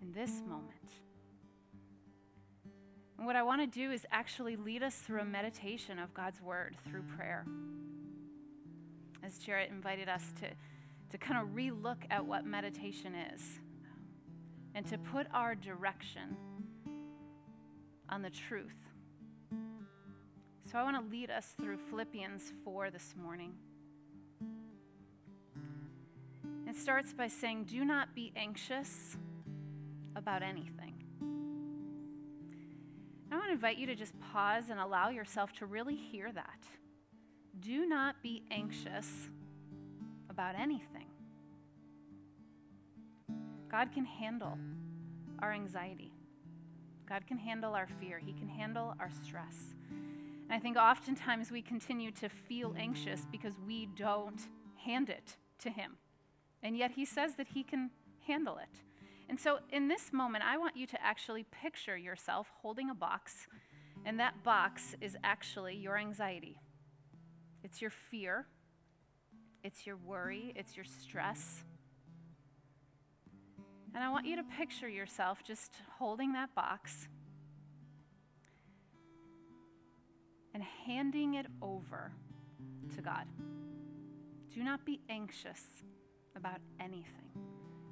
in 0.00 0.12
this 0.14 0.40
moment. 0.48 0.72
And 3.18 3.26
what 3.26 3.36
I 3.36 3.42
want 3.42 3.60
to 3.60 3.66
do 3.66 3.92
is 3.92 4.06
actually 4.10 4.56
lead 4.56 4.82
us 4.82 4.94
through 4.94 5.20
a 5.20 5.24
meditation 5.26 5.98
of 5.98 6.14
God's 6.14 6.40
Word 6.40 6.74
through 6.88 7.02
prayer. 7.16 7.44
As 9.22 9.38
Jarrett 9.38 9.70
invited 9.70 10.08
us 10.08 10.24
to, 10.40 10.48
to 11.10 11.18
kind 11.18 11.38
of 11.38 11.54
relook 11.54 11.98
at 12.10 12.24
what 12.24 12.46
meditation 12.46 13.12
is 13.34 13.60
and 14.76 14.86
to 14.86 14.98
put 14.98 15.26
our 15.32 15.54
direction 15.54 16.36
on 18.10 18.20
the 18.20 18.28
truth. 18.28 18.76
So 20.70 20.78
I 20.78 20.82
want 20.82 21.02
to 21.02 21.10
lead 21.10 21.30
us 21.30 21.54
through 21.58 21.78
Philippians 21.88 22.52
4 22.62 22.90
this 22.90 23.14
morning. 23.20 23.54
It 26.68 26.76
starts 26.76 27.14
by 27.14 27.28
saying, 27.28 27.64
Do 27.64 27.86
not 27.86 28.14
be 28.14 28.32
anxious 28.36 29.16
about 30.14 30.42
anything. 30.42 30.92
I 33.32 33.36
want 33.36 33.46
to 33.46 33.52
invite 33.52 33.78
you 33.78 33.86
to 33.86 33.94
just 33.94 34.12
pause 34.20 34.68
and 34.68 34.78
allow 34.78 35.08
yourself 35.08 35.52
to 35.54 35.66
really 35.66 35.96
hear 35.96 36.30
that. 36.32 36.64
Do 37.60 37.86
not 37.86 38.22
be 38.22 38.42
anxious 38.50 39.08
about 40.28 40.54
anything. 40.54 41.05
God 43.76 43.92
can 43.92 44.06
handle 44.06 44.56
our 45.40 45.52
anxiety. 45.52 46.10
God 47.06 47.26
can 47.26 47.36
handle 47.36 47.74
our 47.74 47.86
fear. 48.00 48.18
He 48.18 48.32
can 48.32 48.48
handle 48.48 48.94
our 48.98 49.10
stress. 49.22 49.74
And 49.90 50.50
I 50.50 50.58
think 50.58 50.78
oftentimes 50.78 51.50
we 51.50 51.60
continue 51.60 52.10
to 52.12 52.30
feel 52.30 52.74
anxious 52.78 53.26
because 53.30 53.52
we 53.66 53.90
don't 53.94 54.40
hand 54.82 55.10
it 55.10 55.36
to 55.58 55.68
Him. 55.68 55.98
And 56.62 56.74
yet 56.74 56.92
He 56.92 57.04
says 57.04 57.34
that 57.34 57.48
He 57.48 57.62
can 57.62 57.90
handle 58.26 58.56
it. 58.56 58.80
And 59.28 59.38
so 59.38 59.58
in 59.68 59.88
this 59.88 60.10
moment, 60.10 60.42
I 60.42 60.56
want 60.56 60.74
you 60.74 60.86
to 60.86 61.04
actually 61.04 61.44
picture 61.44 61.98
yourself 61.98 62.50
holding 62.62 62.88
a 62.88 62.94
box, 62.94 63.46
and 64.06 64.18
that 64.18 64.42
box 64.42 64.96
is 65.02 65.18
actually 65.22 65.76
your 65.76 65.98
anxiety. 65.98 66.62
It's 67.62 67.82
your 67.82 67.90
fear, 67.90 68.46
it's 69.62 69.86
your 69.86 69.98
worry, 69.98 70.54
it's 70.56 70.76
your 70.76 70.86
stress. 70.86 71.62
And 73.96 74.04
I 74.04 74.10
want 74.10 74.26
you 74.26 74.36
to 74.36 74.42
picture 74.42 74.90
yourself 74.90 75.42
just 75.42 75.72
holding 75.98 76.34
that 76.34 76.54
box 76.54 77.08
and 80.52 80.62
handing 80.84 81.32
it 81.32 81.46
over 81.62 82.12
to 82.94 83.00
God. 83.00 83.26
Do 84.54 84.62
not 84.62 84.84
be 84.84 85.00
anxious 85.08 85.62
about 86.36 86.60
anything. 86.78 87.30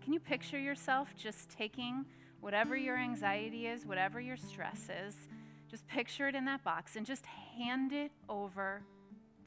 Can 0.02 0.12
you 0.12 0.20
picture 0.20 0.58
yourself 0.58 1.08
just 1.16 1.48
taking 1.48 2.04
whatever 2.42 2.76
your 2.76 2.98
anxiety 2.98 3.66
is, 3.66 3.86
whatever 3.86 4.20
your 4.20 4.36
stress 4.36 4.90
is, 5.06 5.16
just 5.70 5.86
picture 5.86 6.28
it 6.28 6.34
in 6.34 6.44
that 6.44 6.62
box 6.62 6.96
and 6.96 7.06
just 7.06 7.24
hand 7.56 7.94
it 7.94 8.12
over 8.28 8.82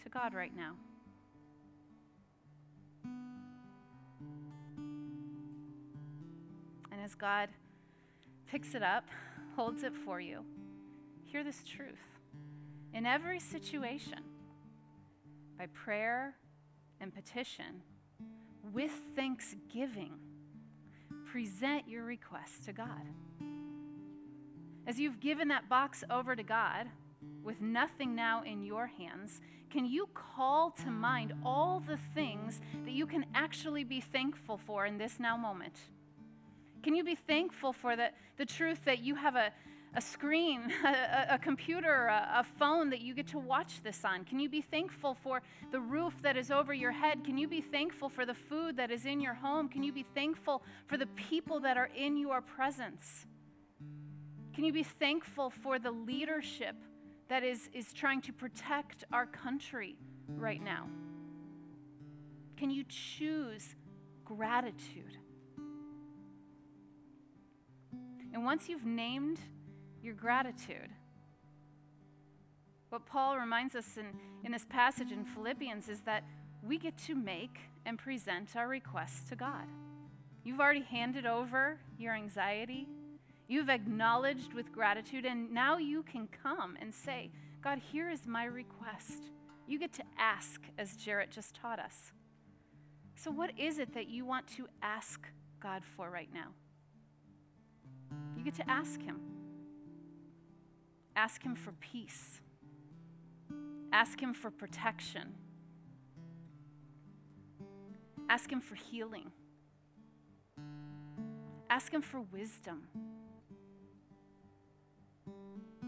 to 0.01 0.09
God 0.09 0.33
right 0.33 0.55
now? 0.57 0.73
And 6.97 7.05
as 7.05 7.13
God 7.13 7.49
picks 8.47 8.73
it 8.73 8.81
up, 8.81 9.05
holds 9.55 9.83
it 9.83 9.93
for 9.93 10.19
you, 10.19 10.43
hear 11.25 11.43
this 11.43 11.61
truth. 11.63 12.01
In 12.91 13.05
every 13.05 13.39
situation, 13.39 14.17
by 15.59 15.67
prayer 15.67 16.33
and 16.99 17.13
petition, 17.13 17.83
with 18.73 18.89
thanksgiving, 19.15 20.13
present 21.31 21.87
your 21.87 22.03
requests 22.03 22.65
to 22.65 22.73
God. 22.73 23.05
As 24.87 24.99
you've 24.99 25.19
given 25.19 25.49
that 25.49 25.69
box 25.69 26.03
over 26.09 26.35
to 26.35 26.41
God, 26.41 26.87
with 27.43 27.61
nothing 27.61 28.15
now 28.15 28.41
in 28.41 28.63
your 28.63 28.87
hands, 28.87 29.39
can 29.69 29.85
you 29.85 30.09
call 30.15 30.71
to 30.71 30.89
mind 30.89 31.31
all 31.45 31.79
the 31.79 31.99
things 32.15 32.59
that 32.85 32.93
you 32.93 33.05
can 33.05 33.27
actually 33.35 33.83
be 33.83 34.01
thankful 34.01 34.57
for 34.57 34.87
in 34.87 34.97
this 34.97 35.19
now 35.19 35.37
moment? 35.37 35.75
Can 36.87 36.95
you 36.95 37.03
be 37.03 37.15
thankful 37.15 37.73
for 37.73 37.97
the, 37.97 38.11
the 38.37 38.45
truth 38.45 38.85
that 38.85 38.99
you 38.99 39.13
have 39.15 39.35
a, 39.35 39.51
a 39.95 39.99
screen, 39.99 40.71
a, 40.85 41.33
a 41.33 41.37
computer, 41.37 42.07
a, 42.07 42.39
a, 42.39 42.45
phone 42.57 42.91
that 42.91 43.01
you 43.01 43.13
get 43.13 43.27
to 43.27 43.39
watch 43.39 43.83
this 43.83 44.05
on? 44.05 44.23
Can 44.23 44.39
you 44.39 44.47
be 44.47 44.61
thankful 44.61 45.13
for 45.13 45.41
the 45.73 45.81
roof 45.81 46.13
that 46.21 46.37
is 46.37 46.49
over 46.49 46.73
your 46.73 46.93
head? 46.93 47.25
Can 47.25 47.37
you 47.37 47.45
be 47.45 47.59
thankful 47.59 48.07
for 48.07 48.25
the 48.25 48.33
food 48.33 48.77
that 48.77 48.89
is 48.89 49.05
in 49.05 49.19
your 49.19 49.33
home? 49.33 49.67
Can 49.67 49.83
you 49.83 49.91
be 49.91 50.05
thankful 50.15 50.63
for 50.85 50.95
the 50.95 51.07
people 51.07 51.59
that 51.59 51.75
are 51.75 51.89
in 51.93 52.15
your 52.15 52.39
presence? 52.39 53.25
Can 54.55 54.63
you 54.63 54.71
be 54.71 54.83
thankful 54.83 55.49
for 55.49 55.79
the 55.79 55.91
leadership 55.91 56.77
that 57.27 57.43
is, 57.43 57.69
is 57.73 57.91
trying 57.91 58.21
to 58.21 58.31
protect 58.31 59.03
our 59.11 59.25
country 59.25 59.97
right 60.29 60.63
now? 60.63 60.87
Can 62.55 62.69
you 62.69 62.85
choose 62.87 63.75
gratitude? 64.23 65.17
And 68.33 68.43
once 68.43 68.69
you've 68.69 68.85
named 68.85 69.39
your 70.01 70.13
gratitude, 70.13 70.89
what 72.89 73.05
Paul 73.05 73.37
reminds 73.37 73.75
us 73.75 73.97
in, 73.97 74.05
in 74.43 74.51
this 74.51 74.65
passage 74.65 75.11
in 75.11 75.25
Philippians 75.25 75.89
is 75.89 76.01
that 76.01 76.23
we 76.63 76.77
get 76.77 76.97
to 76.99 77.15
make 77.15 77.59
and 77.85 77.97
present 77.97 78.55
our 78.55 78.67
requests 78.67 79.27
to 79.29 79.35
God. 79.35 79.65
You've 80.43 80.59
already 80.59 80.81
handed 80.81 81.25
over 81.25 81.79
your 81.97 82.13
anxiety, 82.13 82.87
you've 83.47 83.69
acknowledged 83.69 84.53
with 84.53 84.71
gratitude, 84.71 85.25
and 85.25 85.51
now 85.51 85.77
you 85.77 86.03
can 86.03 86.27
come 86.43 86.77
and 86.79 86.93
say, 86.93 87.31
God, 87.61 87.81
here 87.91 88.09
is 88.09 88.25
my 88.25 88.45
request. 88.45 89.31
You 89.67 89.79
get 89.79 89.91
to 89.93 90.03
ask, 90.17 90.61
as 90.77 90.95
Jarrett 90.95 91.31
just 91.31 91.55
taught 91.55 91.79
us. 91.79 92.13
So, 93.15 93.31
what 93.31 93.51
is 93.57 93.79
it 93.79 93.93
that 93.93 94.07
you 94.07 94.25
want 94.25 94.47
to 94.55 94.67
ask 94.81 95.27
God 95.59 95.83
for 95.95 96.09
right 96.09 96.29
now? 96.33 96.51
Get 98.47 98.55
to 98.65 98.71
ask 98.71 99.01
Him. 99.01 99.19
Ask 101.17 101.43
Him 101.43 101.53
for 101.53 101.73
peace. 101.81 102.39
Ask 103.91 104.21
Him 104.21 104.33
for 104.33 104.49
protection. 104.49 105.35
Ask 108.29 108.49
Him 108.49 108.61
for 108.61 108.75
healing. 108.75 109.33
Ask 111.69 111.93
Him 111.93 112.01
for 112.01 112.21
wisdom. 112.21 112.83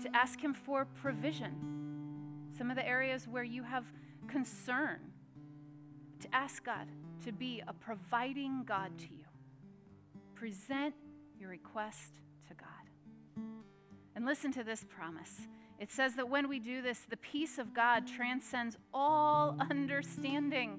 To 0.02 0.14
ask 0.14 0.44
Him 0.44 0.54
for 0.54 0.84
provision. 0.84 2.50
Some 2.58 2.70
of 2.70 2.76
the 2.76 2.86
areas 2.86 3.26
where 3.26 3.46
you 3.46 3.64
have 3.64 3.86
concern. 4.28 5.00
To 6.20 6.36
ask 6.36 6.66
God 6.66 6.90
to 7.24 7.32
be 7.32 7.64
a 7.66 7.72
providing 7.72 8.66
God 8.66 8.98
to 8.98 9.06
you. 9.06 9.28
Present 10.36 10.94
your 11.40 11.52
request. 11.52 12.20
And 14.20 14.26
listen 14.26 14.52
to 14.52 14.66
this 14.66 14.84
promise. 14.84 15.48
It 15.80 15.90
says 15.90 16.16
that 16.16 16.28
when 16.28 16.50
we 16.50 16.60
do 16.60 16.82
this, 16.82 17.06
the 17.10 17.16
peace 17.16 17.58
of 17.58 17.74
God 17.74 18.06
transcends 18.06 18.76
all 18.94 19.56
understanding. 19.72 20.78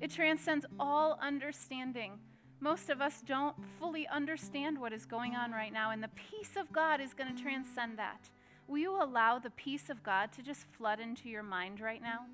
It 0.00 0.10
transcends 0.10 0.66
all 0.80 1.20
understanding. 1.22 2.18
Most 2.58 2.90
of 2.90 3.00
us 3.00 3.22
don't 3.24 3.54
fully 3.78 4.08
understand 4.08 4.80
what 4.80 4.92
is 4.92 5.06
going 5.06 5.36
on 5.36 5.52
right 5.52 5.72
now, 5.72 5.92
and 5.92 6.02
the 6.02 6.10
peace 6.30 6.56
of 6.56 6.72
God 6.72 7.00
is 7.00 7.14
going 7.14 7.32
to 7.32 7.40
transcend 7.40 7.96
that. 8.00 8.28
Will 8.66 8.78
you 8.78 9.00
allow 9.00 9.38
the 9.38 9.50
peace 9.50 9.88
of 9.88 10.02
God 10.02 10.32
to 10.32 10.42
just 10.42 10.66
flood 10.76 10.98
into 10.98 11.28
your 11.28 11.44
mind 11.44 11.80
right 11.80 12.02
now? 12.02 12.26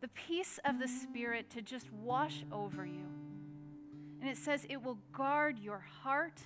The 0.00 0.08
peace 0.08 0.58
of 0.64 0.78
the 0.78 0.88
Spirit 0.88 1.50
to 1.50 1.60
just 1.60 1.92
wash 1.92 2.42
over 2.50 2.86
you. 2.86 3.04
And 4.22 4.30
it 4.30 4.38
says 4.38 4.66
it 4.70 4.82
will 4.82 4.96
guard 5.12 5.58
your 5.58 5.84
heart 6.02 6.40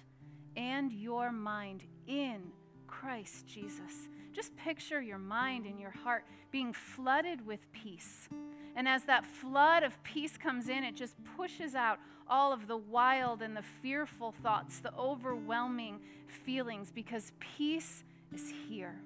and 0.59 0.93
your 0.93 1.31
mind 1.31 1.85
in 2.09 2.43
Christ 2.89 3.47
Jesus. 3.47 4.09
Just 4.33 4.55
picture 4.57 5.01
your 5.01 5.19
mind 5.19 5.67
and 5.67 5.79
your 5.81 5.93
heart 5.93 6.25
being 6.51 6.73
flooded 6.73 7.47
with 7.47 7.61
peace. 7.73 8.29
And 8.75 8.89
as 8.89 9.05
that 9.05 9.25
flood 9.25 9.85
of 9.85 10.03
peace 10.03 10.37
comes 10.37 10.69
in, 10.69 10.83
it 10.83 10.97
just 10.97 11.15
pushes 11.37 11.77
out 11.77 12.01
all 12.29 12.53
of 12.53 12.67
the 12.67 12.77
wild 12.77 13.41
and 13.41 13.57
the 13.57 13.63
fearful 13.83 14.33
thoughts, 14.43 14.81
the 14.81 14.93
overwhelming 14.99 16.01
feelings, 16.27 16.91
because 16.93 17.33
peace 17.39 18.03
is 18.35 18.53
here. 18.69 18.97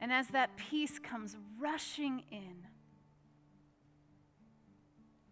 And 0.00 0.12
as 0.12 0.28
that 0.28 0.56
peace 0.56 0.98
comes 0.98 1.36
rushing 1.58 2.22
in, 2.30 2.66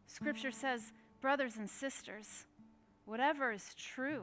Scripture 0.06 0.50
says, 0.50 0.92
brothers 1.26 1.56
and 1.56 1.68
sisters, 1.68 2.44
whatever 3.04 3.50
is 3.50 3.74
true, 3.74 4.22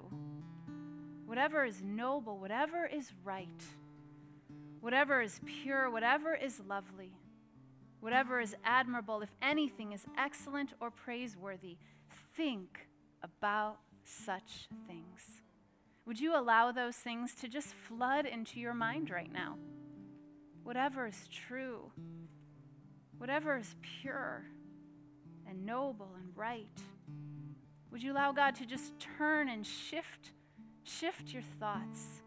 whatever 1.25 1.65
is 1.65 1.81
noble, 1.83 2.37
whatever 2.37 2.85
is 2.85 3.11
right, 3.25 3.61
whatever 4.79 5.21
is 5.21 5.41
pure, 5.45 5.89
whatever 5.89 6.33
is 6.33 6.61
lovely, 6.65 7.11
whatever 7.99 8.39
is 8.39 8.55
admirable, 8.63 9.21
if 9.21 9.35
anything 9.41 9.91
is 9.91 10.05
excellent 10.17 10.69
or 10.79 10.89
praiseworthy, 10.89 11.75
think 12.37 12.87
about 13.21 13.79
such 14.05 14.69
things. 14.87 15.41
Would 16.05 16.21
you 16.21 16.39
allow 16.39 16.71
those 16.71 16.95
things 16.95 17.35
to 17.41 17.49
just 17.49 17.73
flood 17.73 18.25
into 18.25 18.61
your 18.61 18.73
mind 18.73 19.09
right 19.09 19.29
now? 19.29 19.57
Whatever 20.63 21.05
is 21.07 21.27
true, 21.27 21.91
whatever 23.17 23.57
is 23.57 23.75
pure 24.01 24.45
and 25.45 25.65
noble 25.65 26.15
and 26.17 26.31
right. 26.37 26.69
Would 27.93 28.01
you 28.01 28.11
allow 28.11 28.31
God 28.31 28.55
to 28.55 28.65
just 28.65 28.99
turn 28.99 29.47
and 29.49 29.63
shift 29.63 30.31
shift 30.83 31.31
your 31.31 31.43
thoughts? 31.59 32.23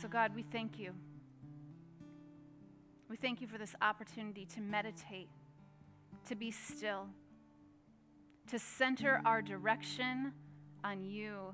So, 0.00 0.06
God, 0.06 0.32
we 0.32 0.42
thank 0.42 0.78
you. 0.78 0.92
We 3.10 3.16
thank 3.16 3.40
you 3.40 3.48
for 3.48 3.58
this 3.58 3.74
opportunity 3.82 4.46
to 4.54 4.60
meditate, 4.60 5.28
to 6.26 6.36
be 6.36 6.52
still, 6.52 7.08
to 8.46 8.60
center 8.60 9.20
our 9.24 9.42
direction 9.42 10.32
on 10.84 11.02
you. 11.02 11.52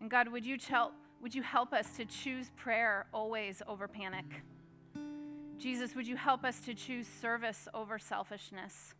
And 0.00 0.10
God, 0.10 0.28
would 0.28 0.44
you 0.44 0.58
help, 0.68 0.92
would 1.22 1.34
you 1.34 1.42
help 1.42 1.72
us 1.72 1.96
to 1.96 2.04
choose 2.04 2.50
prayer 2.56 3.06
always 3.14 3.62
over 3.68 3.86
panic? 3.86 4.24
Jesus, 5.56 5.94
would 5.94 6.08
you 6.08 6.16
help 6.16 6.44
us 6.44 6.58
to 6.60 6.74
choose 6.74 7.06
service 7.06 7.68
over 7.72 7.96
selfishness? 7.96 8.94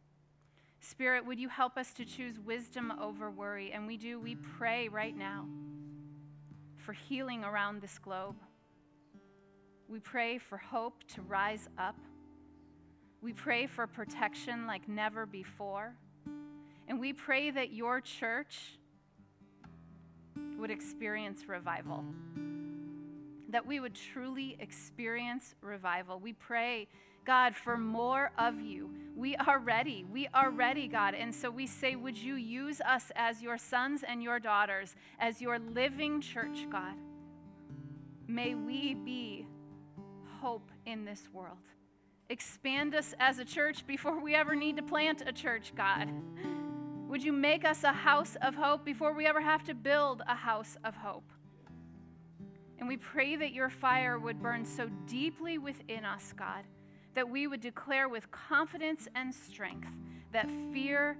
Spirit, 0.79 1.27
would 1.27 1.41
you 1.41 1.49
help 1.49 1.77
us 1.77 1.93
to 1.95 2.05
choose 2.05 2.39
wisdom 2.39 2.93
over 3.01 3.29
worry? 3.29 3.73
And 3.73 3.89
we 3.89 3.97
do, 3.97 4.21
we 4.21 4.37
pray 4.37 4.89
right 4.89 5.17
now 5.17 5.47
for 6.77 6.93
healing 6.93 7.43
around 7.43 7.83
this 7.83 7.99
globe. 7.99 8.37
We 9.89 9.99
pray 9.99 10.39
for 10.39 10.59
hope 10.59 11.03
to 11.15 11.23
rise 11.23 11.69
up. 11.77 11.97
We 13.21 13.33
pray 13.33 13.67
for 13.67 13.89
protection 13.89 14.69
like 14.69 14.89
never 14.89 15.27
before. 15.27 15.97
And 16.87 17.01
we 17.01 17.13
pray 17.13 17.51
that 17.51 17.73
your 17.73 18.01
church 18.01 18.79
would 20.59 20.71
experience 20.71 21.49
revival, 21.49 22.05
that 23.49 23.67
we 23.67 23.81
would 23.81 23.95
truly 23.95 24.57
experience 24.61 25.55
revival. 25.61 26.19
We 26.19 26.33
pray 26.33 26.89
God, 27.25 27.55
for 27.55 27.77
more 27.77 28.33
of 28.37 28.61
you. 28.61 28.91
We 29.17 29.37
are 29.37 29.59
ready. 29.59 30.05
We 30.11 30.27
are 30.35 30.51
ready, 30.51 30.89
God. 30.89 31.15
And 31.15 31.33
so 31.33 31.51
we 31.51 31.67
say, 31.67 31.95
Would 31.95 32.19
you 32.19 32.35
use 32.35 32.81
us 32.81 33.13
as 33.15 33.41
your 33.41 33.59
sons 33.59 34.03
and 34.03 34.23
your 34.23 34.41
daughters, 34.41 34.97
as 35.19 35.41
your 35.41 35.59
living 35.59 36.21
church, 36.21 36.67
God? 36.71 36.95
May 38.27 38.55
we 38.55 38.95
be 38.95 39.47
hope 40.41 40.71
in 40.87 41.05
this 41.05 41.29
world. 41.33 41.59
Expand 42.29 42.95
us 42.95 43.15
as 43.21 43.39
a 43.39 43.45
church 43.45 43.87
before 43.87 44.19
we 44.19 44.35
ever 44.35 44.57
need 44.57 44.77
to 44.79 44.83
plant 44.83 45.23
a 45.27 45.33
church, 45.33 45.73
God. 45.77 46.09
Would 47.13 47.23
you 47.23 47.33
make 47.33 47.67
us 47.67 47.85
a 47.85 47.93
house 47.93 48.39
of 48.41 48.55
hope 48.55 48.87
before 48.87 49.13
we 49.13 49.27
ever 49.27 49.43
have 49.43 49.63
to 49.65 49.75
build 49.75 50.23
a 50.27 50.35
house 50.35 50.79
of 50.83 50.97
hope? 50.97 51.31
And 52.79 52.89
we 52.89 52.97
pray 52.97 53.37
that 53.37 53.53
your 53.53 53.69
fire 53.69 54.19
would 54.19 54.41
burn 54.41 54.65
so 54.65 54.89
deeply 55.07 55.59
within 55.59 56.07
us, 56.07 56.33
God 56.35 56.65
that 57.13 57.29
we 57.29 57.47
would 57.47 57.61
declare 57.61 58.09
with 58.09 58.31
confidence 58.31 59.09
and 59.15 59.35
strength 59.35 59.89
that 60.33 60.49
fear 60.73 61.19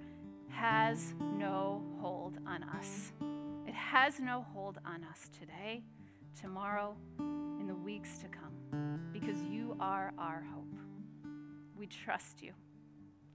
has 0.49 1.13
no 1.19 1.83
hold 2.01 2.39
on 2.47 2.63
us. 2.63 3.11
It 3.67 3.75
has 3.75 4.19
no 4.19 4.47
hold 4.51 4.79
on 4.83 5.03
us 5.03 5.29
today, 5.39 5.83
tomorrow, 6.41 6.95
in 7.19 7.67
the 7.67 7.75
weeks 7.75 8.17
to 8.17 8.27
come, 8.29 8.99
because 9.13 9.43
you 9.43 9.77
are 9.79 10.11
our 10.17 10.43
hope. 10.55 10.75
We 11.77 11.85
trust 11.85 12.41
you, 12.41 12.53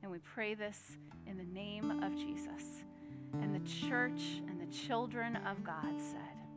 and 0.03 0.11
we 0.11 0.18
pray 0.18 0.55
this 0.55 0.96
in 1.26 1.36
the 1.36 1.44
name 1.44 2.03
of 2.03 2.14
Jesus. 2.16 2.84
And 3.34 3.55
the 3.55 3.68
church 3.68 4.40
and 4.49 4.61
the 4.61 4.72
children 4.72 5.36
of 5.36 5.62
God 5.62 6.01
said, 6.01 6.47